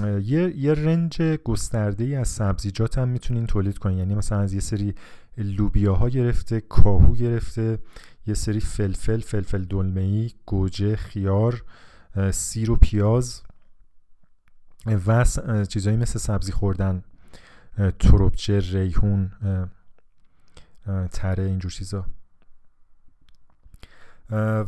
یه, 0.04 0.58
یه 0.58 0.74
رنج 0.74 1.22
گسترده 1.22 2.04
ای 2.04 2.16
از 2.16 2.28
سبزیجات 2.28 2.98
هم 2.98 3.08
می‌تونین 3.08 3.46
تولید 3.46 3.78
کنین. 3.78 3.98
یعنی 3.98 4.16
مثلا 4.16 4.40
از 4.40 4.54
یه 4.54 4.60
سری 4.60 4.96
لوبیاها 5.38 6.10
گرفته 6.10 6.62
کاهو 6.62 7.14
گرفته 7.14 7.80
یه 8.28 8.34
سری 8.34 8.60
فلفل 8.60 9.20
فلفل 9.20 9.64
دلمه 9.64 10.30
گوجه 10.46 10.96
خیار 10.96 11.64
سیر 12.32 12.72
و 12.72 12.76
پیاز 12.76 13.42
و 15.08 15.26
چیزایی 15.70 15.98
مثل 15.98 16.20
سبزی 16.20 16.52
خوردن 16.52 17.04
تروبچه 18.00 18.60
ریحون 18.60 19.32
تره 21.12 21.44
اینجور 21.44 21.72
چیزا. 21.72 22.06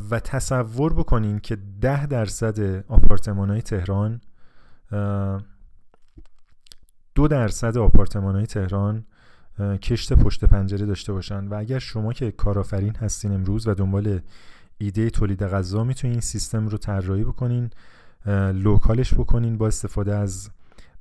و 0.10 0.20
تصور 0.24 0.93
بکنین 0.93 1.39
که 1.39 1.58
ده 1.82 2.06
درصد 2.06 2.60
آپارتمان 2.88 3.50
های 3.50 3.62
تهران 3.62 4.22
دو 7.16 7.28
درصد 7.28 7.78
آپارتمان 7.78 8.36
های 8.36 8.45
تهران 8.45 9.06
کشت 9.82 10.14
پشت 10.14 10.45
پنجره 10.45 10.86
داشته 10.86 11.14
باشن. 11.14 11.48
و 11.48 11.54
اگر 11.54 11.80
شما 11.80 12.14
که 12.14 12.32
کارآفرین 12.32 12.95
هستین 12.95 13.32
امروز 13.32 13.68
و 13.68 13.74
دنبال 13.74 14.20
ایده 14.78 15.09
تولید 15.09 15.43
غذا 15.43 15.84
می‌تونین 15.84 16.13
این 16.13 16.21
سیستم 16.21 16.67
رو 16.67 16.78
طراحی 16.78 17.23
بکنین 17.23 17.69
local 18.53 18.96
ش 18.96 19.14
بکنین 19.13 19.57
با 19.57 19.67
استفاده 19.67 20.15
از 20.15 20.49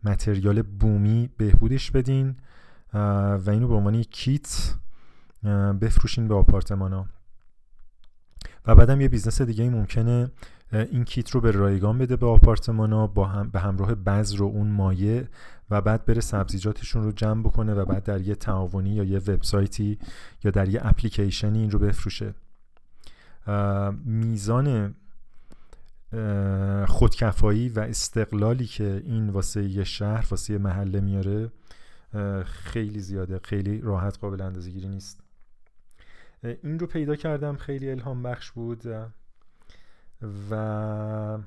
material 0.04 0.62
بومی 0.62 1.30
بهبودش 1.36 1.90
بدین 1.90 2.36
و 2.92 3.50
اینو 3.50 3.68
به 3.68 3.74
عنوان 3.74 4.02
کیت 4.02 4.74
بفروشین 5.80 6.28
به 6.28 6.34
آپارتمان 6.34 6.92
ها 6.92 7.06
و 8.66 8.74
بعدم 8.74 9.00
یه 9.00 9.08
business 9.08 9.42
دیگه 9.42 9.64
ای 9.64 9.70
ممکنه 9.70 10.30
این 10.72 11.04
کیت 11.04 11.30
رو 11.30 11.40
به 11.40 11.50
رایگان 11.50 11.98
بده 11.98 12.16
به 12.16 12.26
آپارتمان 12.26 12.92
ها 12.92 13.06
با 13.06 13.26
هم 13.26 13.48
به 13.48 13.60
همراه 13.60 13.94
بذر 13.94 14.42
و 14.42 14.46
اون 14.46 14.68
مایه 14.68 15.28
و 15.70 15.80
بعد 15.80 16.04
بره 16.04 16.20
سبزیجاتشون 16.20 17.04
رو 17.04 17.12
جمع 17.12 17.42
بکنه 17.42 17.74
و 17.74 17.84
بعد 17.84 18.04
در 18.04 18.20
یه 18.20 18.34
تعاونی 18.34 18.90
یا 18.90 19.04
یه 19.04 19.18
وبسایتی 19.18 19.98
یا 20.44 20.50
در 20.50 20.68
یه 20.68 20.80
اپلیکیشنی 20.82 21.58
این 21.58 21.70
رو 21.70 21.78
بفروشه. 21.78 22.34
میزان 24.04 24.94
خودکفایی 26.88 27.68
و 27.68 27.80
استقلالی 27.80 28.66
که 28.66 29.02
این 29.04 29.30
واسه 29.30 29.64
یه 29.64 29.84
شهر 29.84 30.26
واسه 30.30 30.52
یه 30.52 30.58
محله 30.58 31.00
میاره 31.00 31.50
خیلی 32.44 33.00
زیاده 33.00 33.40
خیلی 33.44 33.80
راحت 33.80 34.18
قابل 34.18 34.40
اندازه 34.40 34.70
گیری 34.70 34.88
نیست 34.88 35.20
این 36.42 36.78
رو 36.78 36.86
پیدا 36.86 37.16
کردم 37.16 37.56
خیلی 37.56 37.90
الهام 37.90 38.22
بخش 38.22 38.50
بود. 38.50 38.86
و 40.50 41.38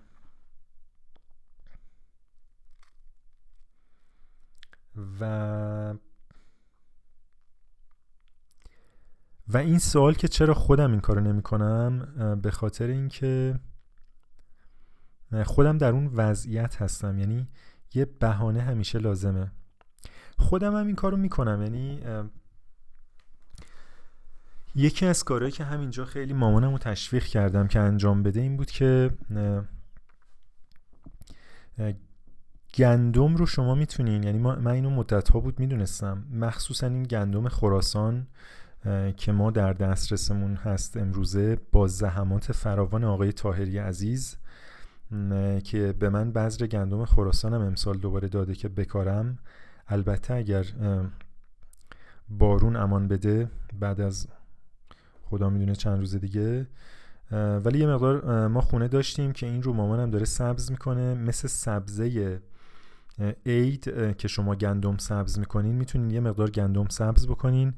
و 5.21 5.93
و 9.49 9.57
این 9.57 9.79
سوال 9.79 10.13
که 10.13 10.27
چرا 10.27 10.53
خودم 10.53 10.91
این 10.91 10.99
کارو 10.99 11.21
نمی 11.21 11.41
کنم 11.41 12.07
به 12.41 12.51
خاطر 12.51 12.87
اینکه 12.87 13.59
خودم 15.45 15.77
در 15.77 15.91
اون 15.91 16.07
وضعیت 16.07 16.81
هستم. 16.81 17.19
یعنی 17.19 17.47
یه 17.93 18.05
بهانه 18.05 18.61
همیشه 18.61 18.99
لازمه. 18.99 19.51
خودم 20.37 20.75
هم 20.75 20.87
این 20.87 20.95
کارو 20.95 21.17
می‌کنم. 21.17 21.61
یعنی 21.61 22.01
یکی 24.75 25.05
از 25.05 25.23
کارهایی 25.23 25.51
که 25.51 25.63
همینجا 25.63 26.05
خیلی 26.05 26.33
مامانم 26.33 26.71
رو 26.71 26.77
تشویق 26.77 27.23
کردم 27.23 27.67
که 27.67 27.79
انجام 27.79 28.23
بده 28.23 28.41
این 28.41 28.57
بود 28.57 28.71
که 28.71 29.11
گندم 32.73 33.35
رو 33.35 33.45
شما 33.45 33.75
می‌تونین 33.75 34.23
یعنی 34.23 34.39
من 34.39 34.67
اینو 34.67 34.89
مدت 34.89 35.31
ها 35.31 35.39
بود 35.39 35.59
می‌دونستم. 35.59 36.25
مخصوصا 36.31 36.87
این 36.87 37.03
گندم 37.03 37.49
خراسان. 37.49 38.27
که 39.17 39.31
ما 39.31 39.51
در 39.51 39.73
دسترسمون 39.73 40.55
هست 40.55 40.97
امروزه 40.97 41.57
با 41.71 41.87
زحمات 41.87 42.51
فراوان 42.51 43.03
آقای 43.03 43.31
تاهری 43.31 43.77
عزیز 43.77 44.37
که 45.63 45.95
به 45.99 46.09
من 46.09 46.31
بذر 46.31 46.67
گندم 46.67 47.05
خراسانم 47.05 47.61
امسال 47.61 47.97
دوباره 47.97 48.27
داده 48.27 48.55
که 48.55 48.69
بکارم. 48.69 49.39
البته 49.87 50.33
اگر 50.33 50.65
بارون 52.29 52.75
امان 52.75 53.07
بده 53.07 53.49
بعد 53.79 54.01
از 54.01 54.27
خدا 55.23 55.49
می‌دونه 55.49 55.75
چند 55.75 55.99
روز 55.99 56.15
دیگه. 56.15 56.67
ولی 57.31 57.79
یه 57.79 57.87
مقدار 57.87 58.47
ما 58.47 58.61
خونه 58.61 58.87
داشتیم 58.87 59.31
که 59.31 59.45
این 59.45 59.63
رو 59.63 59.73
مامانم 59.73 60.11
داره 60.11 60.25
سبز 60.25 60.71
می‌کنه 60.71 61.13
مثل 61.13 61.47
سبزه 61.47 62.41
عید 63.45 64.15
که 64.17 64.27
شما 64.27 64.55
گندم 64.55 64.97
سبز 64.97 65.39
می‌کنین. 65.39 65.75
می‌تونین 65.75 66.11
یه 66.11 66.19
مقدار 66.19 66.49
گندم 66.49 66.87
سبز 66.87 67.27
بکنین. 67.27 67.73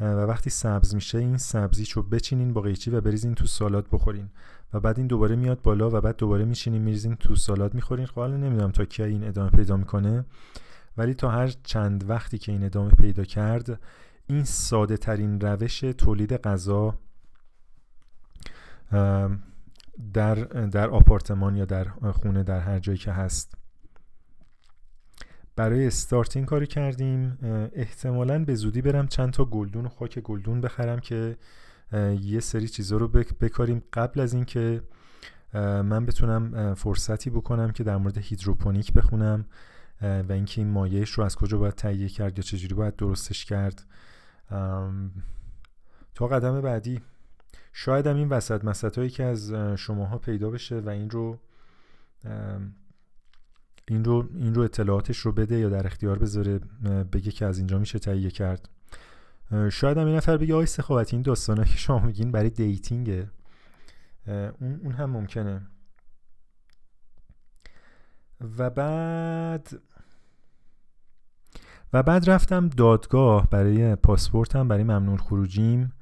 و 0.00 0.04
وقتی 0.04 0.50
سبز 0.50 0.94
میشه 0.94 1.18
این 1.18 1.36
سبزیشو 1.36 2.02
بچینین 2.02 2.52
با 2.52 2.60
قیچی 2.60 2.90
و 2.90 3.00
بریزین 3.00 3.34
تو 3.34 3.46
سالاد 3.46 3.86
بخورین. 3.92 4.28
و 4.72 4.80
بعد 4.80 4.98
این 4.98 5.06
دوباره 5.06 5.36
میاد 5.36 5.62
بالا 5.62 5.90
و 5.90 6.00
بعد 6.00 6.16
دوباره 6.16 6.44
میشینین 6.44 6.82
میریزین 6.82 7.16
تو 7.16 7.34
سالاد 7.34 7.74
می‌خورین. 7.74 8.06
خب 8.06 8.14
حالا 8.14 8.36
نمی‌دونم 8.36 8.70
تا 8.70 8.84
کی 8.84 9.02
این 9.02 9.24
ادامه 9.24 9.50
پیدا 9.50 9.76
می‌کنه. 9.76 10.24
ولی 10.96 11.14
تا 11.14 11.30
هر 11.30 11.46
چند 11.62 12.10
وقتی 12.10 12.38
که 12.38 12.52
این 12.52 12.64
ادامه 12.64 12.90
پیدا 12.90 13.24
کرد 13.24 13.80
این 14.26 14.44
ساده 14.44 14.96
ترین 14.96 15.40
روش 15.40 15.80
تولید 15.80 16.36
غذا 16.36 16.94
در 20.12 20.34
در 20.70 20.90
آپارتمان 20.90 21.56
یا 21.56 21.64
در 21.64 21.84
خونه 22.12 22.42
در 22.42 22.60
هر 22.60 22.78
جایی 22.78 22.98
که 22.98 23.12
هست. 23.12 23.54
برای 25.56 25.86
استارت 25.86 26.36
این 26.36 26.46
کاری 26.46 26.66
کردیم. 26.66 27.38
احتمالا 27.72 28.44
به 28.44 28.54
زودی 28.54 28.82
برم 28.82 29.06
چند 29.06 29.32
تا 29.32 29.44
گلدون 29.44 29.86
و 29.86 29.88
خاک 29.88 30.18
گلدون 30.18 30.60
بخرم 30.60 31.00
که 31.00 31.36
یه 32.20 32.40
سری 32.40 32.68
چیزا 32.68 32.96
رو 32.96 33.08
بکاریم. 33.40 33.82
قبل 33.92 34.20
از 34.20 34.34
اینکه 34.34 34.82
من 35.54 36.06
بتونم 36.06 36.74
فرصتی 36.74 37.30
بکنم 37.30 37.70
که 37.70 37.84
در 37.84 37.96
مورد 37.96 38.18
هیدروپونیک 38.18 38.92
بخونم 38.92 39.46
و 40.02 40.32
اینکه 40.32 40.60
این 40.60 40.70
مایعش 40.70 41.10
رو 41.10 41.24
از 41.24 41.36
کجا 41.36 41.58
باید 41.58 41.74
تهیه 41.74 42.08
کرد 42.08 42.38
یا 42.38 42.42
چجوری 42.42 42.74
باید 42.74 42.96
درستش 42.96 43.44
کرد. 43.44 43.84
تا 46.14 46.26
قدم 46.26 46.60
بعدی. 46.60 47.00
شاید 47.72 48.06
هم 48.06 48.16
این 48.16 48.28
وسط 48.28 48.64
مسط 48.64 49.08
که 49.08 49.24
از 49.24 49.52
شماها 49.76 50.18
پیدا 50.18 50.50
بشه 50.50 50.80
و 50.80 50.88
این 50.88 51.10
رو 51.10 51.38
این 53.88 54.04
رو 54.04 54.28
این 54.34 54.54
رو 54.54 54.62
اطلاعاتش 54.62 55.18
رو 55.18 55.32
بده 55.32 55.58
یا 55.58 55.68
در 55.68 55.86
اختیار 55.86 56.18
بذاره 56.18 56.60
بگه 57.12 57.30
که 57.30 57.46
از 57.46 57.58
اینجا 57.58 57.78
میشه 57.78 57.98
تهیه 57.98 58.30
کرد. 58.30 58.68
شاید 59.72 59.98
هم 59.98 60.06
این 60.06 60.16
نفر 60.16 60.36
بگه 60.36 60.54
آی 60.54 60.66
سخاوتی 60.66 61.16
این 61.16 61.22
داستانه 61.22 61.64
که 61.64 61.76
شما 61.76 61.98
میگین 61.98 62.32
برای 62.32 62.50
دیتینگه. 62.50 63.30
اون, 64.26 64.80
اون 64.82 64.92
هم 64.92 65.10
ممکنه. 65.10 65.66
و 68.58 68.70
بعد 68.70 69.68
و 71.92 72.02
بعد 72.02 72.30
رفتم 72.30 72.68
دادگاه 72.68 73.50
برای 73.50 73.94
پاسپورتم 73.94 74.68
برای 74.68 74.84
ممنون 74.84 75.16
خروجیم 75.16 75.92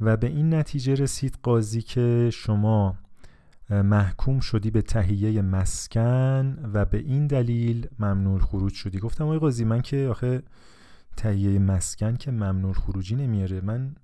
و 0.00 0.16
به 0.16 0.26
این 0.26 0.54
نتیجه 0.54 0.94
رسید 0.94 1.38
قاضی 1.42 1.82
که 1.82 2.30
شما 2.32 2.98
محکوم 3.70 4.40
شدی 4.40 4.70
به 4.70 4.82
تهیه 4.82 5.42
مسکن 5.42 6.70
و 6.74 6.84
به 6.84 6.98
این 6.98 7.26
دلیل 7.26 7.88
ممنون 7.98 8.40
خروج 8.40 8.72
شدی. 8.72 8.98
گفتم 8.98 9.24
آقای 9.24 9.38
قاضی 9.38 9.64
من 9.64 9.82
که 9.82 10.08
آخه 10.10 10.42
تهیه 11.16 11.58
مسکن 11.58 12.16
که 12.16 12.30
ممنون 12.30 12.72
خروجی 12.72 13.16
نمیاره. 13.16 13.60
من 13.60 13.96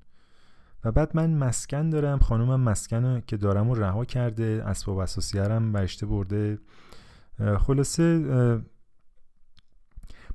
و 0.84 0.92
بعد 0.92 1.16
من 1.16 1.34
مسکن 1.34 1.90
دارم 1.90 2.18
خانومم 2.18 2.61
مسکن 2.61 3.20
که 3.26 3.36
دارم 3.36 3.70
و 3.70 3.74
رها 3.74 4.04
کرده 4.04 4.62
اسباب 4.66 4.98
اساسیارم 4.98 5.72
برشته 5.72 6.06
برده. 6.06 6.58
خلاصه 7.58 8.18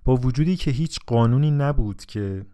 با 0.04 0.16
وجودی 0.16 0.56
که 0.56 0.72
هیچ 0.72 1.00
قانونی 1.08 1.52
نبود 1.52 2.06
که 2.06 2.46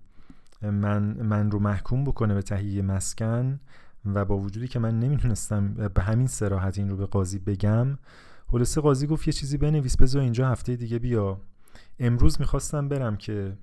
من, 0.62 1.02
من 1.04 1.52
رو 1.52 1.60
محکوم 1.60 2.04
بکنه 2.04 2.34
به 2.34 2.42
تهیه 2.42 2.82
مسکن 2.82 3.60
و 4.06 4.26
با 4.26 4.38
وجودی 4.38 4.68
که 4.68 4.80
من 4.80 5.00
نمی‌تونستم 5.00 5.74
به 5.74 6.02
همین 6.02 6.28
سراحت 6.28 6.78
این 6.78 6.90
رو 6.90 6.98
به 6.98 7.06
قاضی 7.06 7.40
بگم 7.40 7.98
خلاصه 8.48 8.82
قاضی 8.82 9.08
گفت 9.08 9.28
یه 9.28 9.34
چیزی 9.34 9.58
بنویس 9.58 9.98
بذار 9.98 10.22
اینجا 10.22 10.50
هفته 10.50 10.76
دیگه 10.76 11.00
بیا. 11.00 11.42
امروز 12.00 12.40
می‌خواستم 12.40 12.90
برم 12.90 13.18
که 13.18 13.58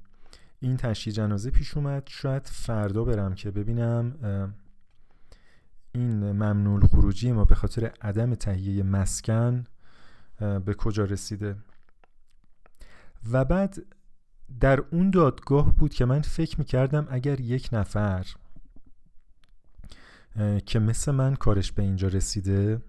این 0.61 0.77
تشییع 0.77 1.17
جنازه 1.17 1.51
پیش 1.51 1.77
اومد 1.77 2.03
شاید 2.07 2.47
فردا 2.47 3.05
برم 3.05 3.35
که 3.35 3.51
ببینم 3.51 4.15
این 5.93 6.33
ممنول 6.33 6.87
خروجی 6.87 7.33
ما 7.33 7.45
به 7.45 7.55
خاطر 7.55 7.93
عدم 8.03 8.35
تهیه 8.35 8.83
مسکن 8.83 9.65
به 10.39 10.75
کجا 10.79 11.05
رسیده؟ 11.05 11.57
و 13.33 13.45
بعد 13.45 13.83
در 14.61 14.81
اون 14.91 15.11
دادگاه 15.11 15.77
بود 15.77 15.95
که 15.95 16.05
من 16.05 16.21
فکر 16.23 16.59
می‌کردم 16.59 17.07
اگر 17.11 17.41
یک 17.41 17.69
نفر 17.73 18.27
که 20.67 20.79
مثل 20.79 21.13
من 21.13 21.35
کارش 21.35 21.73
به 21.73 21.83
اینجا 21.83 22.09
رسیده 22.09 22.83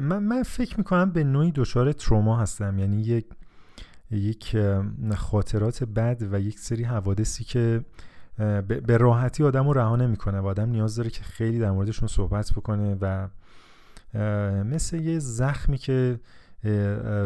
من, 0.00 0.18
من 0.18 0.42
فکر 0.42 0.78
می‌کنم 0.78 1.10
به 1.10 1.24
نوعی 1.24 1.52
دچار 1.54 1.92
تروما 1.92 2.36
هستم. 2.36 2.78
یعنی 2.78 3.02
یک 3.02 3.26
یک 4.10 4.56
خاطرات 5.16 5.84
بد 5.84 6.22
و 6.32 6.40
یک 6.40 6.58
سری 6.58 6.84
حوادثی 6.84 7.44
که 7.44 7.84
به 8.68 8.96
راحتی 8.96 9.44
آدم 9.44 9.68
رو 9.68 9.72
رها 9.72 9.96
نمی‌کنه 9.96 10.40
و 10.40 10.46
آدم 10.46 10.68
نیاز 10.68 10.96
داره 10.96 11.10
که 11.10 11.22
خیلی 11.22 11.58
در 11.58 11.70
موردشون 11.70 12.08
صحبت 12.08 12.52
بکنه 12.52 12.96
و 13.00 13.28
مثل 14.64 15.00
یه 15.00 15.18
زخمی 15.18 15.78
که 15.78 16.20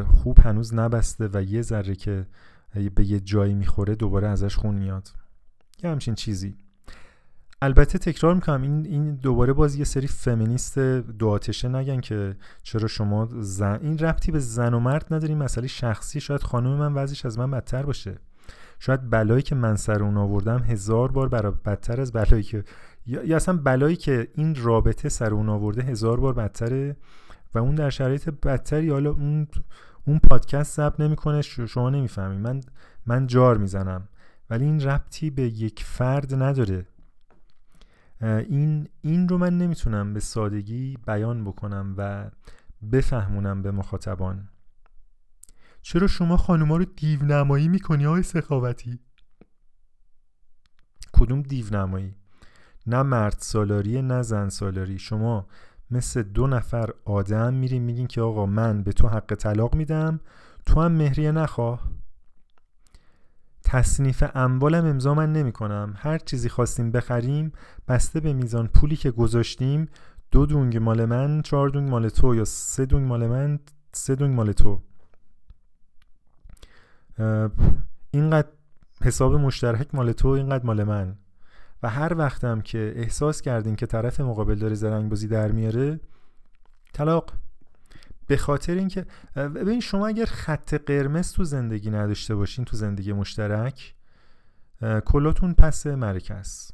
خوب 0.06 0.38
هنوز 0.38 0.74
نبسته 0.74 1.28
و 1.32 1.42
یه 1.42 1.62
ذره 1.62 1.94
که 1.94 2.26
به 2.94 3.04
یه 3.04 3.20
جایی 3.20 3.54
می‌خوره 3.54 3.94
دوباره 3.94 4.28
ازش 4.28 4.56
خون 4.56 4.74
میاد. 4.74 5.12
یه 5.82 5.90
همچین 5.90 6.14
چیزی. 6.14 6.56
البته 7.62 7.98
تکرار 7.98 8.34
می‌کنم 8.34 8.62
این 8.62 8.86
این 8.86 9.14
دوباره 9.14 9.52
باز 9.52 9.76
یه 9.76 9.84
سری 9.84 10.06
فمینیست 10.06 10.78
دو 10.78 11.28
آتشه 11.28 11.68
نگن 11.68 12.00
که 12.00 12.36
چرا 12.62 12.88
شما 12.88 13.28
زن 13.40 13.78
این 13.82 13.98
ربطی 13.98 14.32
به 14.32 14.38
زن 14.38 14.74
و 14.74 14.80
مرد 14.80 15.14
نداری 15.14 15.34
مسئله 15.34 15.66
شخصی. 15.66 16.20
شاید 16.20 16.42
خانم 16.42 16.76
من 16.76 16.94
وضعش 16.94 17.26
از 17.26 17.38
من 17.38 17.50
بدتر 17.50 17.82
باشه. 17.82 18.18
شاید 18.78 19.10
بلایی 19.10 19.42
که 19.42 19.54
من 19.54 19.76
سر 19.76 20.02
اون 20.02 20.16
آوردم 20.16 20.58
هزار 20.58 21.12
بار 21.12 21.28
برای 21.28 21.52
بدتر 21.64 22.00
از 22.00 22.12
بلایی 22.12 22.42
که 22.42 22.64
یا, 23.06 23.36
اصلا 23.36 23.56
بلایی 23.56 23.96
که 23.96 24.28
این 24.34 24.54
رابطه 24.54 25.08
سر 25.08 25.34
اون 25.34 25.48
آورده 25.48 25.82
هزار 25.82 26.20
بار 26.20 26.32
بدتره 26.32 26.96
و 27.54 27.58
اون 27.58 27.74
در 27.74 27.90
شرایط 27.90 28.28
بدتری 28.28 28.90
حالا 28.90 29.10
اون 29.10 29.48
اون 30.06 30.18
پادکست 30.30 30.76
ثبت 30.76 31.00
نمی‌کنه 31.00 31.42
شما 31.42 31.90
نمی‌فهمی 31.90 32.36
من 32.36 32.60
من 33.06 33.26
جار 33.26 33.56
می‌زنم. 33.56 34.08
ولی 34.50 34.64
این 34.64 34.80
ربطی 34.80 35.30
به 35.30 35.42
یک 35.42 35.84
فرد 35.84 36.42
نداره. 36.42 36.86
این 38.22 38.88
این 39.00 39.28
رو 39.28 39.38
من 39.38 39.58
نمی‌تونم 39.58 40.14
به 40.14 40.20
سادگی 40.20 40.98
بیان 41.06 41.44
بکنم 41.44 41.94
و 41.96 42.30
بفهمونم 42.92 43.62
به 43.62 43.70
مخاطبان. 43.70 44.48
چرا 45.82 46.06
شما 46.06 46.36
خانوما 46.36 46.76
رو 46.76 46.84
دیونمایی 46.84 47.68
می‌کنی 47.68 48.04
های 48.04 48.22
سخاوتی؟ 48.22 48.98
کدوم 51.12 51.42
دیونمایی؟ 51.42 52.14
نه 52.86 53.02
مرد 53.02 53.36
سالاری 53.38 54.02
نه 54.02 54.22
زن 54.22 54.48
سالاری. 54.48 54.98
شما 54.98 55.46
مثل 55.90 56.22
دو 56.22 56.46
نفر 56.46 56.90
آدم 57.04 57.54
میرین 57.54 57.82
میگین 57.82 58.06
که 58.06 58.20
آقا 58.20 58.46
من 58.46 58.82
به 58.82 58.92
تو 58.92 59.08
حق 59.08 59.34
طلاق 59.34 59.74
میدم 59.74 60.20
تو 60.66 60.80
هم 60.80 60.92
مهریه 60.92 61.32
نخواه. 61.32 61.99
تصنیف 63.70 64.24
اموالم 64.34 64.84
امضا 64.84 65.14
من 65.14 65.32
نمی 65.32 65.52
کنم 65.52 65.94
هر 65.96 66.18
چیزی 66.18 66.48
خواستیم 66.48 66.90
بخریم 66.90 67.52
بسته 67.88 68.20
به 68.20 68.32
میزان 68.32 68.66
پولی 68.66 68.96
که 68.96 69.10
گذاشتیم 69.10 69.88
دو 70.30 70.46
دونگ 70.46 70.76
مال 70.76 71.04
من 71.04 71.42
چهار 71.42 71.68
دونگ 71.68 71.88
مال 71.88 72.08
تو 72.08 72.34
یا 72.34 72.44
سه 72.44 72.86
دونگ 72.86 73.06
مال 73.06 73.26
من 73.26 73.58
سه 73.92 74.14
دونگ 74.14 74.34
مال 74.34 74.52
تو. 74.52 74.80
اینقدر 78.10 78.48
حساب 79.02 79.34
مشترک 79.34 79.94
مال 79.94 80.12
تو 80.12 80.28
اینقدر 80.28 80.66
مال 80.66 80.84
من. 80.84 81.16
و 81.82 81.88
هر 81.88 82.14
وقتم 82.16 82.60
که 82.60 82.92
احساس 82.96 83.42
کردین 83.42 83.76
که 83.76 83.86
طرف 83.86 84.20
مقابل 84.20 84.54
داره 84.54 84.74
زرنگ 84.74 85.10
بازی 85.10 85.28
در 85.28 85.52
میاره 85.52 86.00
طلاق. 86.92 87.32
به 88.30 88.36
خاطر 88.36 88.74
اینکه 88.74 89.06
ببین 89.36 89.80
شما 89.80 90.06
اگر 90.06 90.24
خط 90.24 90.74
قرمز 90.74 91.32
تو 91.32 91.44
زندگی 91.44 91.90
نداشته 91.90 92.34
باشین 92.34 92.64
تو 92.64 92.76
زندگی 92.76 93.12
مشترک 93.12 93.94
کلاتون 95.04 95.54
پس 95.54 95.86
معرکه‌ست 95.86 96.72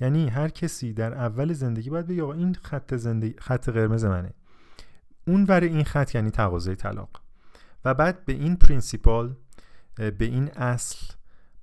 یعنی 0.00 0.28
هر 0.28 0.48
کسی 0.48 0.92
در 0.92 1.14
اول 1.14 1.52
زندگی 1.52 1.90
باید 1.90 2.06
بگه 2.06 2.24
این 2.24 2.54
خط 2.54 2.94
زندگی 2.94 3.34
خط 3.38 3.68
قرمز 3.68 4.04
منه. 4.04 4.30
اون 5.26 5.44
ور 5.44 5.60
این 5.60 5.84
خط 5.84 6.14
یعنی 6.14 6.30
تقاضای 6.30 6.76
طلاق. 6.76 7.10
و 7.84 7.94
بعد 7.94 8.24
به 8.24 8.32
این 8.32 8.56
principle 8.56 9.36
به 9.96 10.24
این 10.24 10.50
اصل 10.56 11.14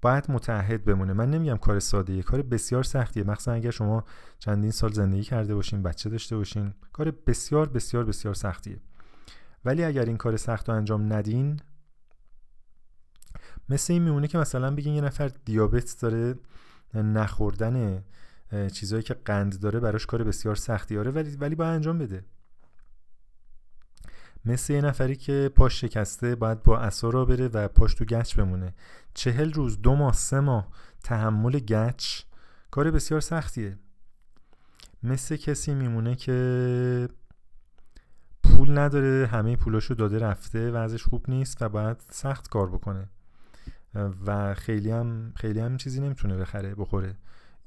باید 0.02 0.32
متحد 0.32 0.86
بمونه. 0.86 1.14
من 1.14 1.32
نمیگم 1.32 1.58
کار 1.58 1.80
ساده 1.80 2.24
کار 2.24 2.42
بسیار 2.42 2.84
سختیه. 2.84 3.24
مخصوصا 3.24 3.52
اگر 3.52 3.72
شما 3.72 4.04
چندین 4.40 4.72
سال 4.72 4.92
زندگی 4.92 5.24
کرده 5.24 5.56
باشین 5.56 5.84
بچه 5.84 6.10
داشته 6.10 6.38
باشین 6.38 6.74
کار 6.94 7.12
بسیار 7.12 7.70
بسیار 7.70 8.04
بسیار 8.06 8.34
سختیه. 8.34 8.78
ولی 9.66 9.84
اگر 9.84 10.06
این 10.06 10.18
کار 10.18 10.38
سخت 10.38 10.70
رو 10.70 10.76
انجام 10.76 11.14
ندین 11.14 11.60
مثل 13.70 13.94
این 13.94 14.02
میمونه 14.02 14.28
که 14.28 14.38
مثلا 14.38 14.76
بگین 14.76 14.94
یه 14.94 15.02
نفر 15.02 15.32
دیابت 15.46 15.98
داره 16.02 16.36
نخوردن 16.94 18.04
چیزهایی 18.74 19.04
که 19.04 19.14
قند 19.14 19.60
داره 19.60 19.80
براش 19.80 20.06
کار 20.06 20.24
بسیار 20.24 20.56
سختی. 20.56 20.98
آره 20.98 21.12
ولی 21.12 21.36
ولی 21.36 21.56
باید 21.56 21.76
انجام 21.76 21.98
بده. 21.98 22.26
مثل 24.46 24.74
یه 24.74 24.82
نفری 24.82 25.16
که 25.16 25.52
پاش 25.56 25.82
شکسته 25.82 26.36
باید 26.36 26.64
با 26.64 26.80
اصا 26.80 27.10
را 27.10 27.26
بره 27.26 27.48
و 27.48 27.68
پاش 27.68 27.94
تو 27.94 28.06
گچ 28.06 28.36
بمونه. 28.36 28.74
چهل 29.14 29.54
روز 29.54 29.82
دو 29.82 29.96
ماه 29.96 30.14
سه 30.14 30.40
ماه 30.40 30.68
تحمل 31.04 31.60
گچ 31.60 32.22
کار 32.72 32.92
بسیار 32.92 33.22
سختیه. 33.22 33.78
مثل 35.04 35.36
کسی 35.36 35.74
میمونه 35.74 36.16
که 36.16 37.08
پول 38.44 38.78
نداره 38.78 39.28
همه 39.28 39.56
پولاشو 39.56 39.94
داده 39.94 40.20
رفته 40.20 40.72
و 40.72 40.76
ازش 40.76 41.04
خوب 41.04 41.26
نیست 41.28 41.62
و 41.62 41.70
باید 41.70 41.98
سخت 42.10 42.50
کار 42.50 42.70
بکنه. 42.70 43.10
و 44.26 44.54
خیلی 44.54 44.92
هم 44.92 45.34
خیلی 45.36 45.60
هم 45.60 45.78
چیزی 45.78 46.02
نمی‌تونه 46.02 46.38
بخره 46.38 46.76
بخوره. 46.76 47.16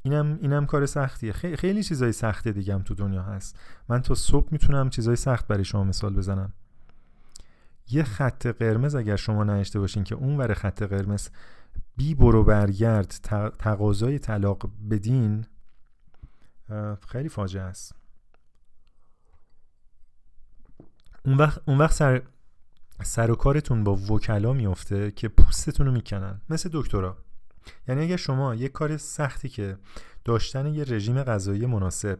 اینم 0.02 0.38
اینم 0.42 0.66
کار 0.66 0.86
سختیه. 0.86 1.32
خیلی, 1.32 1.82
چیزای 1.82 2.12
سخته 2.12 2.52
دیگه 2.52 2.74
هم 2.74 2.82
تو 2.82 2.94
دنیا 2.94 3.22
هست. 3.22 3.58
من 3.88 4.02
تا 4.02 4.14
صبح 4.14 4.48
می‌تونم 4.50 4.90
چیزای 4.90 5.16
سخت 5.16 5.46
برای 5.46 5.64
شما 5.64 5.84
مثال 5.84 6.14
بزنم. 6.14 6.52
یه 7.90 8.02
خط 8.02 8.46
قرمز 8.46 8.94
اگر 8.94 9.16
شما 9.16 9.44
نشته 9.44 9.80
باشین 9.80 10.04
که 10.04 10.14
اون 10.14 10.36
ور 10.36 10.54
خط 10.54 10.82
قرمز 10.82 11.28
بی 11.96 12.14
برو 12.14 12.44
برگرد 12.44 13.08
تقاضای 13.58 14.18
طلاق 14.18 14.70
بدین 14.90 15.46
خیلی 17.08 17.28
فاجعه 17.28 17.62
است. 17.62 17.94
اون 21.26 21.36
وقت, 21.36 21.60
اون 21.64 21.78
وقت 21.78 21.92
سر, 21.94 22.22
سر 23.02 23.30
و 23.30 23.34
کارتون 23.34 23.84
با 23.84 23.96
وکلا 23.96 24.52
میفته 24.52 25.10
که 25.10 25.28
پوستتون 25.28 25.86
رو 25.86 25.92
می‌کنن. 25.92 26.40
مثل 26.50 26.70
دکترا. 26.72 27.16
یعنی 27.88 28.02
اگر 28.02 28.16
شما 28.16 28.54
یه 28.54 28.68
کار 28.68 28.96
سختی 28.96 29.48
که 29.48 29.78
داشتن 30.24 30.66
یه 30.66 30.84
رژیم 30.84 31.22
غذایی 31.22 31.66
مناسب 31.66 32.18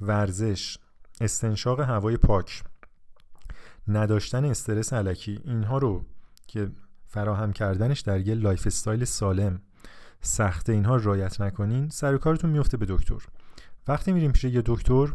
ورزش 0.00 0.78
استنشاق 1.20 1.80
هوای 1.80 2.16
پاک 2.16 2.62
نداشتن 3.88 4.44
استرس 4.44 4.92
الکی 4.92 5.40
اینها 5.44 5.78
رو 5.78 6.04
که 6.46 6.70
فراهم 7.06 7.52
کردنش 7.52 8.00
در 8.00 8.20
یه 8.20 8.34
lifestyle 8.34 9.04
سالم 9.04 9.60
سخته 10.20 10.72
اینها 10.72 10.96
رعایت 10.96 11.40
نکنین 11.40 11.88
سر 11.88 12.16
کارتون 12.16 12.50
میفته 12.50 12.76
به 12.76 12.86
دکتر. 12.88 13.18
وقتی 13.88 14.12
میریم 14.12 14.32
پیش 14.32 14.44
یه 14.44 14.62
دکتر 14.66 15.12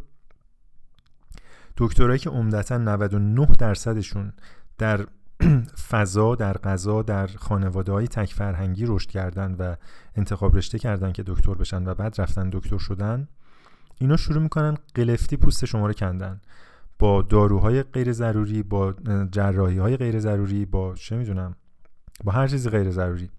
دکترایی 1.77 2.19
که 2.19 2.29
عمدتا 2.29 2.77
99 2.77 3.45
درصدشون 3.45 4.33
در 4.77 5.05
فضا 5.89 6.35
در 6.35 6.57
غذا 6.57 7.01
در 7.01 7.27
خانواده 7.27 7.91
های 7.91 8.07
تک 8.07 8.33
فرهنگی 8.33 8.85
رشد 8.87 9.09
کردن 9.09 9.55
و 9.59 9.75
انتخاب 10.15 10.57
رشته 10.57 10.79
کردن 10.79 11.11
که 11.11 11.23
دکتر 11.27 11.53
بشن 11.53 11.87
و 11.87 11.93
بعد 11.93 12.21
رفتن 12.21 12.49
دکتر 12.49 12.77
شدن 12.77 13.27
اینا 13.97 14.17
شروع 14.17 14.41
می‌کنن 14.41 14.77
قلفتی 14.95 15.37
پوست 15.37 15.65
شما 15.65 15.87
رو 15.87 15.93
کندن. 15.93 16.41
با 16.99 17.21
داروهای 17.21 17.83
غیر 17.83 18.11
ضروری 18.11 18.63
با 18.63 18.93
جراحی 19.31 19.77
های 19.77 19.97
غیر 19.97 20.19
ضروری 20.19 20.65
با 20.65 20.95
چه 20.95 21.17
می‌دونم 21.17 21.55
با 22.23 22.31
هر 22.31 22.47
چیزی 22.47 22.69
غیر 22.69 22.91
ضروری 22.91 23.29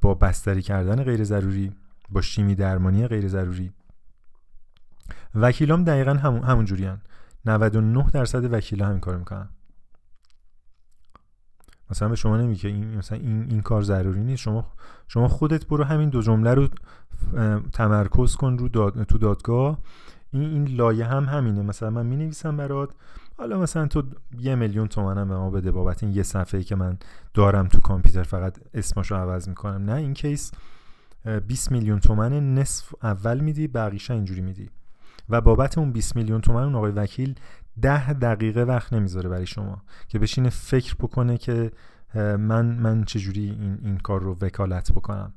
با 0.00 0.14
بستری 0.14 0.62
کردن 0.62 1.04
غیر 1.04 1.24
ضروری 1.24 1.72
با 2.10 2.20
شیمی 2.20 2.54
درمانی 2.54 3.06
غیر 3.06 3.28
ضروری 3.28 3.72
وکیلام 5.34 5.84
دقیقا 5.84 6.14
همون 6.14 6.42
همون 6.42 6.64
جوری 6.64 6.90
99 7.44 8.10
درصد 8.12 8.52
وکیلا 8.52 8.86
همین 8.86 9.00
کار 9.00 9.16
می‌کنن. 9.16 9.48
مثلا 11.90 12.08
به 12.08 12.16
شما 12.16 12.36
نمیگه 12.36 12.70
این 12.70 12.96
مثلا 12.96 13.18
این, 13.18 13.46
این 13.50 13.60
کار 13.60 13.82
ضروری 13.82 14.24
نیست. 14.24 14.42
شما 14.42 14.72
شما 15.08 15.28
خودت 15.28 15.66
برو 15.66 15.84
همین 15.84 16.08
دو 16.08 16.22
جمله 16.22 16.54
رو 16.54 16.68
تمرکز 17.72 18.36
کن 18.36 18.58
رو 18.58 18.68
داد، 18.68 19.02
تو 19.02 19.18
دادگاه. 19.18 19.78
این 20.30 20.42
این 20.42 20.64
لایه 20.64 21.04
هم 21.04 21.24
همینه. 21.24 21.62
مثلا 21.62 21.90
من 21.90 22.06
می 22.06 22.16
نویسم 22.16 22.56
برات. 22.56 22.90
حالا 23.38 23.58
مثلا 23.58 23.86
تو 23.86 24.02
یه 24.38 24.54
میلیون 24.54 24.88
تومنم 24.88 25.28
به 25.28 25.36
ما 25.36 25.50
بده 25.50 25.70
بابت 25.70 26.02
این 26.02 26.12
یه 26.12 26.22
صفحه 26.22 26.58
ای 26.58 26.64
که 26.64 26.76
من 26.76 26.98
دارم 27.34 27.68
تو 27.68 27.80
کامپیوتر. 27.80 28.22
فقط 28.22 28.58
اسمشو 28.74 29.16
عوض 29.16 29.48
می‌کنم. 29.48 29.90
نه 29.90 29.94
این 29.94 30.14
کیس 30.14 30.52
20 31.46 31.72
میلیون 31.72 32.00
تومن 32.00 32.54
نصف 32.54 32.94
اول 33.02 33.40
میدی 33.40 33.68
بقیشه 33.68 34.14
اینجوری 34.14 34.40
میدی. 34.40 34.70
و 35.28 35.40
بابت 35.40 35.78
اون 35.78 35.92
20 35.92 36.16
میلیون 36.16 36.40
تومن 36.40 36.62
اون 36.62 36.74
آقای 36.74 36.92
وکیل 36.92 37.40
ده 37.82 38.12
دقیقه 38.12 38.62
وقت 38.62 38.92
نمی‌ذاره 38.92 39.28
برای 39.28 39.46
شما 39.46 39.82
که 40.08 40.18
بشینه 40.18 40.50
فکر 40.50 40.94
بکنه 40.94 41.38
که 41.38 41.72
من 42.14 42.66
من 42.66 43.04
چجوری 43.04 43.50
این, 43.50 43.78
این 43.82 43.98
کار 43.98 44.22
رو 44.22 44.36
وکالت 44.40 44.92
بکنم. 44.92 45.34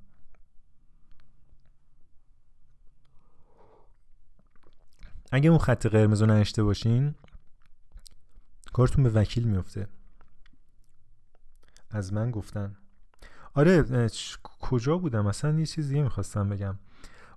اگه 5.32 5.50
اون 5.50 5.60
خط 5.60 5.88
قرمز 5.88 6.22
رو 6.22 6.28
نشته 6.28 6.64
باشین 6.64 7.16
کارتون 8.74 9.04
به 9.04 9.10
وکیل 9.10 9.44
میفته. 9.44 9.88
از 11.90 12.14
من 12.14 12.32
گفتن. 12.32 12.76
آره 13.54 14.08
کجا 14.60 14.98
بودم؟ 14.98 15.28
اصلا 15.28 15.60
یه 15.60 15.66
چیز 15.66 15.88
دیگه 15.88 16.02
می‌خواستم 16.04 16.50
بگم. 16.50 16.78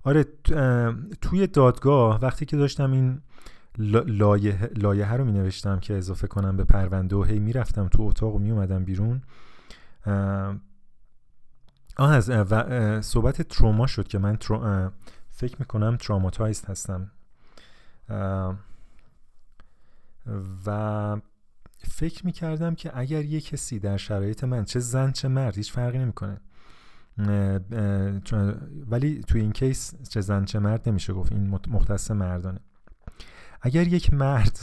آره 0.05 0.25
توی 1.21 1.47
دادگاه 1.47 2.19
وقتی 2.19 2.45
که 2.45 2.57
داشتم 2.57 2.91
این 2.91 3.21
لایه, 3.77 4.69
لایه 4.75 5.13
رو 5.13 5.25
می 5.25 5.31
نوشتم 5.31 5.79
که 5.79 5.93
اضافه 5.93 6.27
کنم 6.27 6.57
به 6.57 6.63
پرونده 6.63 7.15
و 7.15 7.23
هی 7.23 7.39
می‌رفتم 7.39 7.87
تو 7.87 8.03
اتاق 8.03 8.35
و 8.35 8.39
می 8.39 8.51
اومدم 8.51 8.83
بیرون 8.83 9.21
آه 11.97 12.11
از 12.11 12.25
صحبت 13.05 13.41
تروما 13.41 13.87
شد 13.87 14.07
که 14.07 14.19
من 14.19 14.35
ترو 14.35 14.91
فکر 15.31 15.55
می‌کنم 15.59 15.97
تراماتایزد 15.97 16.69
هستم. 16.69 17.11
و 20.65 21.17
فکر 21.77 22.25
می‌کردم 22.25 22.75
که 22.75 22.97
اگر 22.97 23.25
یه 23.25 23.41
کسی 23.41 23.79
در 23.79 23.97
شرایط 23.97 24.43
من 24.43 24.65
چه 24.65 24.79
زن 24.79 25.11
چه 25.11 25.27
مرد 25.27 25.57
هیچ 25.57 25.71
فرقی 25.71 25.97
نمی‌کنه. 25.97 26.41
ولی 28.89 29.23
تو 29.27 29.37
این 29.37 29.51
کیس 29.51 29.93
چه 30.09 30.21
زن 30.21 30.45
چه 30.45 30.59
مرد 30.59 30.89
نمیشه 30.89 31.13
گفت. 31.13 31.31
این 31.31 31.59
مختص 31.67 32.11
مردانه. 32.11 32.59
اگر 33.61 33.87
یک 33.87 34.13
مرد 34.13 34.59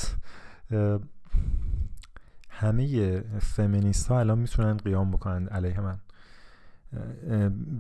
همه 2.51 3.21
فمینیست 3.41 4.07
ها 4.07 4.21
الان 4.21 4.39
می‌تونن 4.39 4.77
قیام 4.77 5.11
بکنن 5.11 5.49
علیه 5.49 5.81
من. 5.81 5.99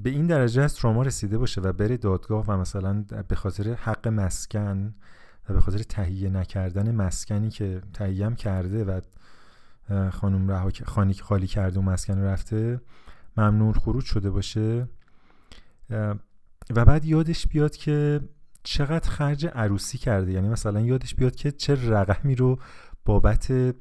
به 0.03 0.11
این 0.11 0.27
درجه 0.27 0.63
از 0.63 0.75
تروما 0.75 1.03
رسیده 1.03 1.39
باشه 1.39 1.61
و 1.61 1.73
بره 1.73 1.97
دادگاه 1.97 2.45
و 2.49 2.57
مثلا 2.57 3.05
به 3.29 3.35
خاطر 3.35 3.75
حق 3.75 4.09
مسکن 4.09 4.95
و 5.49 5.55
به 5.55 5.61
خاطر 5.61 5.79
تهیه 5.79 6.31
نکردن 6.31 6.95
مسکنی 6.95 7.51
که 7.51 7.83
تهیه 7.93 8.35
کرده 8.35 8.85
و 8.85 9.01
خانم 10.11 10.51
رها 10.51 10.71
خانی 10.85 11.15
خالی 11.15 11.47
کرده 11.47 11.79
و 11.81 11.83
مسکن 11.83 12.19
رفته 12.19 12.81
ممنون 13.37 13.73
خروج 13.73 14.05
شده 14.05 14.31
باشه. 14.31 14.89
و 16.71 16.85
بعد 16.85 17.05
یادش 17.05 17.47
بیاد 17.47 17.77
که 17.77 18.21
چقدر 18.63 19.11
خرج 19.11 19.47
عروسی 19.47 19.99
کرده. 19.99 20.33
یعنی 20.33 20.49
مثلا 20.49 20.81
یادش 20.81 21.15
بیاد 21.15 21.35
که 21.35 21.51
چه 21.51 21.91
رقمی 21.91 22.35
رو 22.35 22.59
بابت 23.05 23.75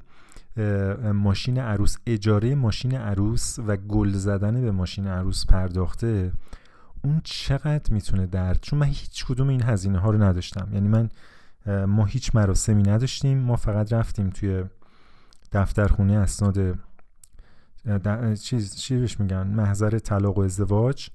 ماشین 1.14 1.58
عروس 1.58 1.96
اجاره 2.06 2.54
ماشین 2.54 2.94
عروس 2.94 3.58
و 3.66 3.76
گل 3.76 4.12
زدن 4.12 4.60
به 4.60 4.70
ماشین 4.70 5.06
عروس 5.06 5.46
پرداخته 5.46 6.32
اون 7.04 7.20
چقدر 7.24 7.92
می‌تونه 7.94 8.26
درد؟ 8.26 8.58
چون 8.62 8.78
من 8.78 8.86
هیچ 8.86 9.24
کدوم 9.24 9.48
این 9.48 9.62
هزینه 9.62 9.98
ها 9.98 10.10
رو 10.10 10.22
نداشتم. 10.22 10.68
یعنی 10.72 10.88
من 10.88 11.08
ما 11.86 12.04
هیچ 12.04 12.34
مراسمی 12.34 12.82
نداشتیم. 12.82 13.38
ما 13.38 13.56
فقط 13.56 13.92
رفتیم 13.92 14.30
توی 14.30 14.64
دفترخونه 15.52 16.12
اسناد 16.12 16.78
چیز 18.40 18.76
چی 18.76 18.94
میگن 19.18 19.46
محضر 19.46 19.98
طلاق 19.98 20.38
و 20.38 20.40
ازدواج. 20.40 21.08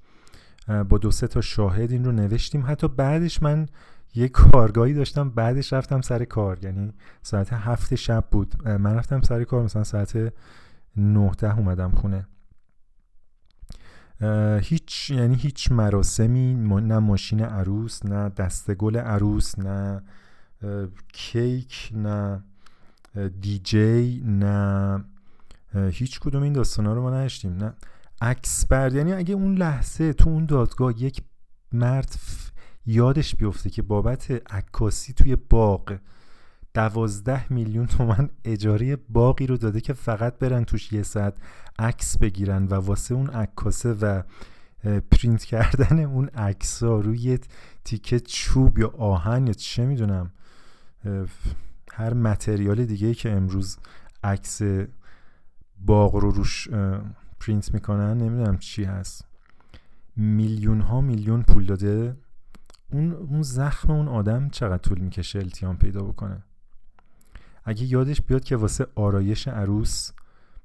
با 0.88 0.98
دو 0.98 1.10
سه 1.10 1.26
تا 1.26 1.40
شاهد 1.40 1.92
این 1.92 2.04
رو 2.04 2.12
نوشتیم. 2.12 2.66
حتی 2.66 2.88
بعدش 2.88 3.42
من 3.42 3.66
یه 4.14 4.28
کارگاهی 4.28 4.94
داشتم 4.94 5.30
بعدش 5.30 5.72
رفتم 5.72 6.00
سر 6.00 6.24
کار. 6.24 6.64
یعنی 6.64 6.92
ساعت 7.22 7.52
هفت 7.52 7.94
شب 7.94 8.24
بود. 8.30 8.68
من 8.68 8.94
رفتم 8.94 9.22
سر 9.22 9.44
کار 9.44 9.62
مثلا 9.62 9.84
ساعت 9.84 10.32
نه 10.96 11.30
ده 11.38 11.58
اومدم 11.58 11.90
خونه. 11.90 12.26
هیچ 14.60 15.10
یعنی 15.10 15.34
هیچ 15.34 15.72
مراسمی 15.72 16.54
نه 16.54 16.98
ماشین 16.98 17.40
عروس 17.40 18.06
نه 18.06 18.28
دستگل 18.28 18.96
عروس 18.96 19.58
نه 19.58 20.02
کیک 21.12 21.90
نه 21.94 22.42
دیجی 23.40 24.22
نه 24.26 25.04
هیچ 25.74 26.20
کدوم 26.20 26.42
این 26.42 26.52
داستانا 26.52 26.92
رو 26.92 27.02
ما 27.02 27.10
نشتیم 27.10 27.56
نه. 27.56 27.74
عکس 28.20 28.66
برد 28.66 28.94
یعنی 28.94 29.12
اگه 29.12 29.34
اون 29.34 29.54
لحظه 29.54 30.12
تو 30.12 30.30
اون 30.30 30.46
دادگاه 30.46 31.02
یک 31.02 31.22
مرد 31.72 32.14
یادش 32.86 33.34
بیفته 33.34 33.70
که 33.70 33.82
بابت 33.82 34.30
عکاسی 34.52 35.12
توی 35.12 35.36
باغ 35.36 35.98
دوازده 36.74 37.52
میلیون 37.52 37.86
تومن 37.86 38.30
اجاره 38.44 38.96
باقی 38.96 39.46
رو 39.46 39.56
داده 39.56 39.80
که 39.80 39.92
فقط 39.92 40.38
برن 40.38 40.64
توش 40.64 40.92
یه 40.92 41.02
ساعت 41.02 41.34
عکس 41.78 42.18
بگیرن 42.18 42.64
و 42.64 42.74
واسه 42.74 43.14
اون 43.14 43.26
عکاسه 43.26 43.92
و 43.92 44.22
پرینت 44.84 45.44
کردن 45.44 46.00
اون 46.00 46.26
عکس 46.28 46.82
ها 46.82 47.00
روی 47.00 47.38
تیکه 47.84 48.20
چوب 48.20 48.78
یا 48.78 48.94
آهن 48.98 49.46
یا 49.46 49.52
چه 49.52 49.86
می‌دونم 49.86 50.30
هر 51.92 52.14
متریال 52.14 52.84
دیگه 52.84 53.14
که 53.14 53.30
امروز 53.30 53.78
عکس 54.24 54.62
باغ 55.80 56.14
رو 56.14 56.30
روش 56.30 56.68
پرینت 57.40 57.74
می‌کنن 57.74 58.18
نمی‌دونم 58.18 58.58
چی 58.58 58.84
هست. 58.84 59.24
میلیون 60.16 60.80
ها 60.80 61.00
میلیون 61.00 61.42
پول 61.42 61.66
داده. 61.66 62.16
اون 62.92 63.12
اون 63.12 63.42
زخم 63.42 63.92
اون 63.92 64.08
آدم 64.08 64.48
چقدر 64.48 64.78
طول 64.78 64.98
می‌کشه 64.98 65.38
التیام 65.38 65.76
پیدا 65.76 66.02
بکنه؟ 66.02 66.42
اگه 67.64 67.84
یادش 67.84 68.20
بیاد 68.20 68.44
که 68.44 68.56
واسه 68.56 68.86
آرایش 68.94 69.48
عروس 69.48 70.10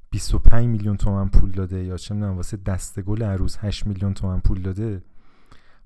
25 0.10 0.68
میلیون 0.68 0.98
تومن 0.98 1.30
پول 1.30 1.52
داده 1.52 1.84
یا 1.84 1.98
چه 1.98 2.14
می‌دونم 2.14 2.36
واسه 2.36 2.58
دستگل 2.58 3.24
عروس 3.24 3.58
8 3.58 3.88
میلیون 3.88 4.14
تومن 4.14 4.40
پول 4.40 4.62
داده 4.62 5.02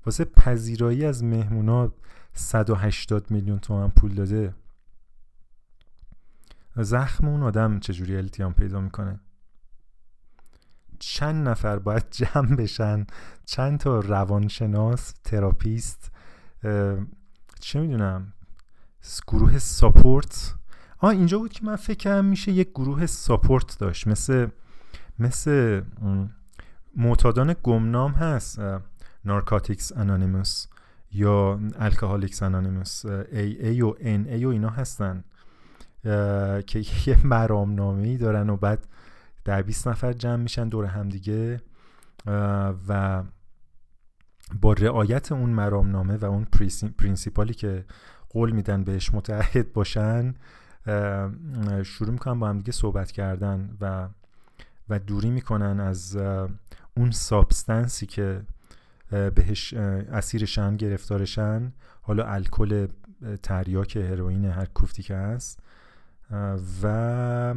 واسه 0.06 0.24
پذیرایی 0.24 1.04
از 1.04 1.24
مهمونا 1.24 1.92
180 2.32 3.30
میلیون 3.30 3.58
تومن 3.58 3.88
پول 3.88 4.14
داده. 4.14 4.54
زخم 6.82 7.28
اون 7.28 7.42
آدم 7.42 7.78
چجوری 7.80 8.16
التیام 8.16 8.52
پیدا 8.52 8.80
می‌کنه؟ 8.80 9.20
چند 10.98 11.48
نفر 11.48 11.78
باید 11.78 12.10
جمع 12.18 12.56
بشن؟ 12.56 13.06
چند 13.44 13.78
تا 13.78 14.00
روانشناس 14.00 15.14
therapist 15.24 16.10
چه 17.60 17.80
می‌دونم 17.80 18.32
گروه 19.28 19.58
support؟ 19.58 20.54
آه 20.98 21.10
اینجا 21.10 21.38
بود 21.38 21.52
که 21.52 21.64
من 21.64 21.76
فکرم 21.76 22.24
میشه 22.24 22.52
یک 22.52 22.70
گروه 22.70 23.06
support 23.06 23.78
داشت 23.78 24.06
مثل 24.06 24.48
مثل 25.18 25.82
معتادان 26.96 27.56
گمنام 27.62 28.12
هست 28.12 28.60
Narcotics 29.24 29.92
Anonymous 29.96 30.66
یا 31.12 31.60
Alcoholics 31.78 32.42
Anonymous 32.42 33.04
AA 33.04 33.82
و 33.82 33.94
NA 34.00 34.44
و 34.44 34.48
اینا 34.48 34.68
هستن. 34.68 35.24
که 36.66 36.84
یه 37.06 37.26
مرامنامه 37.26 38.08
ای 38.08 38.16
دارن 38.16 38.50
و 38.50 38.56
بعد 38.56 38.86
در 39.44 39.62
20 39.62 39.88
نفر 39.88 40.12
جمع 40.12 40.36
میشن 40.36 40.68
دور 40.68 40.84
همدیگه 40.84 41.60
و 42.88 43.22
با 44.60 44.72
رعایت 44.72 45.32
اون 45.32 45.50
مرامنامه 45.50 46.16
و 46.16 46.24
اون 46.24 46.46
principle 46.98 47.48
ی 47.48 47.54
که 47.54 47.84
قول 48.30 48.50
میدن 48.50 48.84
بهش 48.84 49.14
متعهد 49.14 49.72
باشن 49.72 50.34
شروع 51.82 52.10
می‌کنن 52.10 52.40
با 52.40 52.48
هم 52.48 52.58
دیگه 52.58 52.72
صحبت 52.72 53.12
کردن 53.12 53.76
و 53.80 54.08
و 54.88 54.98
دوری 54.98 55.30
می‌کنن 55.30 55.80
از 55.80 56.16
اون 56.96 57.10
سابستنسی 57.10 58.06
که 58.06 58.42
بهش 59.10 59.74
اسیرشن 60.12 60.76
گرفتارشن 60.76 61.72
حالا 62.02 62.24
الکل 62.24 62.86
تریاک 63.42 63.96
هروئین 63.96 64.44
هر 64.44 64.64
کوفتی 64.64 65.02
که 65.02 65.14
هست. 65.16 65.62
و 66.82 67.54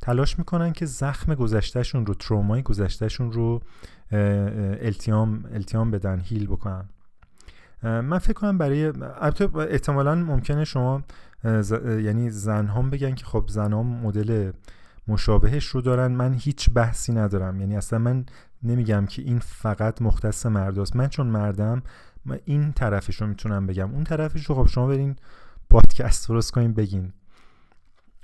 تلاش 0.00 0.38
می‌کنن 0.38 0.72
که 0.72 0.86
زخم 0.86 1.34
گذشتهشون 1.34 2.06
رو 2.06 2.14
ترومای 2.14 2.62
گذشتهشون 2.62 3.32
رو 3.32 3.60
التیام 4.12 5.44
التیام 5.52 5.90
بدن 5.90 6.20
هیل 6.20 6.46
بکنن. 6.46 6.88
من 7.82 8.18
فکر 8.18 8.32
کنم 8.32 8.58
برای 8.58 8.92
احتمالا 9.70 10.14
ممکنه 10.14 10.64
شما 10.64 11.02
یعنی 11.84 12.30
زن 12.30 12.66
هم 12.66 12.90
بگن 12.90 13.14
که 13.14 13.24
خب 13.24 13.44
زن 13.48 13.72
هم 13.72 13.86
مدل 13.86 14.52
مشابهش 15.08 15.66
رو 15.66 15.80
دارن. 15.80 16.12
من 16.12 16.34
هیچ 16.34 16.70
بحثی 16.70 17.12
ندارم. 17.12 17.60
یعنی 17.60 17.76
اصلا 17.76 17.98
من 17.98 18.26
نمیگم 18.62 19.06
که 19.06 19.22
این 19.22 19.38
فقط 19.38 20.02
مختص 20.02 20.46
مرداست. 20.46 20.96
من 20.96 21.08
چون 21.08 21.26
مردم 21.26 21.82
من 22.24 22.38
این 22.44 22.72
طرفش 22.72 23.20
رو 23.20 23.26
می‌تونم 23.26 23.66
بگم. 23.66 23.94
اون 23.94 24.04
طرفش 24.04 24.46
رو 24.46 24.54
خب 24.54 24.66
شما 24.66 24.86
برین 24.86 25.16
پادکست 25.70 26.28
درست 26.28 26.52
کنین 26.52 26.72
بگین. 26.72 27.12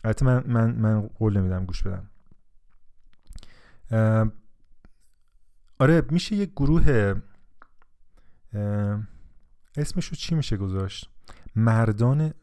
البته 0.04 0.26
من, 0.26 0.44
من, 0.46 0.70
من 0.70 1.00
قول 1.00 1.38
نمیدم 1.38 1.64
گوش 1.64 1.82
بدم. 1.82 2.10
آره 5.78 6.02
میشه 6.10 6.36
یه 6.36 6.46
گروه 6.46 7.14
اسمشو 9.76 10.16
چی 10.16 10.34
میشه 10.34 10.56
گذاشت؟ 10.56 11.10
مردان 11.56 12.34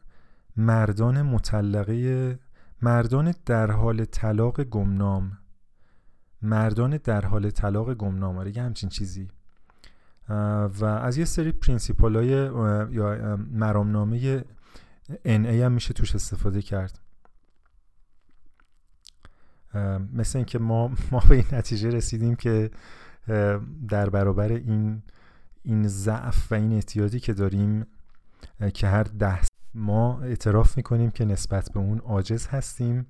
مردان 0.56 1.22
مطلقه 1.22 2.38
مردان 2.82 3.34
در 3.46 3.70
حال 3.70 4.04
طلاق 4.04 4.62
گمنام. 4.62 5.38
مردان 6.42 6.96
در 6.96 7.26
حال 7.26 7.50
طلاق 7.50 7.94
گمنام 7.94 8.36
آره 8.38 8.52
همچین 8.56 8.88
چیزی. 8.88 9.28
و 10.28 10.84
از 10.84 11.18
یه 11.18 11.24
سری 11.24 11.52
پرینسیپال 11.52 12.16
های 12.16 12.28
یا 12.94 13.36
مرامنامه 13.36 14.44
ای 15.24 15.62
هم 15.62 15.72
میشه 15.72 15.94
توش 15.94 16.14
استفاده 16.14 16.62
کرد. 16.62 17.05
مثل 20.12 20.38
اینکه 20.38 20.58
ما 20.58 20.90
ما 21.10 21.22
به 21.28 21.34
این 21.34 21.44
نتیجه 21.52 21.90
رسیدیم 21.90 22.34
که 22.34 22.70
در 23.88 24.10
برابر 24.10 24.52
این 24.52 25.02
این 25.62 25.88
ضعف 25.88 26.52
و 26.52 26.54
این 26.54 26.72
احتیاجی 26.72 27.20
که 27.20 27.32
داریم 27.32 27.86
که 28.74 28.86
هر 28.86 29.02
ده 29.02 29.38
ما 29.74 30.20
اعتراف 30.20 30.76
می‌کنیم 30.76 31.10
که 31.10 31.24
نسبت 31.24 31.72
به 31.72 31.80
اون 31.80 31.98
عاجز 31.98 32.46
هستیم 32.46 33.06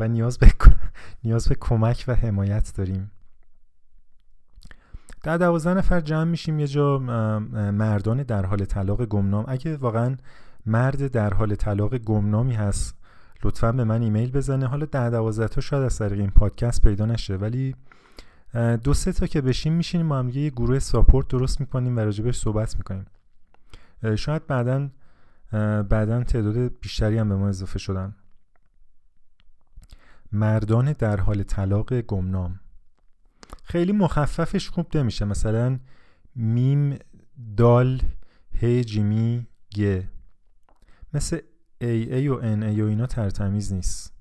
و 0.00 0.08
نیاز 0.08 0.38
به 0.38 0.52
نیاز 1.24 1.48
به 1.48 1.56
کمک 1.60 2.04
و 2.08 2.14
حمایت 2.14 2.72
داریم. 2.76 3.10
در 5.22 5.36
دوازده 5.36 5.74
نفر 5.74 6.00
جمع 6.00 6.24
میشیم 6.24 6.60
یه 6.60 6.66
جا 6.66 6.98
مردان 6.98 8.22
در 8.22 8.46
حال 8.46 8.64
طلاق 8.64 9.04
گمنام. 9.04 9.44
اگه 9.48 9.76
واقعا 9.76 10.16
مرد 10.66 11.06
در 11.06 11.34
حال 11.34 11.54
طلاق 11.54 11.98
گمنامی 11.98 12.54
هست 12.54 12.97
لطفا 13.44 13.72
به 13.72 13.84
من 13.84 14.02
ایمیل 14.02 14.30
بزنه. 14.30 14.66
حالا 14.66 14.86
در 14.86 15.10
دوازده 15.10 15.48
تا 15.48 15.60
شاید 15.60 15.82
از 15.82 15.98
طریق 15.98 16.20
این 16.20 16.30
پادکست 16.30 16.82
پیدا 16.82 17.06
نشه 17.06 17.36
ولی 17.36 17.74
دو 18.84 18.94
سه 18.94 19.12
تا 19.12 19.26
که 19.26 19.40
بشیم 19.40 19.72
میشینیم 19.72 20.08
با 20.08 20.18
هم 20.18 20.28
یه 20.28 20.50
گروه 20.50 20.78
ساپورت 20.78 21.28
درست 21.28 21.60
می‌کنیم 21.60 21.96
و 21.96 22.00
راجبش 22.00 22.36
صحبت 22.38 22.76
می‌کنیم. 22.76 23.06
شاید 24.16 24.46
بعدا 24.46 24.88
بعدا 25.82 26.24
تعداد 26.24 26.56
بیشتری 26.80 27.18
هم 27.18 27.28
به 27.28 27.36
ما 27.36 27.48
اضافه 27.48 27.78
شدن. 27.78 28.14
مردان 30.32 30.92
در 30.92 31.20
حال 31.20 31.42
طلاق 31.42 32.00
گمنام. 32.00 32.60
خیلی 33.64 33.92
مخففش 33.92 34.68
خوب 34.68 34.96
نمیشه. 34.96 35.24
مثلا 35.24 35.78
میم 36.36 36.98
دال 37.56 38.00
هی 38.52 38.84
جیمی 38.84 39.46
گه 39.70 40.08
مثل 41.14 41.40
ای 41.80 42.28
و 42.28 42.34
ای 42.34 42.82
و 42.82 42.86
اینا 42.86 43.06
ترتمیز 43.06 43.72
نیست. 43.72 44.14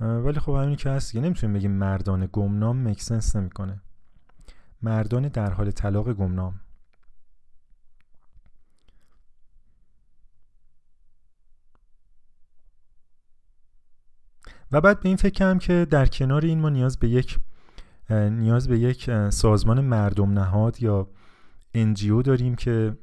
ولی 0.00 0.40
خب 0.40 0.52
همینی 0.52 0.76
که 0.76 0.90
هست 0.90 1.12
که 1.12 1.20
نمی‌تونیم 1.20 1.56
بگیم 1.56 1.70
مردان 1.70 2.28
گمنام 2.32 2.88
مکسنس 2.88 3.36
نمی‌کنه. 3.36 3.82
مردان 4.82 5.28
در 5.28 5.52
حال 5.52 5.70
طلاق 5.70 6.12
گمنام. 6.12 6.60
و 14.72 14.80
بعد 14.80 15.00
به 15.00 15.08
این 15.08 15.16
فکر 15.16 15.32
کردم 15.32 15.58
که 15.58 15.86
در 15.90 16.06
کنار 16.06 16.44
این 16.44 16.60
ما 16.60 16.68
نیاز 16.68 16.98
به 16.98 17.08
یک 17.08 17.38
نیاز 18.10 18.68
به 18.68 18.78
یک 18.78 19.28
سازمان 19.30 19.80
مردم 19.80 20.38
نهاد 20.38 20.82
یا 20.82 21.10
انجیو 21.74 22.22
داریم 22.22 22.54
که 22.54 22.98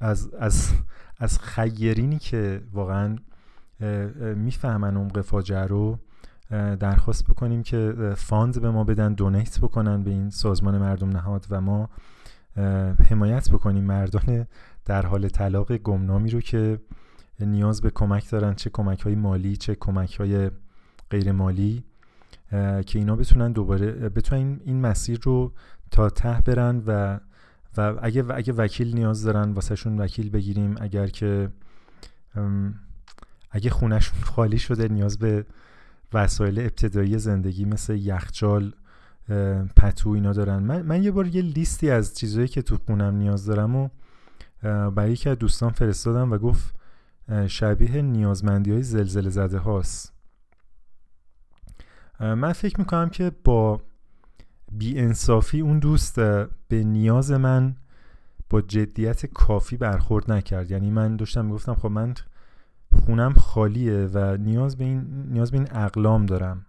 از, 0.00 0.34
از, 0.34 0.72
از 1.18 1.38
خیرینی 1.38 2.18
که 2.18 2.62
واقعا 2.72 3.16
می‌فهمن 4.36 4.96
عمق 4.96 5.20
فاجعه 5.20 5.66
رو 5.66 5.98
درخواست 6.80 7.24
بکنیم 7.24 7.62
که 7.62 7.94
فاند 8.16 8.60
به 8.60 8.70
ما 8.70 8.84
بدن 8.84 9.14
دونیت 9.14 9.60
بکنن 9.60 10.02
به 10.02 10.10
این 10.10 10.30
سازمان 10.30 10.78
مردم 10.78 11.08
نهاد 11.08 11.46
و 11.50 11.60
ما 11.60 11.90
حمایت 13.10 13.50
بکنیم 13.50 13.84
مردان 13.84 14.46
در 14.84 15.06
حال 15.06 15.28
طلاق 15.28 15.76
گمنامی 15.76 16.30
رو 16.30 16.40
که 16.40 16.78
نیاز 17.40 17.80
به 17.80 17.90
کمک 17.90 18.30
دارن 18.30 18.54
چه 18.54 18.70
کمک 18.70 19.00
های 19.00 19.14
مالی 19.14 19.56
چه 19.56 19.74
کمک 19.74 20.20
های 20.20 20.50
غیر 21.10 21.32
مالی 21.32 21.84
که 22.86 22.98
اینا 22.98 23.16
بتونن 23.16 23.52
دوباره 23.52 23.92
بتونن 24.08 24.60
این 24.64 24.80
مسیر 24.80 25.20
رو 25.22 25.52
تا 25.90 26.10
ته 26.10 26.40
برن 26.40 26.82
و 26.86 27.20
و 27.76 27.94
اگه 28.02 28.24
اگه 28.34 28.52
وکیل 28.52 28.94
نیاز 28.94 29.22
دارن 29.22 29.52
واسهشون 29.52 30.00
وکیل 30.00 30.30
بگیریم 30.30 30.74
اگر 30.80 31.06
که 31.06 31.50
اگه 33.50 33.70
خونشون 33.70 34.20
خالی 34.34 34.58
شده 34.58 34.88
نیاز 34.88 35.18
به 35.18 35.46
وسایل 36.12 36.58
ابتدایی 36.58 37.18
زندگی 37.18 37.64
مثل 37.64 37.94
یخچال 37.94 38.74
پتو 39.76 40.10
اینا 40.10 40.32
دارن. 40.32 40.62
من, 40.62 40.82
من 40.82 41.02
یه 41.02 41.10
بار 41.10 41.26
یه 41.26 41.42
لیستی 41.42 41.90
از 41.90 42.14
چیزهایی 42.14 42.48
که 42.48 42.62
تو 42.62 42.76
خونم 42.86 43.14
نیاز 43.14 43.46
دارم 43.46 43.76
و 43.76 43.88
برای 44.90 45.12
یکی 45.12 45.28
از 45.28 45.38
دوستان 45.38 45.70
فرستادم 45.70 46.32
و 46.32 46.38
گفت 46.38 46.74
شبیه 47.46 48.02
نیازمندی 48.02 48.72
های 48.72 48.82
زلزله 48.82 49.30
زده 49.30 49.58
هاست. 49.58 50.12
من 52.20 52.52
فکر 52.52 52.80
می‌کنم 52.80 53.08
که 53.08 53.32
با 53.44 53.80
بی 54.72 54.98
انصافی 54.98 55.60
اون 55.60 55.78
دوست 55.78 56.20
به 56.68 56.84
نیاز 56.84 57.32
من 57.32 57.76
با 58.50 58.60
جدیت 58.60 59.26
کافی 59.26 59.76
برخورد 59.76 60.32
نکرد. 60.32 60.70
یعنی 60.70 60.90
من 60.90 61.16
داشتم 61.16 61.44
می‌گفتم 61.44 61.74
خب 61.74 61.88
من 61.88 62.14
خونم 62.92 63.32
خالیه 63.32 64.10
و 64.14 64.36
نیاز 64.36 64.76
به 64.76 64.84
این 64.84 65.26
نیاز 65.32 65.50
به 65.50 65.58
این 65.58 65.68
اقلام 65.72 66.26
دارم. 66.26 66.66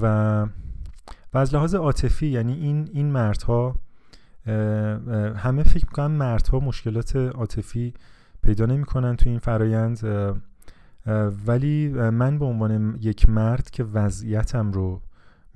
و 0.00 0.46
و 1.34 1.38
از 1.38 1.54
لحاظ 1.54 1.74
عاطفی 1.74 2.26
یعنی 2.26 2.52
این 2.52 2.88
این 2.92 3.12
مردها 3.12 3.76
همه 5.36 5.62
فکر 5.62 5.86
می‌کنم 5.86 6.10
مردها 6.10 6.60
مشکلات 6.60 7.16
عاطفی 7.16 7.94
پیدا 8.42 8.66
نمی‌کنن 8.66 9.16
تو 9.16 9.28
این 9.28 9.38
فرایند 9.38 10.00
ولی 11.46 11.88
من 11.88 12.38
به 12.38 12.44
عنوان 12.44 12.98
یک 13.00 13.28
مرد 13.28 13.70
که 13.70 13.84
وضعیتم 13.84 14.72
رو 14.72 15.02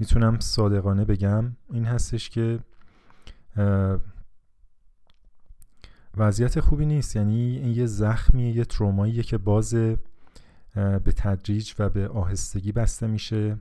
می‌تونم 0.01 0.41
صادقانه 0.41 1.05
بگم 1.05 1.57
این 1.73 1.85
هستش 1.85 2.31
که 2.31 2.59
وضعیت 6.17 6.61
خوبی 6.61 6.87
نیست. 6.87 7.17
یعنی 7.17 7.59
این 7.59 7.75
یه 7.75 7.87
زخمیه 7.87 8.57
یه 8.57 8.65
تروماییه 8.65 9.23
که 9.23 9.39
باز 9.39 9.75
به 9.75 11.13
تدریج 11.17 11.75
و 11.79 11.89
به 11.89 12.09
آهستگی 12.09 12.73
بسته 12.73 13.07
میشه. 13.07 13.59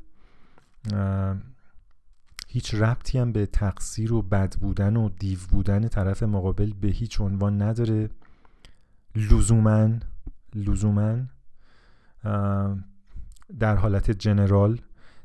هیچ 2.48 2.76
ربطی 2.76 3.20
هم 3.20 3.32
به 3.32 3.46
تقصیر 3.46 4.14
و 4.14 4.22
بد 4.22 4.56
بودن 4.56 4.96
و 4.96 5.10
دیو 5.10 5.40
بودن 5.50 5.88
طرف 5.88 6.24
مقابل 6.24 6.74
به 6.74 6.88
هیچ 6.88 7.22
عنوان 7.22 7.62
نداره. 7.62 8.10
لزومن 9.16 10.00
لزومن 10.56 11.30
در 13.60 13.76
حالت 13.76 14.12
جنرال 14.12 14.82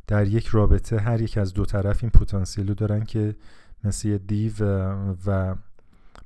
در 0.07 0.27
یک 0.27 0.47
رابطه 0.47 0.99
هر 0.99 1.21
یک 1.21 1.39
از 1.39 1.55
دو 1.55 1.65
طرف 1.65 2.03
این 2.03 2.11
پتانسیل 2.11 2.69
رو 2.69 2.75
دارن 2.75 3.05
که 3.05 3.37
مثل 3.85 4.19
دیو 4.19 4.65
و 5.27 5.57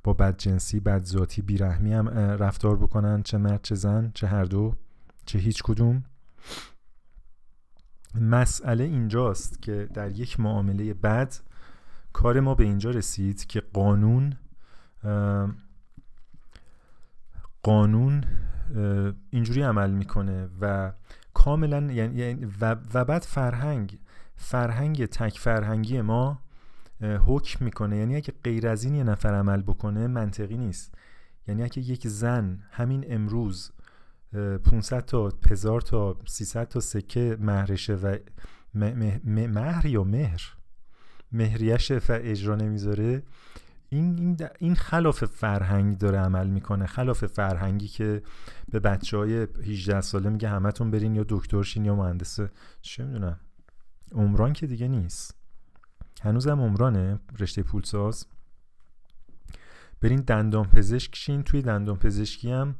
با 0.03 0.13
بدجنسی 0.13 0.79
بدذاتی 0.79 1.41
بیرحمی 1.41 1.93
هم 1.93 2.09
رفتار 2.09 2.77
بکنن 2.77 3.23
چه 3.23 3.37
مرد 3.37 3.61
چه 3.61 3.75
زن 3.75 4.11
چه 4.13 4.27
هر 4.27 4.43
دو 4.43 4.75
چه 5.25 5.39
هیچ 5.39 5.63
کدوم. 5.63 6.03
مسئله 8.21 8.83
اینجاست 8.83 9.61
که 9.61 9.89
در 9.93 10.11
یک 10.11 10.39
معامله 10.39 10.93
بد 10.93 11.35
کار 12.13 12.39
ما 12.39 12.55
به 12.55 12.63
اینجا 12.63 12.89
رسید 12.89 13.45
که 13.45 13.61
قانون 13.73 14.37
قانون 17.63 18.23
اینجوری 19.29 19.61
عمل 19.61 19.91
می‌کنه 19.91 20.49
و 20.61 20.91
کاملا 21.33 21.93
یعنی, 21.93 22.19
یعنی 22.19 22.45
و, 22.61 22.75
و 22.93 23.05
بعد 23.05 23.21
فرهنگ. 23.21 23.99
فرهنگ 24.35 25.05
تک 25.05 25.39
فرهنگی 25.39 26.01
ما 26.01 26.41
حکم 27.01 27.65
می‌کنه. 27.65 27.97
یعنی 27.97 28.15
اگه 28.15 28.33
غیر 28.43 28.67
از 28.67 28.83
این 28.83 28.95
یه 28.95 29.03
نفر 29.03 29.33
عمل 29.33 29.61
بکنه 29.61 30.07
منطقی 30.07 30.57
نیست. 30.57 30.95
یعنی 31.47 31.63
اگه 31.63 31.79
یک 31.79 32.07
زن 32.07 32.63
همین 32.71 33.05
امروز 33.09 33.71
500 34.65 35.05
تا 35.05 35.33
هزار 35.51 35.81
تا 35.81 36.17
300 36.27 36.67
تا 36.67 36.79
سکه 36.79 37.37
مهرشه 37.39 37.95
و 37.95 38.17
مهر 38.73 39.85
یا 39.85 40.03
مهر؟ 40.03 40.53
مهریش 41.31 41.91
اجرا 41.91 42.55
نمی‌ذاره. 42.55 43.23
این, 43.89 44.17
این, 44.17 44.37
این 44.59 44.75
خلاف 44.75 45.25
فرهنگ 45.25 45.97
داره 45.97 46.17
عمل 46.17 46.47
می‌کنه. 46.47 46.85
خلاف 46.85 47.25
فرهنگی 47.25 47.87
که 47.87 48.23
به 48.71 48.79
بچه 48.79 49.17
های 49.17 49.47
18 49.63 50.01
ساله 50.01 50.29
میگه 50.29 50.49
همتون 50.49 50.91
برین 50.91 51.15
یا 51.15 51.25
دکترشین 51.29 51.85
یا 51.85 51.95
مهندسه 51.95 52.49
چه 52.81 53.05
می‌دونم. 53.05 53.39
عمران 54.11 54.53
که 54.53 54.67
دیگه 54.67 54.87
نیست. 54.87 55.35
هنوزم 56.21 56.61
عمرانه 56.61 57.19
رشته 57.39 57.63
پولساز 57.63 58.25
برین 60.01 60.21
دندان 60.21 60.65
پزشک 60.65 61.15
شین. 61.15 61.43
توی 61.43 61.61
دندان 61.61 61.97
پزشکی 61.97 62.51
هم 62.51 62.75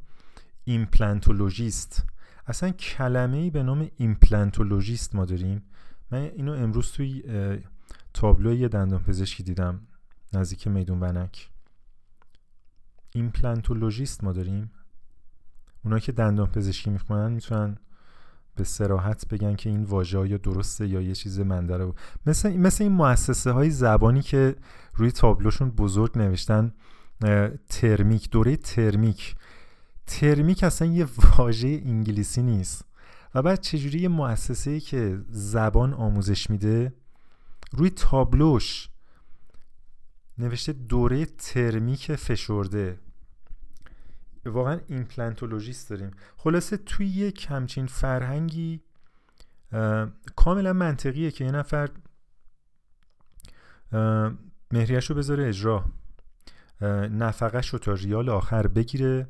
implantologist. 0.64 2.06
اصلا 2.46 2.70
کلمه 2.70 3.36
ای 3.36 3.50
به 3.50 3.62
نام 3.62 3.90
implantologist 3.96 5.14
ما 5.14 5.24
داریم. 5.24 5.62
من 6.10 6.18
اینو 6.18 6.52
امروز 6.52 6.92
توی 6.92 7.22
تابلو 8.14 8.54
یه 8.54 8.68
دندان 8.68 9.02
پزشکی 9.02 9.42
دیدم. 9.42 9.80
نزدیک 10.32 10.66
میدون 10.68 11.00
ونک 11.00 11.50
implantologist 13.14 14.24
ما 14.24 14.32
داریم. 14.32 14.70
اونا 15.84 15.98
که 15.98 16.12
دندان 16.12 16.46
پزشکی 16.46 16.90
می‌خونن 16.90 17.32
می‌تونن 17.32 17.76
به 18.56 18.64
سراحت 18.64 19.28
بگن 19.28 19.56
که 19.56 19.70
این 19.70 19.84
واژه 19.84 20.28
یا 20.28 20.36
درسته 20.36 20.88
یا 20.88 21.00
یه 21.00 21.14
چیز 21.14 21.40
مندره 21.40 21.86
بود 21.86 22.00
مثل, 22.26 22.56
مثل 22.56 22.84
این 22.84 22.92
مؤسسه 22.92 23.50
های 23.50 23.70
زبانی 23.70 24.22
که 24.22 24.56
روی 24.94 25.10
تابلوشون 25.10 25.70
بزرگ 25.70 26.18
نوشتن 26.18 26.72
ترمیک. 27.68 28.30
دوره 28.30 28.56
ترمیک. 28.56 29.36
ترمیک 30.06 30.64
اصلا 30.64 30.88
یه 30.88 31.06
واژه 31.38 31.82
انگلیسی 31.84 32.42
نیست. 32.42 32.84
و 33.34 33.42
بعد 33.42 33.60
چجوری 33.60 34.00
یه 34.00 34.08
مؤسسه 34.08 34.80
که 34.80 35.20
زبان 35.28 35.94
آموزش 35.94 36.50
میده 36.50 36.92
روی 37.72 37.90
تابلوش 37.90 38.88
نوشته 40.40 40.72
دوره 40.72 41.26
ترمیک 41.26 42.14
فشرده. 42.16 42.98
واقعا 44.46 44.80
implantologist 44.88 45.90
داریم. 45.90 46.10
خلاصه 46.36 46.76
توی 46.76 47.06
یک 47.06 47.46
همچین 47.50 47.86
فرهنگی 47.86 48.82
کاملا 50.36 50.72
منطقیه 50.72 51.30
که 51.30 51.44
یه 51.44 51.50
نفر 51.50 51.88
مهریش 54.72 55.10
رو 55.10 55.16
بذاره 55.16 55.48
اجرا. 55.48 55.84
نفقش 57.10 57.68
رو 57.68 57.78
تا 57.78 57.92
ریال 57.92 58.28
آخر 58.28 58.66
بگیره 58.66 59.28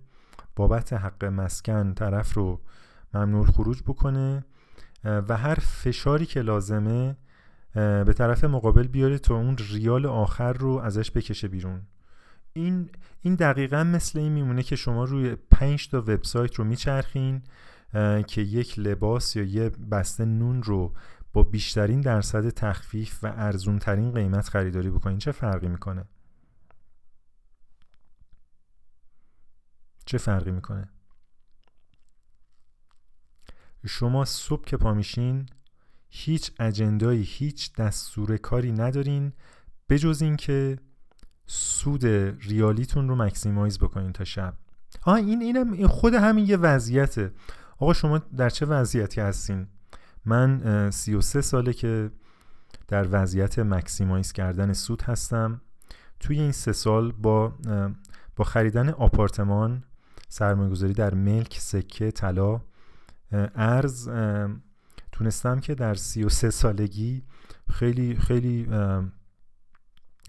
بابت 0.57 0.93
حق 0.93 1.25
مسکن 1.25 1.95
طرف 1.95 2.35
رو 2.35 2.61
ممنوع 3.15 3.47
خروج 3.47 3.83
بکنه 3.83 4.45
و 5.05 5.37
هر 5.37 5.55
فشاری 5.55 6.27
که 6.27 6.43
لازمه 6.43 7.17
به 7.75 8.13
طرف 8.17 8.45
مقابل 8.45 8.87
بیاره 8.87 9.19
تا 9.19 9.35
اون 9.35 9.57
ریال 9.71 10.07
آخر 10.07 10.53
رو 10.53 10.71
ازش 10.71 11.11
بکشه 11.11 11.49
بیرون. 11.49 11.83
این 12.53 12.91
این 13.23 13.35
دقیقا 13.35 13.85
مثل 13.85 14.19
این 14.19 14.33
میمونه 14.33 14.63
که 14.63 14.77
شما 14.77 15.05
روی 15.05 15.37
5 15.51 15.89
تا 15.89 15.99
وبسایت 15.99 16.55
رو 16.55 16.65
میچرخین 16.65 17.43
که 18.27 18.41
یک 18.41 18.79
لباس 18.79 19.37
یا 19.37 19.43
یه 19.43 19.69
بسته 19.69 20.25
نون 20.25 20.63
رو 20.63 20.95
با 21.33 21.43
بیشترین 21.43 22.01
درصد 22.01 22.49
تخفیف 22.49 23.25
و 23.25 23.27
ارزون 23.27 23.79
ترین 23.79 24.13
قیمت 24.13 24.49
خریداری 24.49 24.91
بکنین 24.91 25.19
چه 25.19 25.33
فرقی 25.33 25.69
می‌کنه؟ 25.69 26.05
چه 30.07 30.19
فرقی 30.19 30.51
می‌کنه؟ 30.51 30.89
شما 33.87 34.25
صبح 34.25 34.65
که 34.65 34.77
پا 34.77 34.95
میشین 34.95 35.47
هیچ 36.11 36.53
اجندایی 36.61 37.23
هیچ 37.23 37.75
دستور 37.75 38.37
کاری 38.37 38.73
ندارین 38.73 39.33
بجز 39.89 40.23
اینکه 40.23 40.79
سود 41.47 42.07
ریالیتون 42.41 43.09
رو 43.09 43.17
مکسیمایز 43.17 43.79
بکنین 43.79 44.13
تا 44.13 44.25
شب. 44.25 44.55
آه 45.03 45.15
این 45.15 45.43
اینم 45.43 45.73
این 45.73 45.87
خود 45.87 46.15
همین 46.15 46.47
یه 46.47 46.57
وضعیته. 46.57 47.33
آقا 47.79 47.93
شما 47.93 48.19
در 48.19 48.51
چه 48.51 48.67
وضعیتی 48.67 49.21
هستین؟ 49.21 49.67
من 50.25 50.91
33 50.91 51.41
ساله 51.41 51.73
که 51.73 52.11
در 52.89 53.07
وضعیت 53.11 53.59
مکسیمایز 53.59 54.33
کردن 54.33 54.73
سود 54.73 55.03
هستم. 55.03 55.61
توی 56.21 56.41
این 56.41 56.53
سه 56.53 56.73
سال 56.73 57.13
با 57.13 57.55
با 58.37 58.45
خریدن 58.45 58.89
آپارتمان 58.89 59.85
سرمایه‌گذاری 60.29 60.93
در 60.93 61.15
ملک 61.15 61.57
سکه 61.61 62.11
طلا 62.11 62.61
ارز 63.55 64.09
تونستم 65.21 65.61
که 65.61 65.75
در 65.75 65.95
33 65.95 66.51
سالگی 66.51 67.23
خیلی 67.71 68.17
خیلی 68.17 68.69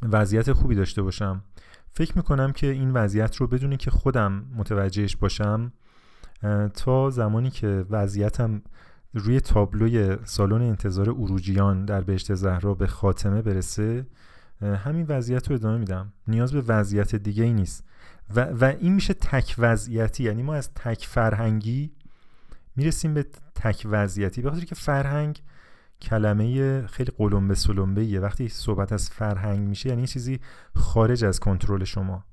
وضعیت 0.01 0.51
خوبی 0.51 0.75
داشته 0.75 1.01
باشم. 1.01 1.43
فکر 1.91 2.17
می‌کنم 2.17 2.51
که 2.51 2.67
این 2.67 2.91
وضعیت 2.91 3.35
رو 3.35 3.47
بدونی 3.47 3.77
که 3.77 3.91
خودم 3.91 4.45
متوجهش 4.55 5.15
باشم 5.15 5.73
تا 6.75 7.09
زمانی 7.09 7.49
که 7.49 7.85
وضعیتم 7.89 8.61
روی 9.13 9.39
تابلوی 9.39 10.17
سالن 10.23 10.61
انتظار 10.61 11.09
اروجیان 11.09 11.85
در 11.85 12.01
بهشت 12.01 12.33
زهرا 12.33 12.73
به 12.73 12.87
خاتمه 12.87 13.41
برسه 13.41 14.07
همین 14.61 15.05
وضعیت 15.09 15.49
رو 15.49 15.55
ادامه 15.55 15.77
میدم. 15.77 16.13
نیاز 16.27 16.53
به 16.53 16.61
وضعیت 16.61 17.15
دیگه 17.15 17.43
ای 17.43 17.53
نیست. 17.53 17.83
و, 18.35 18.39
و 18.39 18.63
این 18.79 18.93
میشه 18.93 19.13
تک 19.13 19.55
وضعیتی 19.57 20.23
یعنی 20.23 20.43
ما 20.43 20.53
از 20.55 20.73
تک 20.73 21.05
فرهنگی 21.05 21.91
می‌رسیم 22.75 23.13
به 23.13 23.25
تک 23.55 23.87
وضعیتی. 23.89 24.41
به 24.41 24.65
که 24.65 24.75
فرهنگ 24.75 25.41
کلمه 26.01 26.87
خیلی 26.87 27.11
قلمبه 27.17 27.55
سلمبه 27.55 28.19
وقتی 28.19 28.49
صحبت 28.49 28.93
از 28.93 29.09
فرهنگ 29.09 29.67
میشه 29.67 29.89
یعنی 29.89 30.07
چیزی 30.07 30.39
خارج 30.75 31.23
از 31.23 31.39
کنترل 31.39 31.83
شما. 31.83 32.25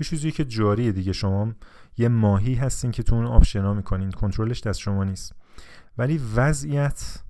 یه 0.00 0.06
چیزی 0.06 0.30
که 0.30 0.44
جاریه 0.44 0.92
دیگه 0.92 1.12
شما. 1.12 1.52
یه 1.98 2.08
ماهی 2.08 2.54
هستین 2.54 2.90
که 2.90 3.02
تو 3.02 3.14
اون 3.14 3.26
آب 3.26 3.42
شنا 3.42 3.74
می‌کنین. 3.74 4.10
کنترلش 4.10 4.60
دست 4.60 4.80
شما 4.80 5.04
نیست. 5.04 5.32
ولی 5.98 6.20
وضعیت 6.34 7.22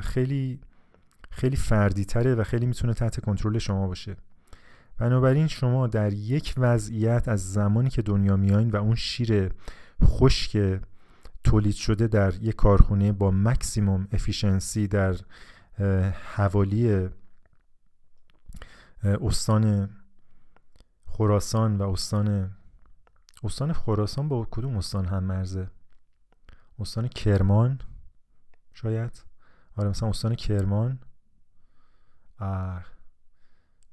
خیلی 0.00 0.60
خیلی 1.30 1.56
فردی 1.56 2.04
تره 2.04 2.34
و 2.34 2.44
خیلی 2.44 2.66
می‌تونه 2.66 2.94
تحت 2.94 3.20
کنترل 3.20 3.58
شما 3.58 3.86
باشه. 3.86 4.16
بنابراین 4.98 5.46
شما 5.46 5.86
در 5.86 6.12
یک 6.12 6.54
وضعیت 6.56 7.28
از 7.28 7.52
زمانی 7.52 7.90
که 7.90 8.02
دنیا 8.02 8.36
میایین 8.36 8.70
و 8.70 8.76
اون 8.76 8.94
شیر 8.94 9.52
خشک 10.04 10.80
تولید 11.44 11.74
شده 11.74 12.06
در 12.06 12.34
یک 12.42 12.56
کارخونه 12.56 13.12
با 13.12 13.30
مکسیموم 13.30 14.08
افیشنسی 14.12 14.88
در 14.88 15.16
حوالی 16.34 17.08
استان 19.04 19.90
خراسان 21.06 21.76
و 21.76 21.90
استان 21.90 22.56
استان 23.44 23.72
خراسان 23.72 24.28
با 24.28 24.48
کدوم 24.50 24.76
استان 24.76 25.06
هم 25.06 25.24
مرزه؟ 25.24 25.70
استان 26.78 27.08
کرمان 27.08 27.78
شاید؟ 28.72 29.22
آره 29.76 29.88
مثلا 29.88 30.08
استان 30.08 30.34
کرمان. 30.34 30.98
آه. 32.38 32.84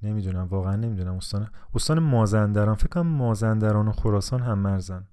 نمی‌دونم 0.02 0.47
واقعا 0.47 0.76
نمی‌دونم 0.76 1.16
استان 1.16 1.49
استان 1.74 1.99
مازندران. 1.99 2.76
فکر 2.76 2.88
کنم 2.88 3.08
مازندران 3.08 3.88
و 3.88 3.91
خراسان 3.91 4.41
هم 4.41 4.60
مرزن. 4.60 5.08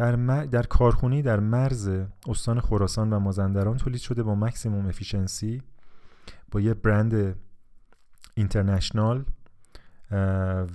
در, 0.00 0.44
در 0.44 0.62
کارخونی 0.62 1.22
در 1.22 1.40
مرز 1.40 1.90
استان 2.28 2.60
خراسان 2.60 3.12
و 3.12 3.18
مازندران 3.18 3.76
تولید 3.76 4.00
شده 4.00 4.22
با 4.22 4.34
مکسیموم 4.34 4.86
افیشنسی 4.86 5.62
با 6.50 6.60
یه 6.60 6.74
برند 6.74 7.36
اینترنشنال 8.34 9.24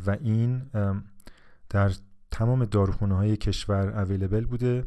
و 0.06 0.18
این 0.22 0.62
در 1.70 1.92
تمام 2.32 2.66
داروخونه 2.66 3.16
های 3.16 3.38
کشور 3.38 4.00
اویلیبل 4.00 4.46
بوده. 4.46 4.86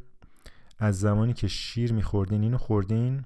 از 0.79 1.01
زمانی 1.01 1.33
که 1.33 1.49
شیر 1.49 1.93
میخوردین 1.93 2.43
اینو 2.43 2.59
خوردین 2.59 3.25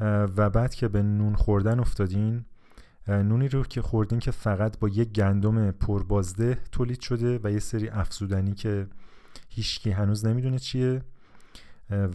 و 0.00 0.50
بعد 0.50 0.74
که 0.74 0.88
به 0.88 1.02
نون 1.02 1.34
خوردن 1.34 1.80
افتادین 1.80 2.44
نونی 3.08 3.48
رو 3.48 3.62
که 3.62 3.82
خوردین 3.82 4.18
که 4.18 4.30
فقط 4.30 4.78
با 4.78 4.88
یک 4.88 5.12
گندم 5.12 5.70
پربازده 5.70 6.58
تولید 6.72 7.00
شده 7.00 7.40
و 7.44 7.50
یه 7.50 7.58
سری 7.58 7.88
افزودنی 7.88 8.54
که 8.54 8.86
هیچکی 9.48 9.90
هنوز 9.90 10.26
نمی‌دونه 10.26 10.58
چیه. 10.58 11.02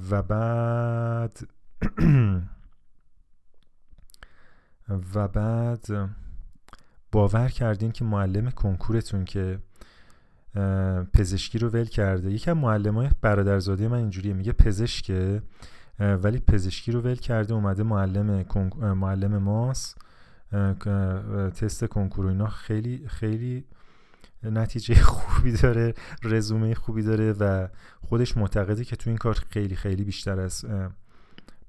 و 0.09 0.23
بعد 0.23 1.39
و 5.15 5.27
بعد 5.27 5.85
باور 7.11 7.49
کردین 7.49 7.91
که 7.91 8.05
معلم 8.05 8.51
کنکورتون 8.51 9.25
که 9.25 9.59
پزشکی 11.13 11.59
رو 11.59 11.69
ول 11.69 11.85
کرده. 11.85 12.31
یکم 12.31 12.53
معلم 12.53 12.95
های 12.95 13.09
برادرزاده 13.21 13.87
من 13.87 13.97
اینجوریه 13.97 14.33
میگه 14.33 14.51
پزشکه 14.51 15.41
ولی 15.99 16.39
پزشکی 16.39 16.91
رو 16.91 17.01
ول 17.01 17.15
کرده 17.15 17.53
اومده 17.53 17.83
معلم 17.83 18.45
معلم 18.81 19.37
ماست 19.37 19.97
تست 21.55 21.85
کنکور 21.85 22.27
اینا. 22.27 22.47
خیلی 22.47 23.07
خیلی 23.07 23.65
نتیجه 24.43 24.95
خوبی 25.01 25.51
داره 25.51 25.93
رزومه 26.23 26.75
خوبی 26.75 27.03
داره 27.03 27.33
و 27.33 27.67
خودش 28.01 28.37
معتقده 28.37 28.85
که 28.85 28.95
تو 28.95 29.09
این 29.09 29.17
کار 29.17 29.33
خیلی 29.49 29.75
خیلی 29.75 30.03
بیشتر 30.03 30.39
از 30.39 30.65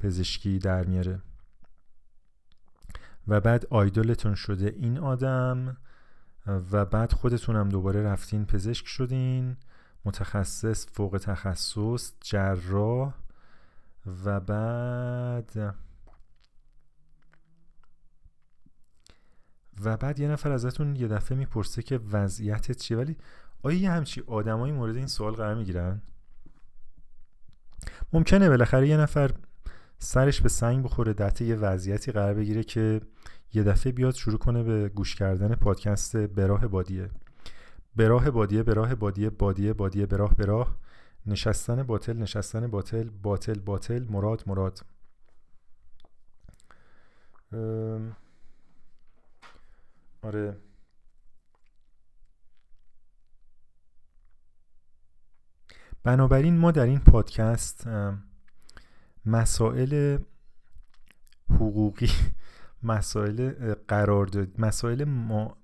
پزشکی 0.01 0.59
در 0.59 0.85
میاره. 0.85 1.21
و 3.29 3.41
بعد 3.41 3.66
آیدولتون 3.71 4.35
شده 4.35 4.75
این 4.77 4.99
آدم 4.99 5.77
و 6.47 6.85
بعد 6.85 7.12
خودتونم 7.12 7.68
دوباره 7.68 8.03
رفتین 8.03 8.47
پزشک 8.47 8.87
شدین 8.87 9.57
متخصص 10.05 10.87
فوق 10.93 11.21
تخصص 11.23 12.12
جراح 12.21 13.14
و 14.25 14.41
بعد 14.41 15.75
و 19.85 19.97
بعد 19.97 20.18
یه 20.18 20.28
نفر 20.28 20.53
ازتون 20.53 20.97
یه 20.97 21.09
دفعه 21.09 21.39
می‌پرسه 21.39 21.83
که 21.83 22.01
وضعیتت 22.12 22.76
چیه؟ 22.76 22.97
ولی 22.97 23.16
آیا 23.62 23.78
یه 23.78 23.91
همچی 23.91 24.22
آدمایی 24.26 24.72
مورد 24.72 24.97
این 24.97 25.07
سوال 25.07 25.33
قرار 25.33 25.55
می‌گیرن؟ 25.55 26.03
ممکنه 28.12 28.49
بالاخره 28.49 28.89
یه 28.89 28.97
نفر 28.97 29.31
سرش 29.99 30.41
به 30.41 30.49
سنگ 30.49 30.85
بخوره 30.85 31.12
دت 31.12 31.41
یه 31.41 31.55
وضعیتی 31.57 32.12
قرار 32.12 32.35
بگیره 32.35 32.64
که 32.64 33.01
یه 33.55 33.62
دفعه 33.62 33.93
بیاد 33.93 34.14
شروع 34.14 34.39
کنه 34.39 34.62
به 34.62 34.89
گوش 34.89 35.14
کردن 35.14 35.55
پادکست 35.55 36.16
براه 36.16 36.66
بادیه. 36.66 37.11
براه 37.97 38.31
بادیه 38.31 38.62
براه 38.62 38.95
بادیه 38.95 39.31
بادیه 39.31 39.72
بادیه 39.72 40.07
براه 40.07 40.35
براه. 40.35 40.76
نشستن 41.26 41.83
باطل 41.83 42.16
نشستن 42.16 42.66
باطل 42.66 43.11
باطل 43.22 43.59
باطل 43.59 44.05
مراد 44.11 44.43
مراد. 44.47 44.81
آره. 50.23 50.57
بنابراین 56.03 56.59
ما 56.59 56.71
در 56.71 56.85
این 56.87 56.99
پادکست 56.99 57.89
مسائل 59.27 60.18
حقوقی 61.51 62.11
مسائل 62.83 63.75
قرارداد 63.89 64.61
مسائل 64.61 65.05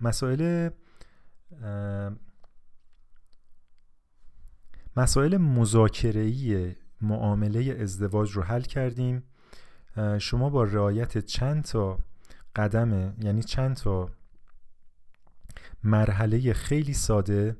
مسائل 0.00 0.70
مسائل 4.96 5.36
مذاکره‌ای 5.36 6.76
معامله 7.00 7.78
ازدواج 7.80 8.32
رو 8.32 8.42
حل 8.42 8.62
کردیم. 8.62 9.22
شما 10.18 10.50
با 10.50 10.64
رعایت 10.64 11.18
چند 11.18 11.64
تا 11.64 11.98
قدم 12.56 13.14
یعنی 13.22 13.42
چند 13.42 13.76
تا 13.76 14.10
مرحله 15.84 16.52
خیلی 16.52 16.94
ساده. 16.94 17.56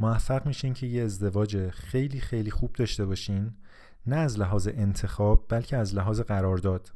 موفق 0.00 0.46
میشین 0.46 0.74
که 0.74 0.86
یه 0.86 1.02
ازدواج 1.02 1.70
خیلی 1.70 2.20
خیلی 2.20 2.50
خوب 2.50 2.72
داشته 2.72 3.06
باشین. 3.06 3.52
نه 4.06 4.16
از 4.16 4.38
لحاظ 4.38 4.68
انتخاب 4.68 5.46
بلکه 5.48 5.76
از 5.76 5.94
لحاظ 5.94 6.20
قرارداد. 6.20 6.92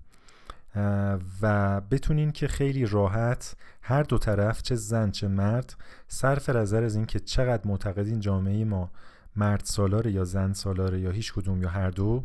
و 1.42 1.80
بتونین 1.80 2.32
که 2.32 2.48
خیلی 2.48 2.86
راحت 2.86 3.56
هر 3.82 4.02
دو 4.02 4.18
طرف 4.18 4.62
چه 4.62 4.74
زن 4.74 5.10
چه 5.10 5.28
مرد 5.28 5.76
صرف 6.08 6.48
نظر 6.48 6.82
از 6.82 6.96
اینکه 6.96 7.20
چقدر 7.20 7.68
معتقدین 7.68 8.20
جامعه 8.20 8.64
ما 8.64 8.90
مرد 9.36 9.62
سالاره 9.64 10.12
یا 10.12 10.24
زن 10.24 10.52
سالاره 10.52 11.00
یا 11.00 11.10
هیچ 11.10 11.32
کدوم 11.32 11.62
یا 11.62 11.68
هر 11.68 11.90
دو 11.90 12.24